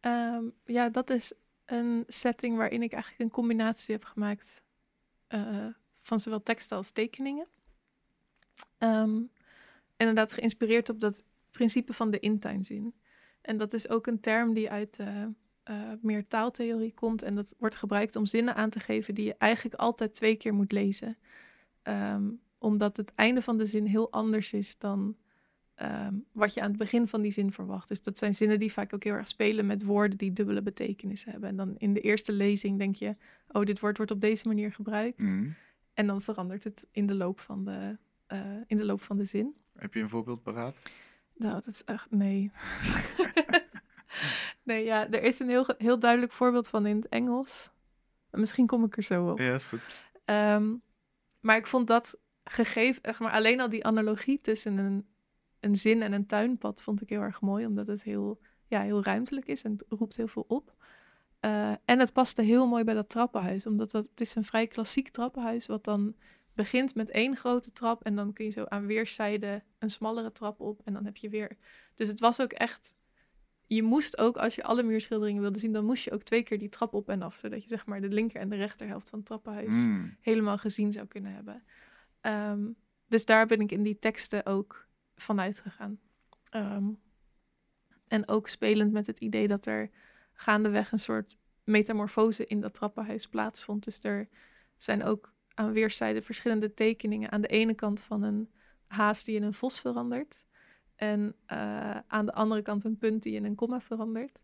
Ehm, 0.00 0.44
ja, 0.64 0.88
dat 0.88 1.10
is 1.10 1.32
een 1.64 2.04
setting 2.06 2.56
waarin 2.56 2.82
ik 2.82 2.92
eigenlijk 2.92 3.22
een 3.22 3.30
combinatie 3.30 3.94
heb 3.94 4.04
gemaakt 4.04 4.62
eh, 5.28 5.66
van 6.00 6.20
zowel 6.20 6.42
teksten 6.42 6.76
als 6.76 6.90
tekeningen. 6.90 7.46
Ehm, 8.78 9.20
inderdaad 9.96 10.32
geïnspireerd 10.32 10.88
op 10.88 11.00
dat 11.00 11.24
principe 11.50 11.92
van 11.92 12.10
de 12.10 12.18
intuinzin. 12.18 12.94
En 13.40 13.56
dat 13.56 13.72
is 13.72 13.88
ook 13.88 14.06
een 14.06 14.20
term 14.20 14.54
die 14.54 14.70
uit 14.70 14.98
eh, 14.98 15.22
eh, 15.62 15.92
meer 16.00 16.26
taaltheorie 16.26 16.94
komt. 16.94 17.22
En 17.22 17.34
dat 17.34 17.54
wordt 17.58 17.74
gebruikt 17.74 18.16
om 18.16 18.26
zinnen 18.26 18.54
aan 18.54 18.70
te 18.70 18.80
geven 18.80 19.14
die 19.14 19.24
je 19.24 19.34
eigenlijk 19.34 19.80
altijd 19.80 20.14
twee 20.14 20.36
keer 20.36 20.54
moet 20.54 20.72
lezen. 20.72 21.18
Ehm, 21.82 22.30
omdat 22.58 22.96
het 22.96 23.14
einde 23.14 23.42
van 23.42 23.58
de 23.58 23.66
zin 23.66 23.86
heel 23.86 24.12
anders 24.12 24.52
is 24.52 24.78
dan 24.78 25.16
ehm, 25.78 26.14
wat 26.32 26.54
je 26.54 26.60
aan 26.60 26.68
het 26.68 26.78
begin 26.78 27.08
van 27.08 27.22
die 27.22 27.30
zin 27.30 27.52
verwacht. 27.52 27.88
Dus 27.88 28.02
dat 28.02 28.18
zijn 28.18 28.34
zinnen 28.34 28.58
die 28.58 28.72
vaak 28.72 28.94
ook 28.94 29.04
heel 29.04 29.14
erg 29.14 29.28
spelen 29.28 29.66
met 29.66 29.84
woorden 29.84 30.18
die 30.18 30.32
dubbele 30.32 30.62
betekenis 30.62 31.24
hebben. 31.24 31.48
En 31.48 31.56
dan 31.56 31.74
in 31.78 31.94
de 31.94 32.00
eerste 32.00 32.32
lezing 32.32 32.78
denk 32.78 32.96
je, 32.96 33.16
oh, 33.48 33.64
dit 33.64 33.80
woord 33.80 33.96
wordt 33.96 34.12
op 34.12 34.20
deze 34.20 34.48
manier 34.48 34.72
gebruikt. 34.72 35.18
Mhm. 35.18 35.50
En 35.94 36.06
dan 36.06 36.22
verandert 36.22 36.64
het 36.64 36.86
in 36.90 37.06
de 37.06 37.14
loop 37.14 37.40
van 37.40 37.64
de, 37.64 37.96
eh, 38.26 38.40
in 38.66 38.76
de, 38.76 38.84
loop 38.84 39.02
van 39.02 39.16
de 39.16 39.24
zin. 39.24 39.54
Heb 39.76 39.94
je 39.94 40.00
een 40.00 40.08
voorbeeld 40.08 40.42
paraat? 40.42 40.76
Nou, 41.36 41.54
dat 41.54 41.66
is 41.66 41.84
echt, 41.84 42.10
nee. 42.10 42.50
nee, 44.62 44.84
ja, 44.84 45.10
er 45.10 45.22
is 45.22 45.38
een 45.38 45.48
heel, 45.48 45.74
heel 45.78 45.98
duidelijk 45.98 46.32
voorbeeld 46.32 46.68
van 46.68 46.86
in 46.86 46.96
het 46.96 47.08
Engels. 47.08 47.70
Misschien 48.30 48.66
kom 48.66 48.84
ik 48.84 48.96
er 48.96 49.02
zo 49.02 49.30
op. 49.30 49.38
Ja, 49.38 49.54
is 49.54 49.64
goed. 49.64 50.06
Ehm, 50.24 50.74
maar 51.40 51.56
ik 51.56 51.66
vond 51.66 51.86
dat 51.86 52.18
gegeven, 52.44 53.14
maar 53.18 53.32
alleen 53.32 53.60
al 53.60 53.68
die 53.68 53.84
analogie 53.84 54.40
tussen 54.40 54.78
een, 54.78 55.06
een 55.60 55.76
zin 55.76 56.02
en 56.02 56.12
een 56.12 56.26
tuinpad 56.26 56.82
vond 56.82 57.00
ik 57.00 57.08
heel 57.08 57.20
erg 57.20 57.40
mooi, 57.40 57.66
omdat 57.66 57.86
het 57.86 58.02
heel, 58.02 58.40
ja, 58.66 58.82
heel 58.82 59.02
ruimtelijk 59.02 59.46
is 59.46 59.62
en 59.62 59.72
het 59.72 59.84
roept 59.88 60.16
heel 60.16 60.28
veel 60.28 60.44
op. 60.48 60.76
Eh, 61.40 61.72
en 61.84 61.98
het 61.98 62.12
paste 62.12 62.42
heel 62.42 62.66
mooi 62.66 62.84
bij 62.84 62.94
dat 62.94 63.08
trappenhuis, 63.08 63.66
omdat 63.66 63.90
dat, 63.90 64.04
het 64.10 64.20
is 64.20 64.34
een 64.34 64.44
vrij 64.44 64.66
klassiek 64.66 65.08
trappenhuis, 65.08 65.66
wat 65.66 65.84
dan 65.84 66.14
begint 66.54 66.94
met 66.94 67.10
één 67.10 67.36
grote 67.36 67.72
trap 67.72 68.04
en 68.04 68.16
dan 68.16 68.32
kun 68.32 68.44
je 68.44 68.50
zo 68.50 68.64
aan 68.64 68.86
weerszijden 68.86 69.62
een 69.78 69.90
smallere 69.90 70.32
trap 70.32 70.60
op 70.60 70.80
en 70.84 70.92
dan 70.92 71.04
heb 71.04 71.16
je 71.16 71.28
weer. 71.28 71.56
Dus 71.94 72.08
het 72.08 72.20
was 72.20 72.40
ook 72.40 72.52
echt, 72.52 72.96
je 73.66 73.82
moest 73.82 74.18
ook, 74.18 74.36
als 74.36 74.54
je 74.54 74.62
alle 74.62 74.82
muurschilderingen 74.82 75.42
wilde 75.42 75.58
zien, 75.58 75.72
dan 75.72 75.84
moest 75.84 76.04
je 76.04 76.12
ook 76.12 76.22
twee 76.22 76.42
keer 76.42 76.58
die 76.58 76.68
trap 76.68 76.94
op 76.94 77.08
en 77.08 77.22
af, 77.22 77.38
zodat 77.38 77.62
je 77.62 77.68
zeg 77.68 77.86
maar 77.86 78.00
de 78.00 78.08
linker 78.08 78.40
en 78.40 78.48
de 78.48 78.56
rechterhelft 78.56 79.08
van 79.08 79.18
het 79.18 79.28
trappenhuis 79.28 79.74
Mm. 79.74 80.16
helemaal 80.20 80.58
gezien 80.58 80.92
zou 80.92 81.06
kunnen 81.06 81.32
hebben. 81.32 81.62
Ehm, 82.20 82.68
dus 83.06 83.24
daar 83.24 83.46
ben 83.46 83.60
ik 83.60 83.72
in 83.72 83.82
die 83.82 83.98
teksten 83.98 84.46
ook 84.46 84.87
van 85.18 85.40
uitgegaan. 85.40 86.00
Ehm, 86.50 86.88
en 88.08 88.28
ook 88.28 88.48
spelend 88.48 88.92
met 88.92 89.06
het 89.06 89.20
idee 89.20 89.48
dat 89.48 89.66
er 89.66 89.90
gaandeweg 90.32 90.92
een 90.92 90.98
soort 90.98 91.36
metamorfose 91.64 92.46
in 92.46 92.60
dat 92.60 92.74
trappenhuis 92.74 93.28
plaatsvond. 93.28 93.84
Dus 93.84 93.98
er 94.02 94.28
zijn 94.76 95.04
ook 95.04 95.34
aan 95.54 95.72
weerszijden 95.72 96.22
verschillende 96.22 96.74
tekeningen. 96.74 97.32
Aan 97.32 97.40
de 97.40 97.48
ene 97.48 97.74
kant 97.74 98.00
van 98.00 98.22
een 98.22 98.50
haas 98.86 99.24
die 99.24 99.36
in 99.36 99.42
een 99.42 99.54
vos 99.54 99.80
verandert. 99.80 100.44
En 100.94 101.34
eh, 101.46 101.96
aan 102.06 102.26
de 102.26 102.32
andere 102.32 102.62
kant 102.62 102.84
een 102.84 102.98
punt 102.98 103.22
die 103.22 103.34
in 103.34 103.44
een 103.44 103.54
komma 103.54 103.80
verandert. 103.80 104.40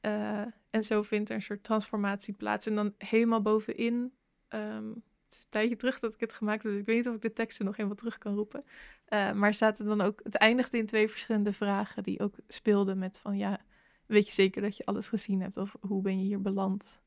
Eh, 0.00 0.44
en 0.70 0.84
zo 0.84 1.02
vindt 1.02 1.28
er 1.28 1.36
een 1.36 1.42
soort 1.42 1.64
transformatie 1.64 2.34
plaats. 2.34 2.66
En 2.66 2.74
dan 2.74 2.94
helemaal 2.98 3.42
bovenin 3.42 4.12
ehm, 4.48 4.90
een 5.34 5.50
tijdje 5.50 5.76
terug 5.76 5.98
dat 6.00 6.14
ik 6.14 6.20
het 6.20 6.32
gemaakt 6.32 6.62
heb, 6.62 6.72
dus 6.72 6.80
ik 6.80 6.86
weet 6.86 6.96
niet 6.96 7.08
of 7.08 7.14
ik 7.14 7.22
de 7.22 7.32
teksten 7.32 7.64
nog 7.64 7.76
helemaal 7.76 7.96
terug 7.96 8.18
kan 8.18 8.34
roepen. 8.34 8.64
Eh, 9.04 9.32
maar 9.32 9.54
zaten 9.54 9.86
dan 9.86 10.00
ook, 10.00 10.20
het 10.22 10.34
eindigde 10.34 10.78
in 10.78 10.86
twee 10.86 11.08
verschillende 11.08 11.52
vragen 11.52 12.02
die 12.02 12.20
ook 12.20 12.34
speelden 12.48 12.98
met 12.98 13.18
van 13.18 13.36
ja, 13.36 13.60
weet 14.06 14.26
je 14.26 14.32
zeker 14.32 14.62
dat 14.62 14.76
je 14.76 14.84
alles 14.86 15.08
gezien 15.08 15.40
hebt 15.40 15.56
of 15.56 15.76
hoe 15.80 16.02
ben 16.02 16.18
je 16.18 16.24
hier 16.24 16.40
beland? 16.42 17.00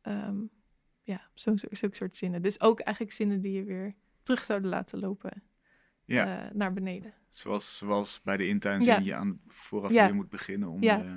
Ehm, 0.00 0.38
ja, 1.02 1.20
zo'n 1.34 1.60
soort 1.90 2.16
zinnen. 2.16 2.42
Dus 2.42 2.60
ook 2.60 2.80
eigenlijk 2.80 3.16
zinnen 3.16 3.40
die 3.40 3.52
je 3.52 3.64
weer 3.64 3.94
terug 4.22 4.44
zouden 4.44 4.70
laten 4.70 4.98
lopen 4.98 5.42
Ja, 6.04 6.44
eh, 6.46 6.54
naar 6.54 6.72
beneden. 6.72 7.14
zoals, 7.30 7.76
zoals 7.78 8.22
bij 8.22 8.36
de 8.36 8.46
intuinzin 8.46 8.92
Ja. 8.92 9.00
je 9.00 9.14
aan, 9.14 9.40
vooraf 9.46 9.92
Ja. 9.92 10.04
weer 10.04 10.14
moet 10.14 10.28
beginnen 10.28 10.68
om 10.68 10.82
Ja. 10.82 11.02
eh, 11.04 11.16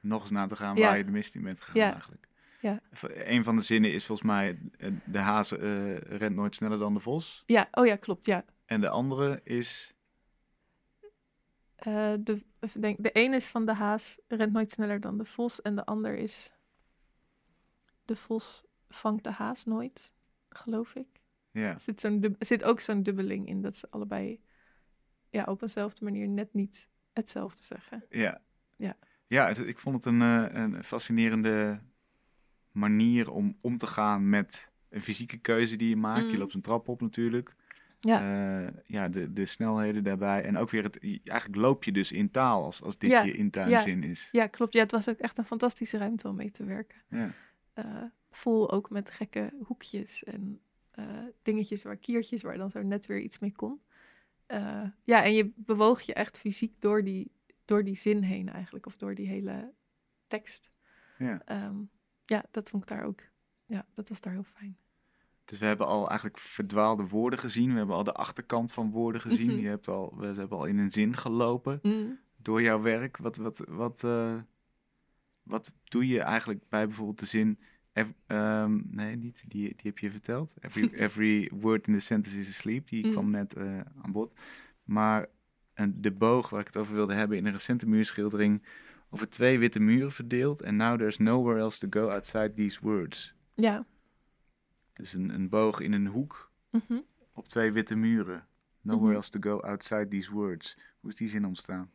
nog 0.00 0.20
eens 0.22 0.30
na 0.30 0.46
te 0.46 0.56
gaan 0.56 0.78
waar 0.78 0.96
je 0.98 1.04
de 1.04 1.10
mist 1.10 1.34
in 1.34 1.42
bent 1.42 1.60
gegaan 1.60 1.80
Ja. 1.82 1.92
eigenlijk. 1.92 2.28
Ja. 2.62 2.80
Een 3.14 3.44
van 3.44 3.56
de 3.56 3.62
zinnen 3.62 3.92
is 3.92 4.04
volgens 4.06 4.28
mij, 4.28 4.58
eh, 4.78 4.90
de 5.04 5.18
haas 5.18 5.52
eh, 5.56 5.96
rent 5.96 6.34
nooit 6.34 6.54
sneller 6.54 6.78
dan 6.78 6.94
de 6.94 7.00
vos. 7.00 7.42
Ja, 7.46 7.68
oh 7.70 7.86
ja, 7.86 7.96
klopt, 7.96 8.24
ja. 8.26 8.44
En 8.66 8.80
de 8.80 8.88
andere 8.88 9.40
is, 9.44 9.94
Eh, 11.76 12.12
de, 12.20 12.42
denk, 12.78 13.02
de 13.02 13.10
een 13.12 13.32
is 13.32 13.48
van 13.48 13.66
de 13.66 13.72
haas 13.74 14.18
rent 14.28 14.52
nooit 14.52 14.70
sneller 14.70 15.00
dan 15.00 15.18
de 15.18 15.24
vos. 15.24 15.62
En 15.62 15.74
de 15.76 15.84
ander 15.84 16.14
is 16.16 16.52
de 18.04 18.16
vos 18.16 18.64
vangt 18.88 19.24
de 19.24 19.30
haas 19.30 19.64
nooit, 19.64 20.12
geloof 20.48 20.94
ik. 20.94 21.06
ja, 21.50 21.72
Er 21.74 21.80
zit, 21.80 22.00
zo'n 22.00 22.36
zit 22.38 22.64
ook 22.64 22.80
zo'n 22.80 23.02
dubbeling 23.02 23.48
in 23.48 23.62
dat 23.62 23.76
ze 23.76 23.86
allebei 23.90 24.40
ja, 25.30 25.44
op 25.44 25.62
eenzelfde 25.62 26.04
manier 26.04 26.28
net 26.28 26.54
niet 26.54 26.88
hetzelfde 27.12 27.64
zeggen. 27.64 28.04
ja. 28.10 28.40
Ja. 28.76 28.96
Ja, 29.26 29.46
het- 29.48 29.58
ik 29.58 29.78
vond 29.78 29.94
het 29.96 30.04
een, 30.04 30.20
een 30.20 30.84
fascinerende 30.84 31.80
manier 32.72 33.30
om 33.30 33.56
om 33.60 33.78
te 33.78 33.86
gaan 33.86 34.28
met 34.28 34.70
een 34.88 35.02
fysieke 35.02 35.36
keuze 35.38 35.76
die 35.76 35.88
je 35.88 35.96
maakt. 35.96 36.26
Je 36.26 36.32
Mm. 36.32 36.38
loopt 36.38 36.54
een 36.54 36.60
trap 36.60 36.88
op 36.88 37.00
natuurlijk. 37.00 37.54
Ja. 38.00 38.20
Eh, 38.66 38.72
ja, 38.86 39.08
de, 39.08 39.32
de 39.32 39.46
snelheden 39.46 40.04
daarbij. 40.04 40.44
En 40.44 40.56
ook 40.56 40.70
weer, 40.70 40.82
het, 40.82 40.98
eigenlijk 41.24 41.60
loop 41.60 41.84
je 41.84 41.92
dus 41.92 42.12
in 42.12 42.30
taal 42.30 42.64
als, 42.64 42.82
als 42.82 42.98
dit 42.98 43.10
Ja, 43.10 43.22
je 43.22 43.32
intuinzin 43.32 44.02
is. 44.02 44.28
Ja, 44.32 44.46
klopt. 44.46 44.72
Ja, 44.72 44.80
het 44.80 44.90
was 44.90 45.08
ook 45.08 45.18
echt 45.18 45.38
een 45.38 45.44
fantastische 45.44 45.98
ruimte 45.98 46.28
om 46.28 46.36
mee 46.36 46.50
te 46.50 46.64
werken. 46.64 46.98
Ja. 47.08 47.30
Eh, 47.72 48.02
vol 48.30 48.70
ook 48.70 48.90
met 48.90 49.10
gekke 49.10 49.52
hoekjes 49.62 50.24
en 50.24 50.60
eh, 50.90 51.04
dingetjes 51.42 51.82
waar 51.82 51.96
kiertjes 51.96 52.42
waar 52.42 52.56
dan 52.56 52.70
zo 52.70 52.82
net 52.82 53.06
weer 53.06 53.20
iets 53.20 53.38
mee 53.38 53.52
kon. 53.52 53.80
Eh, 54.46 54.82
ja, 55.04 55.24
en 55.24 55.34
je 55.34 55.52
bewoog 55.56 56.00
je 56.00 56.14
echt 56.14 56.38
fysiek 56.38 56.72
door 56.78 57.04
die, 57.04 57.30
door 57.64 57.84
die 57.84 57.94
zin 57.94 58.22
heen 58.22 58.48
eigenlijk, 58.48 58.86
of 58.86 58.96
door 58.96 59.14
die 59.14 59.28
hele 59.28 59.72
tekst. 60.26 60.70
Ja. 61.18 61.42
Ehm, 61.44 61.76
ja, 62.32 62.44
dat 62.50 62.68
vond 62.70 62.82
ik 62.82 62.88
daar 62.88 63.04
ook. 63.04 63.20
Ja, 63.66 63.86
dat 63.94 64.08
was 64.08 64.20
daar 64.20 64.32
heel 64.32 64.42
fijn. 64.42 64.76
Dus 65.44 65.58
we 65.58 65.66
hebben 65.66 65.86
al 65.86 66.08
eigenlijk 66.08 66.38
verdwaalde 66.38 67.06
woorden 67.08 67.38
gezien. 67.38 67.70
We 67.72 67.76
hebben 67.76 67.96
al 67.96 68.04
de 68.04 68.12
achterkant 68.12 68.72
van 68.72 68.90
woorden 68.90 69.20
gezien. 69.20 69.46
Mhm. 69.50 69.58
Je 69.58 69.68
hebt 69.68 69.88
al, 69.88 70.14
we 70.16 70.26
hebben 70.26 70.58
al 70.58 70.64
in 70.66 70.78
een 70.78 70.90
zin 70.90 71.16
gelopen 71.16 71.78
Mm. 71.82 72.18
door 72.36 72.62
jouw 72.62 72.80
werk. 72.82 73.16
Wat, 73.16 73.36
wat, 73.36 73.64
wat, 73.68 74.04
eh, 74.04 74.36
wat 75.42 75.72
doe 75.84 76.06
je 76.06 76.20
eigenlijk 76.20 76.68
bij 76.68 76.86
bijvoorbeeld 76.86 77.18
de 77.18 77.26
zin... 77.26 77.58
ehm, 78.26 78.80
nee, 78.84 79.16
niet, 79.16 79.44
die, 79.48 79.68
die 79.68 79.76
heb 79.82 79.98
je 79.98 80.10
verteld. 80.10 80.54
Every, 80.60 80.90
every 81.06 81.50
word 81.54 81.86
in 81.86 81.92
the 81.92 82.00
sentence 82.00 82.38
is 82.38 82.48
asleep. 82.48 82.88
Die 82.88 83.06
Mm. 83.06 83.12
kwam 83.12 83.30
net 83.30 83.54
eh, 83.54 83.80
aan 84.02 84.12
bod. 84.12 84.38
Maar 84.84 85.28
en 85.72 86.00
de 86.00 86.10
boog 86.12 86.50
waar 86.50 86.60
ik 86.60 86.66
het 86.66 86.76
over 86.76 86.94
wilde 86.94 87.14
hebben 87.14 87.36
in 87.36 87.46
een 87.46 87.52
recente 87.52 87.88
muurschildering... 87.88 88.62
over 89.14 89.28
twee 89.30 89.58
witte 89.58 89.80
muren 89.80 90.12
verdeeld. 90.12 90.60
En 90.62 90.76
now 90.76 90.98
there's 90.98 91.18
nowhere 91.18 91.58
else 91.60 91.78
to 91.78 92.00
go 92.00 92.08
outside 92.10 92.52
these 92.52 92.78
words. 92.82 93.34
Ja, 93.54 93.86
Dus 94.92 95.12
een, 95.12 95.34
een 95.34 95.48
boog 95.48 95.80
in 95.80 95.92
een 95.92 96.06
hoek 96.06 96.50
Mhm. 96.70 97.00
op 97.32 97.48
twee 97.48 97.72
witte 97.72 97.94
muren. 97.96 98.46
Nowhere 98.80 99.06
Mhm. 99.06 99.14
else 99.16 99.30
to 99.30 99.40
go 99.40 99.60
outside 99.60 100.08
these 100.08 100.30
words. 100.32 100.76
Hoe 101.00 101.10
is 101.10 101.16
die 101.16 101.28
zin 101.28 101.44
ontstaan? 101.44 101.90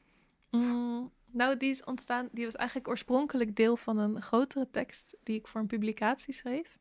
Mm, 0.52 1.12
nou, 1.32 1.58
die 1.58 1.70
is 1.70 1.84
ontstaan. 1.84 2.30
Die 2.32 2.46
was 2.46 2.56
eigenlijk 2.56 2.88
oorspronkelijk 2.88 3.56
deel 3.56 3.78
van 3.78 3.98
een 3.98 4.22
grotere 4.22 4.70
tekst 4.72 5.18
die 5.24 5.36
ik 5.36 5.48
voor 5.48 5.62
een 5.62 5.68
publicatie 5.68 6.34
schreef. 6.34 6.78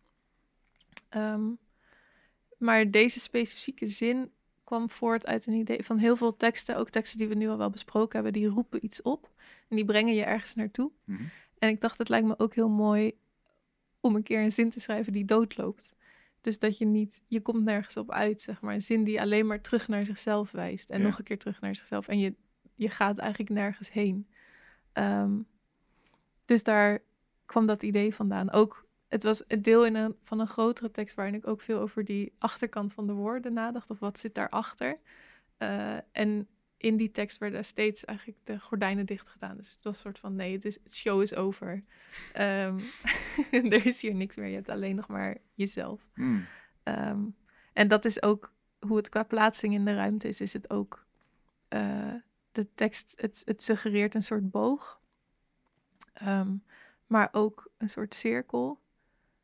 Ehm, 1.09 1.51
maar 2.59 2.91
deze 2.91 3.21
specifieke 3.21 3.87
zin 3.87 4.31
kwam 4.67 4.91
voort 4.91 5.27
uit 5.27 5.47
een 5.47 5.53
idee 5.55 5.85
van 5.85 5.99
heel 5.99 6.17
veel 6.17 6.37
teksten, 6.37 6.77
ook 6.77 6.91
teksten 6.91 7.19
die 7.19 7.29
we 7.29 7.35
nu 7.35 7.49
al 7.49 7.59
wel 7.59 7.71
besproken 7.71 8.15
hebben, 8.15 8.33
die 8.33 8.49
roepen 8.49 8.85
iets 8.85 9.03
op 9.03 9.31
en 9.69 9.77
die 9.77 9.85
brengen 9.85 10.15
je 10.15 10.25
ergens 10.25 10.55
naartoe. 10.55 10.91
Mhm. 11.05 11.23
En 11.59 11.69
ik 11.69 11.81
dacht, 11.81 11.99
het 11.99 12.09
lijkt 12.09 12.27
me 12.27 12.39
ook 12.39 12.55
heel 12.55 12.69
mooi 12.69 13.13
om 14.01 14.15
een 14.17 14.23
keer 14.23 14.41
een 14.43 14.53
zin 14.53 14.71
te 14.71 14.81
schrijven 14.81 15.13
die 15.13 15.25
doodloopt. 15.25 15.95
Dus 16.41 16.59
dat 16.59 16.79
je 16.79 16.85
niet, 16.87 17.21
je 17.27 17.41
komt 17.41 17.65
nergens 17.65 17.97
op 17.97 18.11
uit, 18.11 18.43
zeg 18.43 18.61
maar. 18.61 18.75
Een 18.75 18.83
zin 18.83 19.05
die 19.05 19.21
alleen 19.21 19.47
maar 19.47 19.61
terug 19.61 19.89
naar 19.89 20.07
zichzelf 20.07 20.51
wijst. 20.51 20.91
En 20.91 20.99
Ja. 21.01 21.07
nog 21.07 21.19
een 21.19 21.25
keer 21.25 21.39
terug 21.39 21.61
naar 21.61 21.77
zichzelf. 21.77 22.09
En 22.09 22.19
je, 22.19 22.35
je 22.75 22.89
gaat 22.91 23.19
eigenlijk 23.19 23.51
nergens 23.51 23.93
heen. 23.93 24.29
Ehm, 24.93 25.39
dus 26.45 26.63
daar 26.63 27.03
kwam 27.47 27.67
dat 27.67 27.83
idee 27.83 28.15
vandaan. 28.15 28.51
Ook, 28.51 28.86
het 29.17 29.25
was 29.25 29.43
het 29.49 29.65
deel 29.65 29.87
in 29.87 29.95
een, 29.95 30.17
van 30.23 30.41
een 30.41 30.47
grotere 30.47 30.91
tekst 30.91 31.17
waarin 31.17 31.35
ik 31.35 31.47
ook 31.47 31.61
veel 31.61 31.81
over 31.81 32.05
die 32.05 32.33
achterkant 32.39 32.93
van 32.93 33.07
de 33.07 33.13
woorden 33.13 33.53
nadacht. 33.53 33.91
Of 33.91 33.99
wat 33.99 34.19
zit 34.19 34.35
daarachter. 34.35 34.99
Eh 35.57 35.97
en 36.13 36.49
in 36.77 36.97
die 36.97 37.11
tekst 37.11 37.39
werden 37.39 37.65
steeds 37.65 38.05
eigenlijk 38.05 38.39
de 38.45 38.61
gordijnen 38.61 39.07
dicht 39.07 39.29
gedaan. 39.29 39.57
Dus 39.57 39.71
het 39.71 39.85
was 39.85 39.95
een 39.95 40.01
soort 40.01 40.19
van, 40.19 40.35
nee, 40.35 40.53
het, 40.53 40.65
is, 40.65 40.79
het 40.83 40.95
show 40.95 41.23
is 41.23 41.35
over. 41.35 41.85
Ehm, 42.33 42.79
er 43.75 43.87
is 43.87 44.03
hier 44.03 44.15
niks 44.15 44.37
meer. 44.37 44.49
Je 44.49 44.55
hebt 44.55 44.69
alleen 44.69 44.97
nog 44.97 45.09
maar 45.09 45.37
jezelf. 45.55 46.09
Hmm. 46.15 46.47
Ehm, 46.83 47.21
en 47.73 47.89
dat 47.89 48.05
is 48.05 48.23
ook 48.23 48.53
hoe 48.79 48.97
het 48.97 49.09
qua 49.09 49.23
plaatsing 49.23 49.75
in 49.75 49.85
de 49.85 49.95
ruimte 49.95 50.29
is. 50.29 50.41
Is 50.41 50.53
het 50.53 50.71
ook 50.71 51.07
eh, 51.69 52.15
de 52.53 52.75
tekst, 52.75 53.15
het, 53.21 53.43
het 53.45 53.63
suggereert 53.63 54.15
een 54.15 54.23
soort 54.23 54.51
boog, 54.51 55.01
Ehm, 56.17 56.57
maar 57.07 57.29
ook 57.33 57.71
een 57.77 57.91
soort 57.91 58.15
cirkel. 58.15 58.81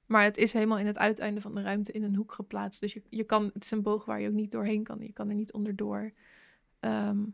Maar 0.06 0.24
het 0.24 0.36
is 0.36 0.52
helemaal 0.52 0.78
in 0.78 0.86
het 0.86 0.98
uiteinde 0.98 1.40
van 1.40 1.54
de 1.54 1.62
ruimte 1.62 1.92
in 1.92 2.02
een 2.02 2.16
hoek 2.16 2.32
geplaatst. 2.32 2.80
Dus 2.80 2.92
je, 2.92 3.02
je 3.08 3.24
kan, 3.24 3.50
het 3.54 3.64
is 3.64 3.70
een 3.70 3.82
boog 3.82 4.04
waar 4.04 4.20
je 4.20 4.28
ook 4.28 4.34
niet 4.34 4.50
doorheen 4.50 4.82
kan. 4.82 5.00
Je 5.00 5.12
kan 5.12 5.28
er 5.28 5.34
niet 5.34 5.52
onderdoor. 5.52 6.12
Ehm, 6.80 7.24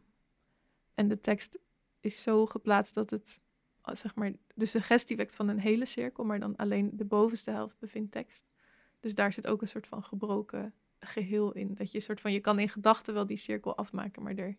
en 0.95 1.09
de 1.09 1.21
tekst 1.21 1.59
is 2.01 2.23
zo 2.23 2.47
geplaatst 2.47 2.95
dat 2.95 3.11
het, 3.11 3.41
eh, 3.83 3.95
zeg 3.95 4.15
maar, 4.15 4.33
de 4.55 4.67
suggestie 4.67 5.17
wekt 5.17 5.37
van 5.37 5.49
een 5.49 5.61
hele 5.61 5.85
cirkel, 5.85 6.25
maar 6.25 6.41
dan 6.41 6.57
alleen 6.57 6.91
de 6.93 7.05
bovenste 7.05 7.51
helft 7.51 7.79
bevindt 7.79 8.13
tekst. 8.13 8.47
Dus 9.01 9.15
daar 9.15 9.33
zit 9.33 9.47
ook 9.47 9.63
een 9.63 9.69
soort 9.69 9.87
van 9.87 10.05
gebroken 10.05 10.75
geheel 10.99 11.53
in. 11.53 11.75
Dat 11.75 11.91
je 11.91 11.97
een 11.97 12.03
soort 12.03 12.21
van, 12.21 12.33
je 12.33 12.41
kan 12.41 12.59
in 12.59 12.69
gedachten 12.69 13.15
wel 13.15 13.27
die 13.27 13.37
cirkel 13.37 13.77
afmaken, 13.77 14.23
maar 14.23 14.35
er, 14.35 14.57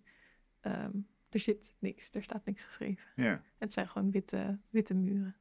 ehm, 0.60 0.92
er 1.30 1.40
zit 1.40 1.74
niks. 1.80 2.12
Er 2.12 2.24
staat 2.24 2.46
niks 2.46 2.64
geschreven. 2.64 3.08
Ja. 3.16 3.44
Het 3.58 3.74
zijn 3.74 3.88
gewoon 3.88 4.12
witte, 4.12 4.60
witte 4.70 4.94
muren. 4.94 5.36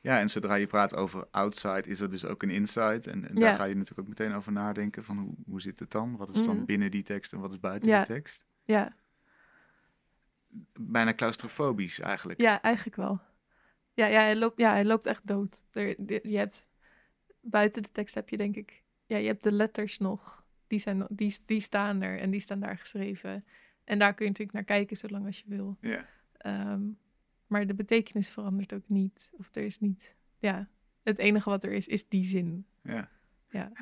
Ja, 0.00 0.18
en 0.20 0.30
zodra 0.30 0.54
je 0.54 0.66
praat 0.66 0.94
over 0.96 1.26
outside, 1.30 1.82
is 1.82 2.00
er 2.00 2.10
dus 2.10 2.24
ook 2.24 2.42
een 2.42 2.50
inside. 2.50 3.10
En, 3.10 3.28
en 3.28 3.34
Ja. 3.34 3.40
daar 3.40 3.54
ga 3.56 3.64
je 3.64 3.74
natuurlijk 3.74 4.00
ook 4.00 4.18
meteen 4.18 4.32
over 4.34 4.52
nadenken 4.52 5.04
van 5.04 5.18
hoe, 5.18 5.34
hoe 5.46 5.60
zit 5.60 5.78
het 5.78 5.90
dan? 5.90 6.16
Wat 6.16 6.28
is 6.36 6.44
dan 6.44 6.56
Mhm. 6.56 6.64
binnen 6.64 6.90
die 6.90 7.02
tekst 7.02 7.32
en 7.32 7.40
wat 7.40 7.50
is 7.52 7.60
buiten 7.60 7.90
Ja. 7.90 7.98
die 8.04 8.14
tekst? 8.14 8.44
Ja, 8.64 8.94
Bijna 10.80 11.14
claustrofobisch 11.14 12.00
eigenlijk. 12.00 12.40
ja 12.40 12.62
eigenlijk 12.62 12.96
wel. 12.96 13.20
Ja, 13.94 14.06
ja, 14.06 14.20
hij, 14.20 14.36
loopt, 14.36 14.58
ja 14.58 14.70
hij 14.72 14.84
loopt 14.84 15.06
echt 15.06 15.26
dood. 15.26 15.62
Er, 15.72 15.86
je 16.28 16.36
hebt, 16.36 16.68
buiten 17.40 17.82
de 17.82 17.92
tekst 17.92 18.14
heb 18.14 18.28
je 18.28 18.36
denk 18.36 18.56
ik... 18.56 18.82
Ja, 19.06 19.16
je 19.16 19.26
hebt 19.26 19.42
de 19.42 19.52
letters 19.52 19.98
nog. 19.98 20.44
Die, 20.66 20.78
zijn, 20.78 21.06
die, 21.10 21.38
die 21.46 21.60
staan 21.60 22.02
er 22.02 22.18
en 22.18 22.30
die 22.30 22.40
staan 22.40 22.60
daar 22.60 22.78
geschreven. 22.78 23.44
En 23.84 23.98
daar 23.98 24.14
kun 24.14 24.24
je 24.24 24.30
natuurlijk 24.30 24.56
naar 24.56 24.76
kijken 24.76 24.96
zolang 24.96 25.26
als 25.26 25.38
je 25.38 25.44
wil. 25.46 25.76
Ja. 25.80 26.04
Ehm, 26.36 26.80
maar 27.50 27.66
de 27.66 27.74
betekenis 27.74 28.28
verandert 28.28 28.72
ook 28.72 28.88
niet. 28.88 29.30
Of 29.32 29.48
er 29.52 29.62
is 29.62 29.80
niet... 29.80 30.14
Ja, 30.38 30.68
het 31.02 31.18
enige 31.18 31.50
wat 31.50 31.64
er 31.64 31.72
is, 31.72 31.86
is 31.86 32.08
die 32.08 32.24
zin. 32.24 32.66
ja. 32.82 33.08
Ja. 33.50 33.72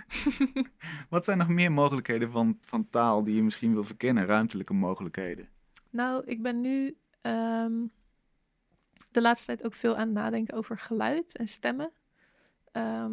Wat 1.11 1.25
zijn 1.25 1.39
nog 1.39 1.49
meer 1.49 1.73
mogelijkheden 1.73 2.31
van, 2.31 2.59
van 2.61 2.89
taal 2.91 3.25
die 3.25 3.35
je 3.35 3.43
misschien 3.43 3.73
wil 3.73 3.85
verkennen? 3.85 4.27
Ruimtelijke 4.27 4.73
mogelijkheden. 4.73 5.49
Nou, 5.91 6.25
ik 6.25 6.43
ben 6.43 6.61
nu 6.61 6.97
ehm, 7.21 7.87
de 9.11 9.21
laatste 9.21 9.47
tijd 9.47 9.65
ook 9.65 9.75
veel 9.75 9.97
aan 9.97 10.07
het 10.07 10.17
nadenken 10.17 10.57
over 10.57 10.79
geluid 10.79 11.37
en 11.37 11.49
stemmen. 11.49 11.91
Ehm, 12.73 13.13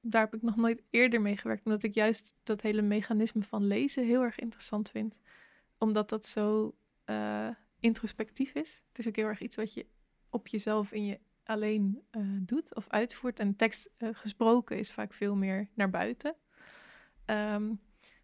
daar 0.00 0.20
heb 0.20 0.34
ik 0.34 0.42
nog 0.42 0.56
nooit 0.56 0.82
eerder 0.90 1.20
mee 1.20 1.36
gewerkt, 1.36 1.64
omdat 1.64 1.82
ik 1.82 1.94
juist 1.94 2.34
dat 2.42 2.60
hele 2.60 2.82
mechanisme 2.82 3.42
van 3.42 3.66
lezen 3.66 4.04
heel 4.04 4.22
erg 4.22 4.38
interessant 4.38 4.90
vind. 4.90 5.18
Omdat 5.78 6.08
dat 6.08 6.26
zo 6.26 6.74
eh, 7.04 7.48
introspectief 7.80 8.52
is. 8.54 8.82
Het 8.88 8.98
is 8.98 9.08
ook 9.08 9.16
heel 9.16 9.26
erg 9.26 9.40
iets 9.40 9.56
wat 9.56 9.74
je 9.74 9.86
op 10.36 10.46
jezelf 10.46 10.92
in 10.92 11.04
je 11.04 11.18
alleen 11.44 12.02
eh, 12.10 12.22
doet 12.40 12.74
of 12.74 12.88
uitvoert. 12.88 13.40
En 13.40 13.56
tekst 13.56 13.90
eh, 13.96 14.08
gesproken 14.12 14.78
is 14.78 14.92
vaak 14.92 15.12
veel 15.12 15.36
meer 15.36 15.68
naar 15.74 15.90
buiten. 15.90 16.34
Ehm, 17.24 17.74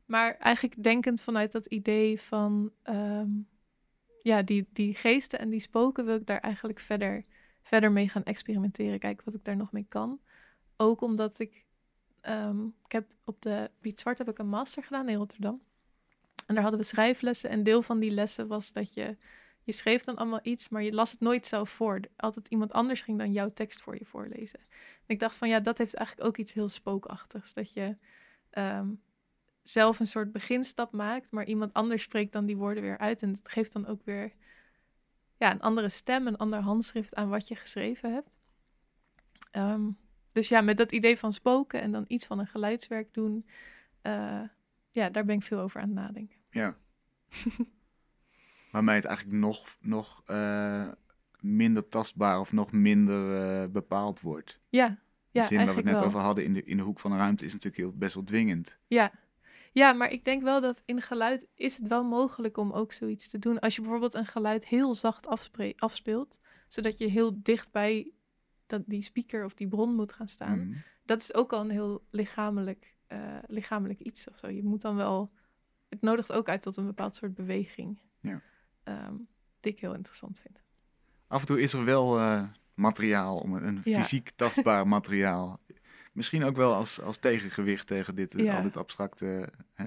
maar 0.06 0.36
eigenlijk 0.36 0.82
denkend 0.82 1.22
vanuit 1.22 1.52
dat 1.52 1.66
idee 1.66 2.20
van 2.20 2.72
ehm, 2.82 3.30
ja, 4.22 4.42
die, 4.42 4.68
die 4.72 4.94
geesten 4.94 5.38
en 5.38 5.50
die 5.50 5.60
spoken 5.60 6.04
wil 6.04 6.16
ik 6.16 6.26
daar 6.26 6.40
eigenlijk 6.40 6.80
verder, 6.80 7.24
verder 7.62 7.92
mee 7.92 8.08
gaan 8.08 8.24
experimenteren. 8.24 8.98
Kijken 8.98 9.24
wat 9.24 9.34
ik 9.34 9.44
daar 9.44 9.56
nog 9.56 9.72
mee 9.72 9.86
kan. 9.88 10.20
Ook 10.76 11.00
omdat 11.00 11.38
ik, 11.38 11.64
ehm, 12.20 12.66
ik 12.66 12.92
heb 12.92 13.14
op 13.24 13.42
de 13.42 13.70
Piet 13.80 14.00
Zwart 14.00 14.18
heb 14.18 14.28
ik 14.28 14.38
een 14.38 14.48
master 14.48 14.82
gedaan 14.82 15.08
in 15.08 15.16
Rotterdam. 15.16 15.62
En 16.46 16.54
daar 16.54 16.62
hadden 16.62 16.80
we 16.80 16.86
schrijflessen. 16.86 17.50
En 17.50 17.62
deel 17.62 17.82
van 17.82 17.98
die 17.98 18.10
lessen 18.10 18.48
was 18.48 18.72
dat 18.72 18.94
je, 18.94 19.16
je 19.64 19.72
schreef 19.72 20.04
dan 20.04 20.16
allemaal 20.16 20.40
iets, 20.42 20.68
maar 20.68 20.82
je 20.82 20.92
las 20.92 21.10
het 21.10 21.20
nooit 21.20 21.46
zelf 21.46 21.70
voor. 21.70 22.00
Altijd 22.16 22.48
iemand 22.48 22.72
anders 22.72 23.00
ging 23.00 23.18
dan 23.18 23.32
jouw 23.32 23.48
tekst 23.48 23.82
voor 23.82 23.98
je 23.98 24.04
voorlezen. 24.04 24.58
En 25.06 25.06
ik 25.06 25.18
dacht 25.18 25.36
van 25.36 25.48
ja, 25.48 25.60
dat 25.60 25.78
heeft 25.78 25.94
eigenlijk 25.94 26.28
ook 26.28 26.36
iets 26.36 26.52
heel 26.52 26.68
spookachtigs. 26.68 27.54
Dat 27.54 27.72
je 27.72 27.96
ehm, 28.50 28.88
zelf 29.62 30.00
een 30.00 30.06
soort 30.06 30.32
beginstap 30.32 30.92
maakt, 30.92 31.30
maar 31.30 31.46
iemand 31.46 31.72
anders 31.72 32.02
spreekt 32.02 32.32
dan 32.32 32.46
die 32.46 32.56
woorden 32.56 32.82
weer 32.82 32.98
uit. 32.98 33.22
En 33.22 33.30
het 33.30 33.48
geeft 33.48 33.72
dan 33.72 33.86
ook 33.86 34.04
weer 34.04 34.32
ja, 35.36 35.52
een 35.52 35.60
andere 35.60 35.88
stem, 35.88 36.26
een 36.26 36.36
ander 36.36 36.60
handschrift 36.60 37.14
aan 37.14 37.28
wat 37.28 37.48
je 37.48 37.56
geschreven 37.56 38.12
hebt. 38.12 38.36
Ehm, 39.50 39.90
dus 40.32 40.48
ja, 40.48 40.60
met 40.60 40.76
dat 40.76 40.92
idee 40.92 41.18
van 41.18 41.32
spoken 41.32 41.80
en 41.80 41.92
dan 41.92 42.04
iets 42.08 42.26
van 42.26 42.38
een 42.38 42.46
geluidswerk 42.46 43.14
doen, 43.14 43.46
eh, 44.00 44.42
ja, 44.90 45.10
daar 45.10 45.24
ben 45.24 45.36
ik 45.36 45.42
veel 45.42 45.60
over 45.60 45.80
aan 45.80 45.88
het 45.88 45.96
nadenken. 45.96 46.38
Ja. 46.50 46.76
Waarmee 48.72 48.94
het 48.94 49.04
eigenlijk 49.04 49.38
nog, 49.38 49.76
nog 49.80 50.22
eh, 50.26 50.88
minder 51.40 51.88
tastbaar 51.88 52.40
of 52.40 52.52
nog 52.52 52.72
minder 52.72 53.42
eh, 53.42 53.68
bepaald 53.68 54.20
wordt. 54.20 54.60
Ja, 54.68 54.88
De 54.88 54.96
ja 55.30 55.46
zin 55.46 55.56
waar 55.56 55.66
we 55.66 55.74
het 55.74 55.84
net 55.84 55.94
wel. 55.94 56.04
over 56.04 56.20
hadden 56.20 56.44
in 56.44 56.52
de, 56.52 56.64
in 56.64 56.76
de 56.76 56.82
hoek 56.82 57.00
van 57.00 57.10
de 57.10 57.16
ruimte 57.16 57.44
is 57.44 57.52
natuurlijk 57.52 57.82
heel, 57.82 57.92
best 57.92 58.14
wel 58.14 58.24
dwingend. 58.24 58.78
Ja. 58.86 59.12
ja, 59.72 59.92
maar 59.92 60.10
ik 60.10 60.24
denk 60.24 60.42
wel 60.42 60.60
dat 60.60 60.82
in 60.84 61.02
geluid 61.02 61.48
is 61.54 61.76
het 61.76 61.88
wel 61.88 62.04
mogelijk 62.04 62.56
om 62.56 62.72
ook 62.72 62.92
zoiets 62.92 63.28
te 63.28 63.38
doen. 63.38 63.58
Als 63.58 63.74
je 63.74 63.80
bijvoorbeeld 63.80 64.14
een 64.14 64.26
geluid 64.26 64.66
heel 64.66 64.94
zacht 64.94 65.26
afspre- 65.26 65.72
afspeelt, 65.76 66.38
zodat 66.68 66.98
je 66.98 67.06
heel 67.06 67.42
dicht 67.42 67.72
bij 67.72 68.12
dat, 68.66 68.82
die 68.86 69.02
speaker 69.02 69.44
of 69.44 69.54
die 69.54 69.68
bron 69.68 69.94
moet 69.94 70.12
gaan 70.12 70.28
staan. 70.28 70.58
Mhm. 70.68 70.78
Dat 71.04 71.20
is 71.20 71.34
ook 71.34 71.52
al 71.52 71.60
een 71.60 71.70
heel 71.70 72.06
lichamelijk, 72.10 72.94
eh, 73.06 73.38
lichamelijk 73.46 74.00
iets 74.00 74.28
of 74.28 74.38
zo. 74.38 74.48
Je 74.48 74.62
moet 74.64 74.80
dan 74.80 74.96
wel, 74.96 75.32
het 75.88 76.00
nodigt 76.00 76.32
ook 76.32 76.48
uit 76.48 76.62
tot 76.62 76.76
een 76.76 76.86
bepaald 76.86 77.14
soort 77.14 77.34
beweging. 77.34 77.98
Ja. 78.20 78.40
Ik 79.62 79.80
heel 79.80 79.94
interessant 79.94 80.40
vind. 80.40 80.60
Af 81.26 81.40
en 81.40 81.46
toe 81.46 81.60
is 81.60 81.72
er 81.72 81.84
wel 81.84 82.18
eh, 82.18 82.42
materiaal, 82.74 83.36
om 83.38 83.54
een, 83.54 83.80
Ja. 83.84 84.00
fysiek 84.00 84.30
tastbaar 84.36 84.88
materiaal. 84.98 85.60
Misschien 86.12 86.44
ook 86.44 86.56
wel 86.56 86.74
als, 86.74 87.00
als 87.00 87.16
tegengewicht 87.16 87.86
tegen 87.86 88.14
dit, 88.14 88.34
eh, 88.34 88.44
Ja. 88.44 88.56
al 88.56 88.62
dit 88.62 88.76
abstracte. 88.76 89.48
Hè? 89.74 89.86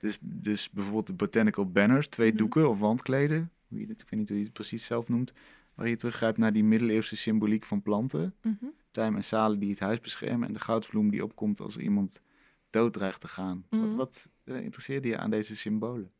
Dus, 0.00 0.18
dus 0.20 0.70
bijvoorbeeld 0.70 1.06
de 1.06 1.12
botanical 1.12 1.70
banners, 1.70 2.08
twee 2.08 2.28
Mhm. 2.28 2.38
doeken 2.38 2.68
of 2.68 2.78
wandkleden. 2.78 3.50
Hoe 3.68 3.80
je 3.80 3.86
het, 3.86 4.00
ik 4.00 4.08
weet 4.10 4.20
niet 4.20 4.28
hoe 4.28 4.38
je 4.38 4.44
het 4.44 4.52
precies 4.52 4.84
zelf 4.84 5.08
noemt. 5.08 5.32
Waar 5.74 5.88
je 5.88 5.96
teruggrijpt 5.96 6.38
naar 6.38 6.52
die 6.52 6.64
middeleeuwse 6.64 7.16
symboliek 7.16 7.64
van 7.64 7.82
planten. 7.82 8.34
Mhm. 8.42 8.64
Tijm 8.90 9.16
en 9.16 9.24
salen 9.24 9.58
die 9.58 9.70
het 9.70 9.78
huis 9.80 10.00
beschermen. 10.00 10.48
En 10.48 10.54
de 10.54 10.60
goudsbloem 10.60 11.10
die 11.10 11.24
opkomt 11.24 11.60
als 11.60 11.76
iemand 11.76 12.20
dood 12.70 12.92
dreigt 12.92 13.20
te 13.20 13.28
gaan. 13.28 13.66
Mhm. 13.70 13.82
Wat, 13.82 13.94
wat 13.96 14.28
eh, 14.56 14.62
interesseerde 14.64 15.08
je 15.08 15.18
aan 15.18 15.30
deze 15.30 15.56
symbolen? 15.56 16.12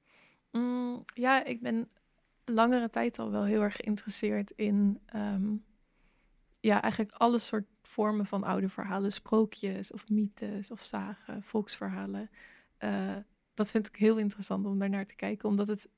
Mm, 0.53 1.05
ja, 1.15 1.45
ik 1.45 1.61
ben 1.63 1.89
langere 2.45 2.91
tijd 2.91 3.19
al 3.19 3.31
wel 3.31 3.45
heel 3.45 3.63
erg 3.63 3.77
geïnteresseerd 3.77 4.51
in 4.51 5.01
ehm, 5.07 5.55
ja, 6.61 6.83
eigenlijk 6.83 7.15
alle 7.15 7.39
soort 7.39 7.67
vormen 7.83 8.27
van 8.27 8.45
oude 8.45 8.69
verhalen, 8.69 9.13
sprookjes 9.13 9.93
of 9.93 10.09
mythes 10.09 10.71
of 10.71 10.83
zagen, 10.83 11.43
volksverhalen. 11.43 12.31
Eh, 12.77 13.17
dat 13.55 13.71
vind 13.71 13.87
ik 13.87 13.97
heel 13.97 14.19
interessant 14.19 14.67
om 14.67 14.79
daarnaar 14.79 15.07
te 15.07 15.15
kijken, 15.15 15.49
omdat 15.49 15.67
het 15.67 15.89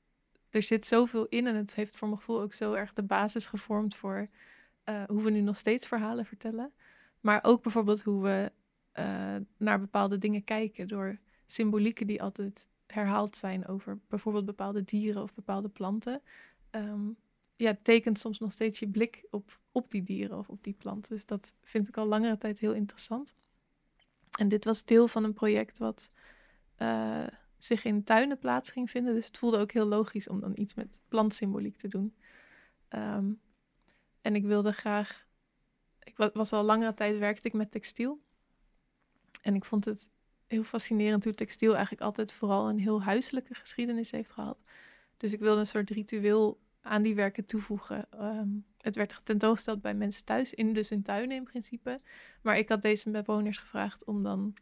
er 0.49 0.63
zit 0.63 0.87
zoveel 0.87 1.25
in 1.25 1.47
en 1.47 1.55
het 1.55 1.75
heeft 1.75 1.97
voor 1.97 2.07
mijn 2.07 2.19
gevoel 2.19 2.41
ook 2.41 2.53
zo 2.53 2.73
erg 2.73 2.93
de 2.93 3.03
basis 3.03 3.45
gevormd 3.45 3.95
voor 3.95 4.29
eh, 4.83 5.03
hoe 5.03 5.23
we 5.23 5.29
nu 5.29 5.41
nog 5.41 5.57
steeds 5.57 5.87
verhalen 5.87 6.25
vertellen. 6.25 6.73
Maar 7.19 7.39
ook 7.43 7.63
bijvoorbeeld 7.63 8.01
hoe 8.01 8.23
we 8.23 8.51
eh, 8.91 9.35
naar 9.57 9.79
bepaalde 9.79 10.17
dingen 10.17 10.43
kijken 10.43 10.87
door 10.87 11.19
symbolieken 11.45 12.07
die 12.07 12.21
altijd 12.21 12.67
herhaald 12.87 13.37
zijn 13.37 13.67
over 13.67 13.99
bijvoorbeeld 14.07 14.45
bepaalde 14.45 14.83
dieren 14.83 15.23
of 15.23 15.33
bepaalde 15.33 15.69
planten. 15.69 16.21
Ehm, 16.69 17.09
ja, 17.55 17.77
tekent 17.81 18.19
soms 18.19 18.39
nog 18.39 18.51
steeds 18.51 18.79
je 18.79 18.87
blik 18.87 19.25
op, 19.29 19.59
op 19.71 19.91
die 19.91 20.03
dieren 20.03 20.37
of 20.37 20.49
op 20.49 20.63
die 20.63 20.73
planten. 20.73 21.15
Dus 21.15 21.25
dat 21.25 21.53
vind 21.61 21.87
ik 21.87 21.97
al 21.97 22.05
langere 22.05 22.37
tijd 22.37 22.59
heel 22.59 22.73
interessant. 22.73 23.35
En 24.39 24.47
dit 24.47 24.65
was 24.65 24.83
deel 24.83 25.07
van 25.07 25.23
een 25.23 25.33
project 25.33 25.77
wat 25.77 26.11
eh, 26.75 27.27
zich 27.57 27.85
in 27.85 28.03
tuinen 28.03 28.37
plaats 28.37 28.69
ging 28.69 28.89
vinden. 28.89 29.13
Dus 29.13 29.25
het 29.25 29.37
voelde 29.37 29.57
ook 29.57 29.71
heel 29.71 29.85
logisch 29.85 30.27
om 30.27 30.39
dan 30.39 30.51
iets 30.55 30.73
met 30.73 30.99
plantsymboliek 31.07 31.75
te 31.75 31.87
doen. 31.87 32.15
Ehm, 32.87 33.31
en 34.21 34.35
ik 34.35 34.45
wilde 34.45 34.71
graag. 34.71 35.25
Ik 36.03 36.31
was 36.33 36.53
al 36.53 36.63
langere 36.63 36.93
tijd 36.93 37.17
werkte 37.17 37.47
ik 37.47 37.53
met 37.53 37.71
textiel. 37.71 38.21
En 39.41 39.55
ik 39.55 39.65
vond 39.65 39.85
het 39.85 40.09
heel 40.47 40.63
fascinerend 40.63 41.23
hoe 41.23 41.33
textiel 41.33 41.71
eigenlijk 41.71 42.01
altijd 42.03 42.31
vooral 42.31 42.69
een 42.69 42.79
heel 42.79 43.03
huiselijke 43.03 43.53
geschiedenis 43.53 44.11
heeft 44.11 44.31
gehad. 44.31 44.63
Dus 45.17 45.33
ik 45.33 45.39
wilde 45.39 45.59
een 45.59 45.67
soort 45.67 45.89
ritueel 45.89 46.59
aan 46.81 47.01
die 47.01 47.15
werken 47.15 47.45
toevoegen. 47.45 48.11
Ehm, 48.11 48.49
het 48.77 48.95
werd 48.95 49.21
tentoongesteld 49.23 49.81
bij 49.81 49.93
mensen 49.93 50.25
thuis, 50.25 50.53
in, 50.53 50.73
dus 50.73 50.91
in 50.91 51.03
tuinen 51.03 51.35
in 51.35 51.43
principe. 51.43 52.01
Maar 52.41 52.57
ik 52.57 52.69
had 52.69 52.81
deze 52.81 53.09
bewoners 53.09 53.57
gevraagd 53.57 54.05
om 54.05 54.23
dan 54.23 54.53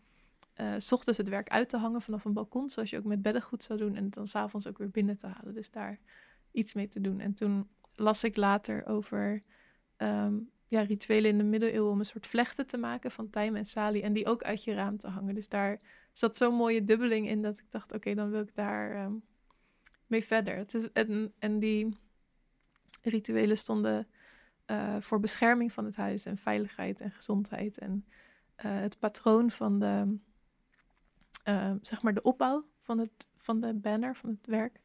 uh, 0.61 0.73
s 0.77 0.91
ochtends 0.91 1.17
het 1.17 1.29
werk 1.29 1.49
uit 1.49 1.69
te 1.69 1.77
hangen 1.77 2.01
vanaf 2.01 2.25
een 2.25 2.33
balkon, 2.33 2.69
zoals 2.69 2.89
je 2.89 2.97
ook 2.97 3.03
met 3.03 3.21
beddengoed 3.21 3.63
zou 3.63 3.79
doen, 3.79 3.95
en 3.95 4.09
dan 4.09 4.27
s'avonds 4.27 4.67
ook 4.67 4.77
weer 4.77 4.89
binnen 4.89 5.17
te 5.17 5.27
halen. 5.27 5.53
Dus 5.53 5.71
daar 5.71 5.99
iets 6.51 6.73
mee 6.73 6.88
te 6.88 7.01
doen. 7.01 7.19
En 7.19 7.33
toen 7.33 7.69
las 7.95 8.23
ik 8.23 8.36
later 8.36 8.86
over 8.86 9.43
ehm, 9.95 10.36
ja, 10.76 10.82
rituelen 10.82 11.30
in 11.32 11.38
de 11.38 11.43
middeleeuwen 11.43 11.91
om 11.91 11.99
een 11.99 12.05
soort 12.05 12.28
vlechten 12.28 12.67
te 12.67 12.78
maken 12.78 13.11
van 13.11 13.30
tijm 13.30 13.55
en 13.55 13.65
salie 13.65 14.01
en 14.01 14.13
die 14.13 14.26
ook 14.26 14.43
uit 14.43 14.63
je 14.63 14.73
raam 14.73 14.97
te 14.97 15.07
hangen. 15.07 15.36
Dus 15.36 15.49
daar 15.49 15.80
zat 16.13 16.38
zo'n 16.38 16.55
mooie 16.55 16.84
dubbeling 16.84 17.28
in 17.28 17.41
dat 17.41 17.57
ik 17.57 17.71
dacht, 17.71 17.93
oké, 17.93 18.13
dan 18.13 18.30
wil 18.30 18.41
ik 18.41 18.55
daar 18.55 19.05
um, 19.05 19.23
mee 20.07 20.23
verder. 20.23 20.55
Het 20.55 20.73
is, 20.73 20.91
en, 21.39 21.59
die 21.59 21.97
rituelen 23.01 23.57
stonden 23.57 24.07
uh, 24.67 24.95
voor 24.99 25.19
bescherming 25.19 25.71
van 25.71 25.86
het 25.86 25.95
huis 25.95 26.26
en 26.26 26.38
veiligheid 26.38 27.01
en 27.01 27.11
gezondheid. 27.11 27.78
En 27.78 28.05
uh, 28.65 28.80
het 28.80 28.99
patroon 28.99 29.51
van 29.51 29.80
de, 29.80 30.17
uh, 31.45 31.73
zeg 31.82 32.01
maar 32.01 32.13
de 32.13 32.21
opbouw 32.21 32.65
van, 32.82 32.97
het, 32.97 33.30
van 33.38 33.59
de 33.59 33.73
banner, 33.73 34.15
van 34.15 34.30
het 34.30 34.47
werk, 34.47 34.82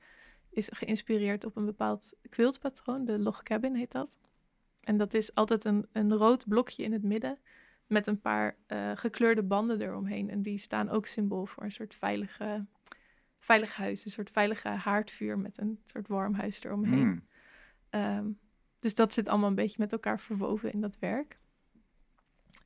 is 0.51 0.69
geïnspireerd 0.73 1.45
op 1.45 1.57
een 1.57 1.65
bepaald 1.65 2.15
quiltpatroon. 2.29 3.05
De 3.05 3.19
log 3.19 3.43
cabin 3.43 3.75
heet 3.75 3.93
dat. 3.93 4.19
En 4.81 4.97
dat 4.97 5.15
is 5.15 5.35
altijd 5.35 5.65
een, 5.65 5.87
een 5.93 6.15
rood 6.15 6.49
blokje 6.49 6.83
in 6.83 6.93
het 6.93 7.03
midden 7.03 7.39
met 7.87 8.07
een 8.07 8.21
paar 8.21 8.57
uh, 8.69 8.91
gekleurde 8.95 9.43
banden 9.43 9.81
eromheen. 9.81 10.31
En 10.31 10.43
die 10.43 10.59
staan 10.59 10.89
ook 10.89 11.07
symbool 11.07 11.47
voor 11.47 11.63
een 11.63 11.73
soort 11.73 11.95
veilige, 11.95 12.67
veilig 13.39 13.77
huis. 13.77 14.05
Een 14.05 14.11
soort 14.11 14.31
veilige 14.31 14.69
haardvuur 14.69 15.39
met 15.39 15.59
een 15.61 15.81
soort 15.85 16.09
warm 16.09 16.35
huis 16.35 16.65
eromheen. 16.65 17.07
Mm. 17.07 17.29
Um, 18.01 18.39
dus 18.79 18.95
dat 18.95 19.15
zit 19.15 19.29
allemaal 19.29 19.49
een 19.49 19.55
beetje 19.55 19.77
met 19.79 19.93
elkaar 19.93 20.21
verwoven 20.21 20.73
in 20.73 20.81
dat 20.81 20.99
werk. 20.99 21.39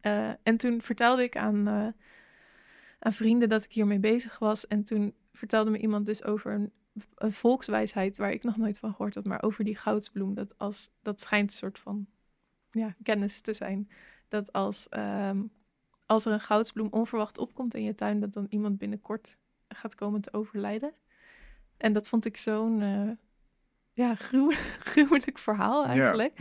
Uh, 0.03 0.33
en 0.43 0.57
toen 0.57 0.83
vertelde 0.83 1.23
ik 1.23 1.37
aan, 1.37 1.69
uh, 1.69 1.89
aan 2.99 3.13
vrienden 3.13 3.49
dat 3.49 3.65
ik 3.65 3.73
hiermee 3.73 3.99
bezig 3.99 4.39
was. 4.39 4.67
En 4.67 4.85
toen 4.85 5.15
vertelde 5.33 5.71
me 5.71 5.79
iemand 5.79 6.07
dus 6.07 6.25
over 6.25 6.53
een 6.53 6.73
een 7.15 7.33
volkswijsheid 7.33 8.17
waar 8.17 8.33
ik 8.33 8.43
nog 8.43 8.57
nooit 8.57 8.79
van 8.79 8.91
gehoord 8.91 9.15
had, 9.15 9.25
maar 9.25 9.43
over 9.43 9.65
die 9.65 9.77
goudsbloem. 9.77 10.35
Dat, 10.35 10.59
als, 10.59 10.91
dat 11.03 11.21
schijnt 11.21 11.51
een 11.51 11.57
soort 11.57 11.79
van 11.79 12.07
ja, 12.71 12.95
kennis 13.03 13.41
te 13.41 13.53
zijn. 13.53 13.89
Dat 14.29 14.53
als, 14.53 14.87
um, 14.91 15.51
als 16.07 16.25
er 16.25 16.33
een 16.33 16.41
goudsbloem 16.41 16.89
onverwacht 16.91 17.39
opkomt 17.39 17.75
in 17.75 17.83
je 17.83 17.95
tuin, 17.95 18.21
dat 18.21 18.33
dan 18.33 18.47
iemand 18.49 18.79
binnenkort 18.79 19.37
gaat 19.69 19.95
komen 19.95 20.21
te 20.21 20.33
overlijden. 20.33 20.93
En 21.77 21.93
dat 21.93 22.09
vond 22.09 22.25
ik 22.25 22.37
zo'n 22.37 22.81
uh, 22.81 23.11
ja, 23.93 24.15
gruw 24.15 24.51
gruwelijk 24.91 25.39
verhaal 25.39 25.85
eigenlijk. 25.85 26.39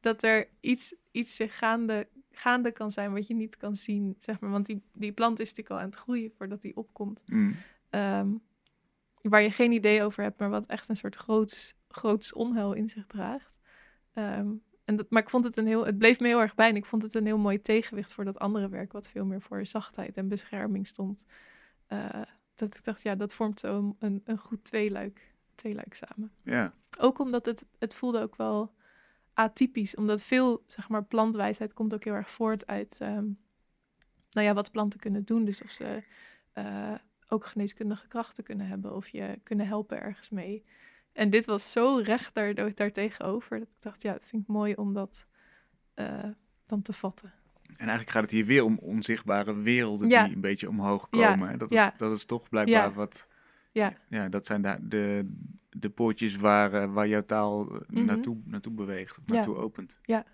Dat 0.00 0.22
er 0.22 0.48
iets, 0.60 0.94
iets 1.10 1.36
zich 1.36 1.58
gaande, 1.58 2.08
gaande 2.30 2.72
kan 2.72 2.90
zijn 2.90 3.12
wat 3.12 3.26
je 3.26 3.34
niet 3.34 3.56
kan 3.56 3.76
zien. 3.76 4.16
Zeg 4.18 4.40
maar. 4.40 4.50
Want 4.50 4.66
die, 4.66 4.82
die 4.92 5.12
plant 5.12 5.40
is 5.40 5.48
natuurlijk 5.48 5.74
al 5.74 5.80
aan 5.80 5.90
het 5.90 6.00
groeien 6.00 6.32
voordat 6.36 6.62
die 6.62 6.76
opkomt. 6.76 7.22
Mm. 7.26 7.56
Um, 7.90 8.42
waar 9.22 9.42
je 9.42 9.50
geen 9.50 9.72
idee 9.72 10.02
over 10.02 10.22
hebt, 10.22 10.38
maar 10.38 10.50
wat 10.50 10.66
echt 10.66 10.88
een 10.88 10.96
soort 10.96 11.16
groots, 11.16 11.74
groots 11.88 12.32
onheil 12.32 12.72
in 12.72 12.88
zich 12.88 13.06
draagt. 13.06 13.52
Um, 14.14 14.62
en 14.84 14.96
dat, 14.96 15.10
maar 15.10 15.22
ik 15.22 15.30
vond 15.30 15.44
het 15.44 15.56
een 15.56 15.66
heel, 15.66 15.86
het 15.86 15.98
bleef 15.98 16.20
me 16.20 16.26
heel 16.26 16.40
erg 16.40 16.54
bij 16.54 16.68
en 16.68 16.76
ik 16.76 16.86
vond 16.86 17.02
het 17.02 17.14
een 17.14 17.26
heel 17.26 17.38
mooi 17.38 17.62
tegenwicht 17.62 18.14
voor 18.14 18.24
dat 18.24 18.38
andere 18.38 18.68
werk, 18.68 18.92
wat 18.92 19.08
veel 19.08 19.24
meer 19.24 19.40
voor 19.40 19.66
zachtheid 19.66 20.16
en 20.16 20.28
bescherming 20.28 20.86
stond. 20.86 21.24
Uh, 21.88 22.22
dat 22.54 22.76
ik 22.76 22.84
dacht, 22.84 23.02
ja, 23.02 23.14
dat 23.14 23.32
vormt 23.32 23.60
zo 23.60 23.96
een, 23.98 24.22
een, 24.24 24.38
goed 24.38 24.64
tweeluik, 24.64 25.34
tweeluik 25.54 25.94
samen. 25.94 26.32
Ja. 26.42 26.74
Ook 26.98 27.18
omdat 27.18 27.46
het, 27.46 27.66
het 27.78 27.94
voelde 27.94 28.20
ook 28.20 28.36
wel 28.36 28.74
atypisch, 29.34 29.94
omdat 29.94 30.22
veel, 30.22 30.64
zeg 30.66 30.88
maar, 30.88 31.04
plantwijsheid 31.04 31.72
komt 31.72 31.94
ook 31.94 32.04
heel 32.04 32.14
erg 32.14 32.30
voort 32.30 32.66
uit, 32.66 32.98
um, 33.02 33.38
nou 34.30 34.46
ja, 34.46 34.54
wat 34.54 34.70
planten 34.70 35.00
kunnen 35.00 35.24
doen. 35.24 35.44
Dus 35.44 35.62
of 35.62 35.70
ze 35.70 36.02
uh, 36.54 36.94
ook 37.32 37.46
geneeskundige 37.46 38.08
krachten 38.08 38.44
kunnen 38.44 38.66
hebben 38.66 38.94
of 38.94 39.08
je 39.08 39.40
kunnen 39.42 39.66
helpen 39.66 40.00
ergens 40.00 40.30
mee. 40.30 40.64
En 41.12 41.30
dit 41.30 41.44
was 41.44 41.72
zo 41.72 41.96
recht 41.96 42.34
daar, 42.34 42.74
daar 42.74 42.92
tegenover 42.92 43.58
dat 43.58 43.68
ik 43.68 43.82
dacht, 43.82 44.02
ja, 44.02 44.12
het 44.12 44.24
vind 44.24 44.42
ik 44.42 44.48
mooi 44.48 44.74
om 44.74 44.94
dat 44.94 45.26
uh, 45.94 46.24
dan 46.66 46.82
te 46.82 46.92
vatten. 46.92 47.32
En 47.66 47.78
eigenlijk 47.78 48.10
gaat 48.10 48.22
het 48.22 48.30
hier 48.30 48.44
weer 48.44 48.64
om 48.64 48.78
onzichtbare 48.78 49.54
werelden 49.54 50.08
die 50.08 50.18
een 50.18 50.40
beetje 50.40 50.68
omhoog 50.68 51.08
komen. 51.08 51.50
Ja. 51.50 51.56
Dat, 51.56 51.70
is, 51.70 51.76
ja. 51.76 51.94
dat 51.96 52.16
is 52.16 52.24
toch 52.24 52.48
blijkbaar 52.48 52.92
wat. 52.92 53.26
Ja. 53.72 53.96
ja, 54.08 54.28
dat 54.28 54.46
zijn 54.46 54.62
de, 54.62 54.76
de, 54.80 55.34
de 55.70 55.90
poortjes 55.90 56.36
waar, 56.36 56.74
uh, 56.74 56.92
waar 56.92 57.08
jouw 57.08 57.24
taal 57.24 57.64
mm 57.64 57.80
-hmm. 57.86 58.04
naartoe, 58.04 58.40
naartoe 58.44 58.72
beweegt, 58.72 59.18
naartoe 59.26 59.56
opent. 59.56 59.98
Ja. 60.02 60.24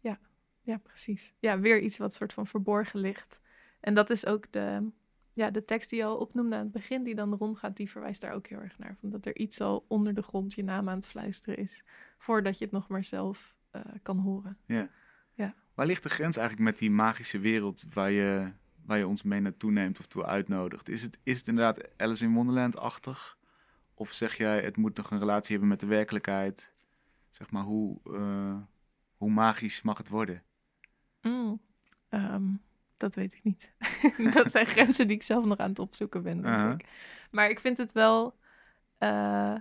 ja, 0.00 0.18
ja, 0.60 0.78
precies. 0.78 1.34
Ja, 1.38 1.60
weer 1.60 1.80
iets 1.80 1.98
wat 1.98 2.14
soort 2.14 2.32
van 2.32 2.46
verborgen 2.46 3.00
ligt. 3.00 3.40
En 3.80 3.94
dat 3.94 4.10
is 4.10 4.26
ook 4.26 4.52
de, 4.52 4.90
ja, 5.32 5.50
de 5.50 5.64
tekst 5.64 5.90
die 5.90 5.98
je 5.98 6.04
al 6.04 6.16
opnoemde 6.16 6.56
aan 6.56 6.62
het 6.62 6.72
begin, 6.72 7.02
die 7.02 7.14
dan 7.14 7.34
rondgaat, 7.34 7.76
die 7.76 7.90
verwijst 7.90 8.20
daar 8.20 8.32
ook 8.32 8.46
heel 8.46 8.58
erg 8.58 8.78
naar. 8.78 8.96
Van 9.00 9.10
dat 9.10 9.26
er 9.26 9.36
iets 9.36 9.60
al 9.60 9.84
onder 9.88 10.14
de 10.14 10.22
grond 10.22 10.54
je 10.54 10.64
naam 10.64 10.88
aan 10.88 10.96
het 10.96 11.06
fluisteren 11.06 11.56
is, 11.58 11.84
voordat 12.18 12.58
je 12.58 12.64
het 12.64 12.72
nog 12.72 12.88
maar 12.88 13.04
zelf 13.04 13.56
uh, 13.72 13.82
kan 14.02 14.18
horen. 14.18 14.58
Ja. 14.66 14.88
ja. 15.34 15.54
Waar 15.74 15.86
ligt 15.86 16.02
de 16.02 16.10
grens 16.10 16.36
eigenlijk 16.36 16.70
met 16.70 16.78
die 16.78 16.90
magische 16.90 17.38
wereld 17.38 17.86
waar 17.92 18.10
je, 18.10 18.52
waar 18.84 18.98
je 18.98 19.06
ons 19.06 19.22
mee 19.22 19.40
naartoe 19.40 19.70
neemt 19.70 19.98
of 19.98 20.06
toe 20.06 20.24
uitnodigt? 20.24 20.88
Is 20.88 21.02
het, 21.02 21.18
is 21.22 21.38
het 21.38 21.48
inderdaad 21.48 21.98
Alice 21.98 22.24
in 22.24 22.34
Wonderland-achtig? 22.34 23.38
Of 23.94 24.12
zeg 24.12 24.36
jij, 24.36 24.62
het 24.62 24.76
moet 24.76 24.96
nog 24.96 25.10
een 25.10 25.18
relatie 25.18 25.50
hebben 25.50 25.68
met 25.68 25.80
de 25.80 25.86
werkelijkheid? 25.86 26.72
Zeg 27.30 27.50
maar, 27.50 27.62
hoe, 27.62 28.00
uh, 28.04 28.56
hoe 29.16 29.30
magisch 29.30 29.82
mag 29.82 29.98
het 29.98 30.08
worden? 30.08 30.42
Mm, 31.22 31.60
um 32.10 32.60
dat 33.00 33.14
weet 33.14 33.34
ik 33.34 33.44
niet. 33.44 33.72
dat 34.34 34.50
zijn 34.50 34.66
grenzen 34.66 35.06
die 35.06 35.16
ik 35.16 35.22
zelf 35.22 35.44
nog 35.44 35.58
aan 35.58 35.68
het 35.68 35.78
opzoeken 35.78 36.22
ben. 36.22 36.42
Denk 36.42 36.80
ik. 36.80 36.88
Maar 37.30 37.50
ik 37.50 37.60
vind 37.60 37.76
het 37.76 37.92
wel. 37.92 38.38
Uh, 38.98 39.54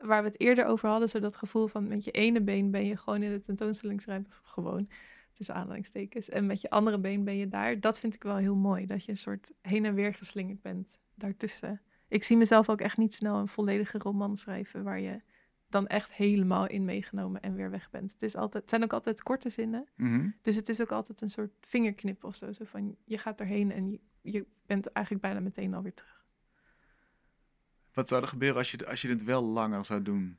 waar 0.00 0.22
we 0.22 0.28
het 0.28 0.40
eerder 0.40 0.64
over 0.64 0.88
hadden, 0.88 1.08
zo 1.08 1.20
dat 1.20 1.36
gevoel 1.36 1.66
van 1.66 1.88
met 1.88 2.04
je 2.04 2.10
ene 2.10 2.40
been 2.40 2.70
ben 2.70 2.86
je 2.86 2.96
gewoon 2.96 3.22
in 3.22 3.30
de 3.30 3.40
tentoonstellingsruimte. 3.40 4.30
Gewoon 4.30 4.88
tussen 5.32 5.54
aanhalingstekens. 5.54 6.28
En 6.28 6.46
met 6.46 6.60
je 6.60 6.70
andere 6.70 7.00
been 7.00 7.24
ben 7.24 7.36
je 7.36 7.48
daar. 7.48 7.80
Dat 7.80 7.98
vind 7.98 8.14
ik 8.14 8.22
wel 8.22 8.36
heel 8.36 8.56
mooi. 8.56 8.86
Dat 8.86 9.04
je 9.04 9.10
een 9.10 9.16
soort 9.16 9.52
heen 9.62 9.84
en 9.84 9.94
weer 9.94 10.14
geslingerd 10.14 10.62
bent 10.62 10.98
daartussen. 11.14 11.80
Ik 12.08 12.24
zie 12.24 12.36
mezelf 12.36 12.68
ook 12.68 12.80
echt 12.80 12.96
niet 12.96 13.14
snel 13.14 13.36
een 13.36 13.48
volledige 13.48 13.98
roman 13.98 14.36
schrijven 14.36 14.82
waar 14.82 15.00
je 15.00 15.20
dan 15.68 15.86
echt 15.86 16.12
helemaal 16.12 16.66
in 16.66 16.84
meegenomen 16.84 17.42
en 17.42 17.54
weer 17.54 17.70
weg 17.70 17.90
bent. 17.90 18.12
Het, 18.12 18.22
is 18.22 18.36
altijd, 18.36 18.62
het 18.62 18.70
zijn 18.70 18.82
ook 18.82 18.92
altijd 18.92 19.22
korte 19.22 19.48
zinnen. 19.48 19.88
Mhm. 19.96 20.28
Dus 20.42 20.56
het 20.56 20.68
is 20.68 20.80
ook 20.80 20.92
altijd 20.92 21.20
een 21.20 21.30
soort 21.30 21.50
vingerknip 21.60 22.24
of 22.24 22.36
zo. 22.36 22.52
Zo 22.52 22.64
van, 22.64 22.96
je 23.04 23.18
gaat 23.18 23.40
erheen 23.40 23.72
en 23.72 23.90
je, 23.90 24.00
je 24.20 24.46
bent 24.66 24.86
eigenlijk 24.86 25.24
bijna 25.26 25.40
meteen 25.40 25.74
alweer 25.74 25.94
terug. 25.94 26.26
Wat 27.92 28.08
zou 28.08 28.22
er 28.22 28.28
gebeuren 28.28 28.58
als 28.58 28.70
je, 28.70 28.86
als 28.86 29.02
je 29.02 29.08
het 29.08 29.24
wel 29.24 29.42
langer 29.42 29.84
zou 29.84 30.02
doen? 30.02 30.38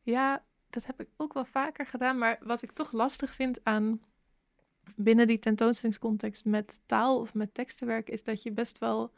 Ja, 0.00 0.44
dat 0.70 0.86
heb 0.86 1.00
ik 1.00 1.08
ook 1.16 1.32
wel 1.32 1.44
vaker 1.44 1.86
gedaan. 1.86 2.18
Maar 2.18 2.38
wat 2.42 2.62
ik 2.62 2.72
toch 2.72 2.92
lastig 2.92 3.34
vind 3.34 3.64
aan 3.64 4.00
binnen 4.96 5.26
die 5.26 5.38
tentoonstellingscontext 5.38 6.44
met 6.44 6.82
taal 6.86 7.20
of 7.20 7.34
met 7.34 7.54
teksten 7.54 7.86
werken, 7.86 8.12
is 8.12 8.24
dat 8.24 8.42
je 8.42 8.52
best 8.52 8.78
wel 8.78 9.12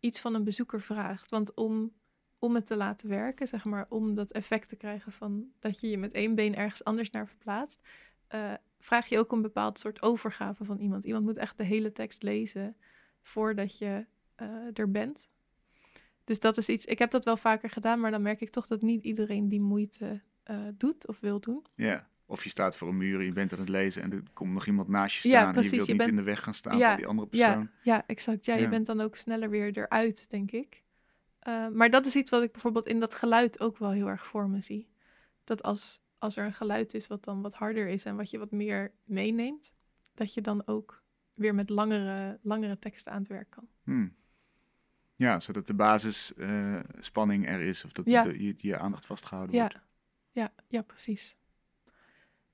iets 0.00 0.20
van 0.20 0.34
een 0.34 0.44
bezoeker 0.44 0.80
vraagt. 0.80 1.30
Want 1.30 1.54
om 1.54 1.92
om 2.38 2.54
het 2.54 2.66
te 2.66 2.76
laten 2.76 3.08
werken, 3.08 3.48
zeg 3.48 3.64
maar, 3.64 3.86
om 3.88 4.14
dat 4.14 4.32
effect 4.32 4.68
te 4.68 4.76
krijgen 4.76 5.12
van 5.12 5.44
dat 5.58 5.80
je 5.80 5.88
je 5.90 5.98
met 5.98 6.12
één 6.12 6.34
been 6.34 6.56
ergens 6.56 6.84
anders 6.84 7.10
naar 7.10 7.28
verplaatst, 7.28 7.80
uh, 8.34 8.52
vraag 8.78 9.06
je 9.06 9.18
ook 9.18 9.32
een 9.32 9.42
bepaald 9.42 9.78
soort 9.78 10.02
overgave 10.02 10.64
van 10.64 10.78
iemand. 10.78 11.04
Iemand 11.04 11.24
moet 11.24 11.36
echt 11.36 11.56
de 11.58 11.64
hele 11.64 11.92
tekst 11.92 12.22
lezen 12.22 12.76
voordat 13.22 13.78
je 13.78 14.06
uh, 14.42 14.48
er 14.72 14.90
bent. 14.90 15.28
Dus 16.24 16.40
dat 16.40 16.56
is 16.56 16.68
iets, 16.68 16.84
ik 16.84 16.98
heb 16.98 17.10
dat 17.10 17.24
wel 17.24 17.36
vaker 17.36 17.70
gedaan, 17.70 18.00
maar 18.00 18.10
dan 18.10 18.22
merk 18.22 18.40
ik 18.40 18.50
toch 18.50 18.66
dat 18.66 18.82
niet 18.82 19.02
iedereen 19.04 19.48
die 19.48 19.60
moeite 19.60 20.20
uh, 20.50 20.56
doet 20.74 21.08
of 21.08 21.20
wil 21.20 21.40
doen. 21.40 21.64
Ja. 21.74 22.08
Of 22.28 22.42
je 22.44 22.48
staat 22.50 22.76
voor 22.76 22.88
een 22.88 22.96
muur, 22.96 23.22
je 23.22 23.32
bent 23.32 23.52
aan 23.52 23.58
het 23.58 23.68
lezen 23.68 24.02
en 24.02 24.12
er 24.12 24.22
komt 24.32 24.52
nog 24.52 24.66
iemand 24.66 24.88
naast 24.88 25.22
je 25.22 25.28
Ja, 25.28 25.40
staan. 25.40 25.52
precies, 25.52 25.70
je 25.70 25.76
wilt 25.76 25.86
je 25.88 25.92
niet 25.94 26.02
bent- 26.02 26.18
in 26.18 26.24
de 26.24 26.30
weg 26.30 26.42
gaan 26.42 26.54
staan 26.54 26.78
Ja, 26.78 26.88
van 26.88 26.96
die 26.96 27.06
andere 27.06 27.28
persoon. 27.28 27.48
Ja, 27.82 27.94
ja, 27.94 28.04
exact. 28.06 28.44
Ja, 28.44 28.54
Ja. 28.54 28.60
je 28.60 28.68
bent 28.68 28.86
dan 28.86 29.00
ook 29.00 29.16
sneller 29.16 29.50
weer 29.50 29.78
eruit, 29.78 30.30
denk 30.30 30.50
ik. 30.50 30.82
Eh, 31.46 31.68
maar 31.68 31.90
dat 31.90 32.06
is 32.06 32.16
iets 32.16 32.30
wat 32.30 32.42
ik 32.42 32.52
bijvoorbeeld 32.52 32.86
in 32.86 33.00
dat 33.00 33.14
geluid 33.14 33.60
ook 33.60 33.78
wel 33.78 33.90
heel 33.90 34.08
erg 34.08 34.26
voor 34.26 34.48
me 34.48 34.60
zie. 34.60 34.88
Dat 35.44 35.62
als, 35.62 36.00
als 36.18 36.36
er 36.36 36.44
een 36.44 36.52
geluid 36.54 36.94
is 36.94 37.06
wat 37.06 37.24
dan 37.24 37.42
wat 37.42 37.54
harder 37.54 37.88
is 37.88 38.04
en 38.04 38.16
wat 38.16 38.30
je 38.30 38.38
wat 38.38 38.50
meer 38.50 38.92
meeneemt, 39.04 39.74
dat 40.14 40.34
je 40.34 40.40
dan 40.40 40.66
ook 40.66 41.02
weer 41.34 41.54
met 41.54 41.70
langere, 41.70 42.38
langere 42.42 42.78
teksten 42.78 43.12
aan 43.12 43.18
het 43.18 43.28
werk 43.28 43.50
kan. 43.50 43.68
Hmm. 43.84 44.14
Ja, 45.16 45.40
zodat 45.40 45.66
de 45.66 45.74
basisspanning 45.74 46.84
spanning 47.04 47.48
er 47.48 47.60
is 47.60 47.84
of 47.84 47.92
dat 47.92 48.06
Ja. 48.08 48.22
de- 48.24 48.42
je, 48.42 48.54
je 48.58 48.78
aandacht 48.78 49.06
vastgehouden 49.06 49.54
Ja, 49.56 49.60
wordt. 49.60 49.80
ja, 50.32 50.52
ja, 50.68 50.82
precies. 50.82 51.36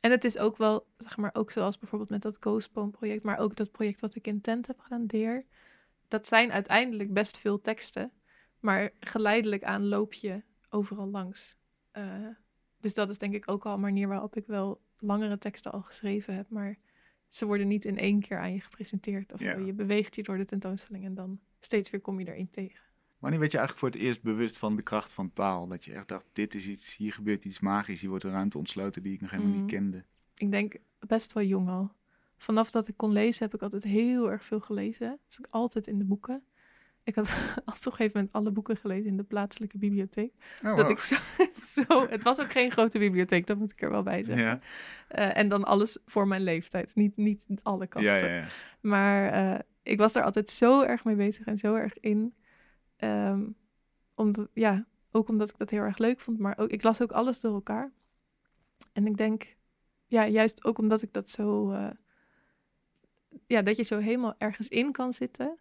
En 0.01 0.11
het 0.11 0.25
is 0.25 0.39
ook 0.39 0.57
wel, 0.57 0.87
zeg 0.99 1.17
maar, 1.17 1.31
ook 1.35 1.51
zoals 1.51 1.79
bijvoorbeeld 1.79 2.11
met 2.11 2.23
dat 2.23 2.37
Ghostbone 2.41 2.91
project, 2.91 3.25
maar 3.25 3.39
ook 3.39 3.57
dat 3.57 3.71
project 3.71 4.01
wat 4.01 4.15
ik 4.15 4.27
in 4.27 4.41
Tent 4.41 4.67
heb 4.67 4.79
gedaan, 4.81 5.07
Deer. 5.07 5.45
Dat 6.09 6.27
zijn 6.27 6.53
uiteindelijk 6.53 7.13
best 7.13 7.39
veel 7.39 7.61
teksten, 7.61 8.13
maar 8.63 8.91
geleidelijk 9.01 9.65
aan 9.65 9.87
loop 9.89 10.13
je 10.13 10.43
overal 10.71 11.07
langs. 11.09 11.57
Eh, 11.91 12.27
dus 12.81 12.95
dat 12.95 13.09
is 13.09 13.19
denk 13.19 13.35
ik 13.35 13.51
ook 13.51 13.67
al 13.67 13.75
een 13.75 13.81
manier 13.81 14.09
waarop 14.09 14.37
ik 14.37 14.47
wel 14.47 14.81
langere 14.99 15.39
teksten 15.39 15.73
al 15.73 15.83
geschreven 15.83 16.35
heb, 16.35 16.49
maar 16.49 16.79
ze 17.29 17.47
worden 17.47 17.69
niet 17.69 17.85
in 17.85 17.99
één 17.99 18.21
keer 18.21 18.39
aan 18.39 18.53
je 18.53 18.61
gepresenteerd. 18.61 19.33
Of 19.33 19.41
Ja. 19.41 19.57
Je 19.57 19.73
beweegt 19.73 20.15
je 20.15 20.23
door 20.23 20.37
de 20.37 20.45
tentoonstelling 20.45 21.05
en 21.05 21.15
dan 21.15 21.41
steeds 21.61 21.91
weer 21.91 22.01
kom 22.01 22.21
je 22.21 22.27
erin 22.29 22.51
tegen. 22.51 22.81
Wanneer 23.19 23.41
werd 23.41 23.53
je 23.53 23.59
eigenlijk 23.59 23.87
voor 23.89 24.01
het 24.01 24.09
eerst 24.09 24.23
bewust 24.23 24.57
van 24.59 24.77
de 24.77 24.83
kracht 24.83 25.13
van 25.13 25.33
taal? 25.33 25.67
Dat 25.69 25.85
je 25.85 25.93
echt 25.93 26.09
dacht, 26.09 26.25
dit 26.33 26.55
is 26.55 26.67
iets, 26.67 26.97
hier 26.97 27.13
gebeurt 27.13 27.45
iets 27.45 27.61
magisch. 27.61 28.01
Hier 28.01 28.09
wordt 28.11 28.25
een 28.25 28.31
ruimte 28.31 28.59
ontsloten 28.59 29.03
die 29.03 29.13
ik 29.13 29.21
nog 29.21 29.31
helemaal 29.31 29.53
Mhm. 29.53 29.61
niet 29.61 29.71
kende. 29.71 30.05
ik 30.37 30.51
denk 30.51 30.77
best 30.99 31.33
wel 31.33 31.43
jong 31.43 31.69
al. 31.69 31.93
Vanaf 32.37 32.71
dat 32.71 32.89
ik 32.89 32.97
kon 32.97 33.13
lezen 33.13 33.45
heb 33.45 33.55
ik 33.55 33.63
altijd 33.63 33.83
heel 33.83 34.31
erg 34.31 34.45
veel 34.45 34.61
gelezen. 34.61 35.19
Dus 35.27 35.39
ik 35.39 35.47
altijd 35.51 35.87
in 35.87 35.99
de 35.99 36.05
boeken. 36.05 36.45
Ik 37.05 37.15
had 37.19 37.31
op 37.65 37.75
een 37.75 37.93
gegeven 37.93 38.11
moment 38.15 38.33
alle 38.33 38.51
boeken 38.51 38.77
gelezen 38.77 39.07
in 39.11 39.17
de 39.17 39.23
plaatselijke 39.23 39.79
bibliotheek. 39.79 40.33
Oh, 40.65 40.77
Dat 40.77 40.87
wow. 40.87 40.91
ik 40.91 40.99
zo, 40.99 41.17
zo, 41.85 42.09
het 42.09 42.23
was 42.23 42.41
ook 42.41 42.53
geen 42.53 42.71
grote 42.71 42.99
bibliotheek, 42.99 43.47
dat 43.47 43.59
moet 43.59 43.73
ik 43.73 43.83
er 43.83 43.91
wel 43.91 44.03
bij 44.03 44.23
zeggen. 44.25 44.45
Ja, 44.45 44.61
Eh, 45.09 45.37
en 45.37 45.49
dan 45.49 45.65
alles 45.65 45.99
voor 46.07 46.27
mijn 46.29 46.43
leeftijd, 46.43 46.95
niet, 46.95 47.17
niet 47.17 47.47
alle 47.63 47.87
kasten. 47.87 48.13
ja, 48.13 48.27
ja, 48.27 48.35
ja. 48.35 48.47
Maar 48.81 49.33
eh, 49.33 49.59
ik 49.83 49.99
was 49.99 50.13
daar 50.13 50.25
altijd 50.25 50.51
zo 50.51 50.83
erg 50.83 51.05
mee 51.05 51.17
bezig 51.17 51.47
en 51.47 51.59
zo 51.59 51.75
erg 51.75 51.99
in. 52.01 52.35
Ehm, 52.97 53.43
omdat, 54.15 54.49
ja, 54.53 54.87
ook 55.11 55.29
omdat 55.29 55.49
ik 55.51 55.59
dat 55.59 55.71
heel 55.71 55.83
erg 55.83 55.99
leuk 55.99 56.21
vond, 56.21 56.39
maar 56.39 56.59
ook, 56.59 56.69
ik 56.69 56.83
las 56.83 57.03
ook 57.03 57.13
alles 57.13 57.41
door 57.41 57.55
elkaar. 57.55 57.93
En 58.93 59.07
ik 59.07 59.17
denk, 59.17 59.57
ja, 60.07 60.27
juist 60.27 60.65
ook 60.65 60.79
omdat 60.79 61.03
ik 61.03 61.13
dat 61.13 61.31
zo, 61.31 61.71
eh, 61.71 61.91
ja, 63.47 63.63
dat 63.63 63.77
je 63.77 63.83
zo 63.83 63.99
helemaal 63.99 64.35
ergens 64.39 64.69
in 64.69 64.93
kan 64.93 65.13
zitten. 65.13 65.59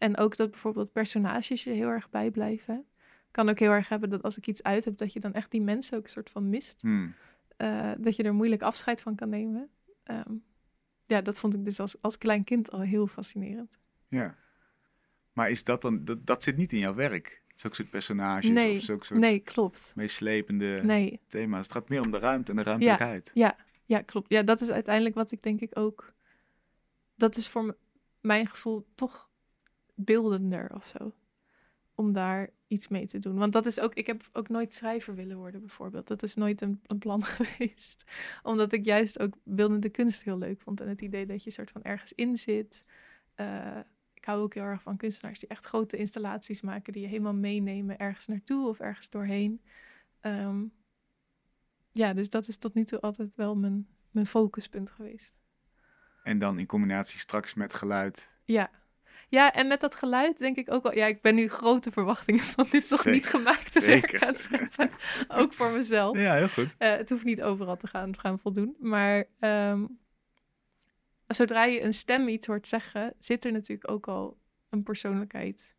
En 0.00 0.16
ook 0.16 0.36
dat 0.36 0.50
bijvoorbeeld 0.50 0.92
personages 0.92 1.64
je 1.64 1.70
heel 1.70 1.88
erg 1.88 2.10
bijblijven. 2.10 2.84
Kan 3.30 3.48
ook 3.48 3.58
heel 3.58 3.70
erg 3.70 3.88
hebben 3.88 4.10
dat 4.10 4.22
als 4.22 4.36
ik 4.36 4.46
iets 4.46 4.62
uit 4.62 4.84
heb, 4.84 4.96
dat 4.96 5.12
je 5.12 5.20
dan 5.20 5.32
echt 5.32 5.50
die 5.50 5.60
mensen 5.60 5.98
ook 5.98 6.04
een 6.04 6.10
soort 6.10 6.30
van 6.30 6.48
mist. 6.48 6.80
Hmm. 6.80 7.14
Eh, 7.56 7.90
dat 7.98 8.16
je 8.16 8.22
er 8.22 8.34
moeilijk 8.34 8.62
afscheid 8.62 9.02
van 9.02 9.14
kan 9.14 9.28
nemen. 9.28 9.70
Ehm, 10.02 10.34
ja, 11.06 11.20
dat 11.20 11.38
vond 11.38 11.54
ik 11.54 11.64
dus 11.64 11.80
als, 11.80 12.02
als 12.02 12.18
klein 12.18 12.44
kind 12.44 12.70
al 12.70 12.80
heel 12.80 13.06
fascinerend. 13.06 13.78
ja. 14.08 14.36
Maar 15.32 15.50
is 15.50 15.64
dat 15.64 15.82
dan, 15.82 16.04
dat, 16.04 16.26
dat 16.26 16.42
zit 16.42 16.56
niet 16.56 16.72
in 16.72 16.78
jouw 16.78 16.94
werk? 16.94 17.42
Zulke 17.54 17.76
soort 17.76 17.90
personages 17.90 18.50
Nee, 18.50 18.76
of 18.76 18.82
zulke 18.82 19.04
soort 19.04 19.20
Nee, 19.20 19.38
klopt. 19.38 19.92
meeslepende 19.96 20.80
Nee, 20.82 21.20
thema's. 21.26 21.62
Het 21.62 21.72
gaat 21.72 21.88
meer 21.88 22.02
om 22.02 22.10
de 22.10 22.18
ruimte 22.18 22.50
en 22.50 22.56
de 22.56 22.62
ruimtelijkheid. 22.62 23.30
ja, 23.84 24.00
klopt. 24.00 24.30
Ja, 24.30 24.42
dat 24.42 24.60
is 24.60 24.70
uiteindelijk 24.70 25.14
wat 25.14 25.32
ik 25.32 25.42
denk 25.42 25.60
ik 25.60 25.78
ook... 25.78 26.12
Dat 27.16 27.36
is 27.36 27.48
voor 27.48 27.76
mijn 28.20 28.46
gevoel 28.46 28.86
toch 28.94 29.29
beeldender 30.04 30.74
of 30.74 30.86
zo. 30.86 31.14
Om 31.94 32.12
daar 32.12 32.50
iets 32.66 32.88
mee 32.88 33.06
te 33.06 33.18
doen. 33.18 33.38
Want 33.38 33.52
dat 33.52 33.66
is 33.66 33.80
ook... 33.80 33.94
Ik 33.94 34.06
heb 34.06 34.28
ook 34.32 34.48
nooit 34.48 34.74
schrijver 34.74 35.14
willen 35.14 35.36
worden 35.36 35.60
bijvoorbeeld. 35.60 36.08
Dat 36.08 36.22
is 36.22 36.34
nooit 36.34 36.60
een, 36.60 36.80
een 36.86 36.98
plan 36.98 37.24
geweest. 37.36 38.04
Omdat 38.42 38.72
ik 38.72 38.84
juist 38.84 39.20
ook 39.20 39.34
beeldende 39.44 39.88
kunst 39.88 40.22
heel 40.22 40.38
leuk 40.38 40.60
vond. 40.60 40.80
En 40.80 40.88
het 40.88 41.00
idee 41.00 41.26
dat 41.26 41.44
je 41.44 41.50
soort 41.50 41.70
van 41.70 41.82
ergens 41.82 42.12
in 42.12 42.36
zit. 42.36 42.84
Eh, 43.34 43.78
ik 44.14 44.24
hou 44.24 44.42
ook 44.42 44.54
heel 44.54 44.62
erg 44.62 44.82
van 44.82 44.96
kunstenaars 44.96 45.38
die 45.38 45.48
echt 45.48 45.66
grote 45.66 45.96
installaties 45.96 46.60
maken. 46.60 46.92
Die 46.92 47.02
je 47.02 47.08
helemaal 47.08 47.34
meenemen 47.34 47.98
ergens 47.98 48.26
naartoe 48.26 48.68
of 48.68 48.80
ergens 48.80 49.10
doorheen. 49.10 49.62
Ehm, 50.20 50.64
ja, 51.92 52.12
dus 52.12 52.30
dat 52.30 52.48
is 52.48 52.56
tot 52.56 52.74
nu 52.74 52.84
toe 52.84 53.00
altijd 53.00 53.34
wel 53.34 53.56
mijn, 53.56 53.88
mijn 54.10 54.26
focuspunt 54.26 54.90
geweest. 54.90 55.32
En 56.22 56.38
dan 56.38 56.58
in 56.58 56.66
combinatie 56.66 57.18
straks 57.18 57.54
met 57.54 57.74
geluid. 57.74 58.30
Ja. 58.44 58.70
Ja, 59.30 59.52
en 59.52 59.66
met 59.66 59.80
dat 59.80 59.94
geluid 59.94 60.38
denk 60.38 60.56
ik 60.56 60.72
ook 60.72 60.82
wel... 60.82 60.94
Ja, 60.94 61.06
ik 61.06 61.22
ben 61.22 61.34
nu 61.34 61.48
grote 61.48 61.90
verwachtingen 61.90 62.40
van 62.44 62.66
dit 62.70 62.90
nog 62.90 63.00
Zeker, 63.00 63.10
niet 63.10 63.26
gemaakte 63.26 63.80
werk 63.80 64.22
aan 64.22 64.28
het 64.28 64.40
scheppen. 64.40 64.90
ook 65.40 65.52
voor 65.52 65.70
mezelf. 65.70 66.18
Ja, 66.18 66.34
heel 66.34 66.48
goed. 66.48 66.74
Eh, 66.78 66.90
het 66.96 67.08
hoeft 67.10 67.24
niet 67.24 67.42
overal 67.42 67.76
te 67.76 67.86
gaan, 67.86 68.18
gaan 68.18 68.38
voldoen. 68.38 68.76
Maar 68.78 69.24
ehm, 69.38 69.84
zodra 71.26 71.64
je 71.64 71.82
een 71.82 71.94
stem 71.94 72.28
iets 72.28 72.46
hoort 72.46 72.66
zeggen, 72.66 73.14
zit 73.18 73.44
er 73.44 73.52
natuurlijk 73.52 73.90
ook 73.90 74.08
al 74.08 74.38
een 74.68 74.82
persoonlijkheid 74.82 75.74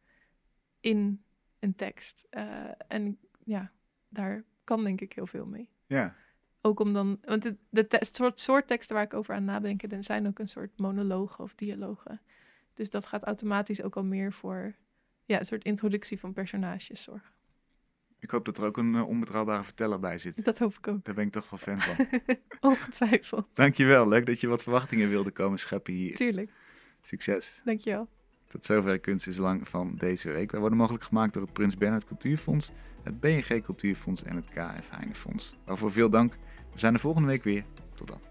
in 0.80 1.24
een 1.60 1.76
tekst. 1.76 2.28
Eh, 2.30 2.43
en 2.88 3.20
ja, 3.43 3.72
daar 4.10 4.43
kan 4.64 4.84
denk 4.84 5.02
ik 5.02 5.14
heel 5.14 5.28
veel 5.28 5.45
mee. 5.45 5.70
Ja, 5.88 6.16
Ook 6.62 6.80
om 6.80 6.93
dan, 6.93 7.20
want 7.26 7.43
het, 7.43 7.58
de 7.70 7.88
te- 7.88 8.08
soort, 8.12 8.39
soort 8.39 8.68
teksten 8.68 8.95
waar 8.95 9.04
ik 9.06 9.14
over 9.14 9.36
aan 9.36 9.43
nadenken, 9.45 9.89
dan 9.89 10.04
zijn 10.04 10.28
ook 10.28 10.39
een 10.39 10.47
soort 10.47 10.80
monologen 10.80 11.43
of 11.43 11.56
dialogen. 11.56 12.22
Dus 12.74 12.90
dat 12.90 13.06
gaat 13.06 13.24
automatisch 13.24 13.82
ook 13.82 13.96
al 13.96 14.04
meer 14.04 14.34
voor 14.34 14.76
ja, 15.26 15.40
een 15.40 15.46
soort 15.46 15.64
introductie 15.64 16.20
van 16.20 16.34
personages 16.34 17.04
zorgen. 17.04 17.32
ik 18.20 18.30
hoop 18.30 18.46
dat 18.46 18.58
er 18.58 18.64
ook 18.64 18.78
een 18.78 18.96
eh, 18.96 19.08
onbetrouwbare 19.08 19.64
verteller 19.64 20.00
bij 20.00 20.18
zit. 20.18 20.46
Dat 20.46 20.60
hoop 20.60 20.78
ik 20.78 20.88
ook. 20.88 21.04
Daar 21.04 21.16
ben 21.16 21.26
ik 21.26 21.32
toch 21.32 21.50
wel 21.50 21.60
fan 21.60 21.82
van. 21.82 22.08
Ongetwijfeld. 22.72 23.48
Dankjewel, 23.54 24.08
leuk 24.08 24.26
dat 24.26 24.40
je 24.40 24.48
wat 24.48 24.64
verwachtingen 24.64 25.10
wilde 25.10 25.32
komen 25.32 25.60
scheppen 25.60 25.94
hier. 25.94 26.16
Tuurlijk. 26.16 26.52
Succes. 27.02 27.62
Dankjewel. 27.64 28.10
Tot 28.48 28.66
zover 28.66 29.00
Kunst 29.00 29.28
is 29.28 29.38
Lang 29.38 29.68
van 29.70 29.96
deze 29.96 30.32
week. 30.32 30.52
Wij 30.52 30.60
worden 30.60 30.78
mogelijk 30.78 31.04
gemaakt 31.04 31.34
door 31.34 31.44
het 31.44 31.54
Prins 31.54 31.78
Bernhard 31.78 32.06
Cultuurfonds, 32.06 32.72
het 33.04 33.20
BNG 33.20 33.64
Cultuurfonds 33.64 34.24
en 34.24 34.36
het 34.36 34.46
KF 34.46 34.90
Heinefonds. 34.90 35.56
Waarvoor 35.66 35.92
veel 35.92 36.10
dank. 36.10 36.34
We 36.74 36.80
zijn 36.80 36.94
er 36.94 37.00
volgende 37.00 37.28
week 37.28 37.44
weer. 37.44 37.64
Tot 37.96 38.08
dan. 38.08 38.31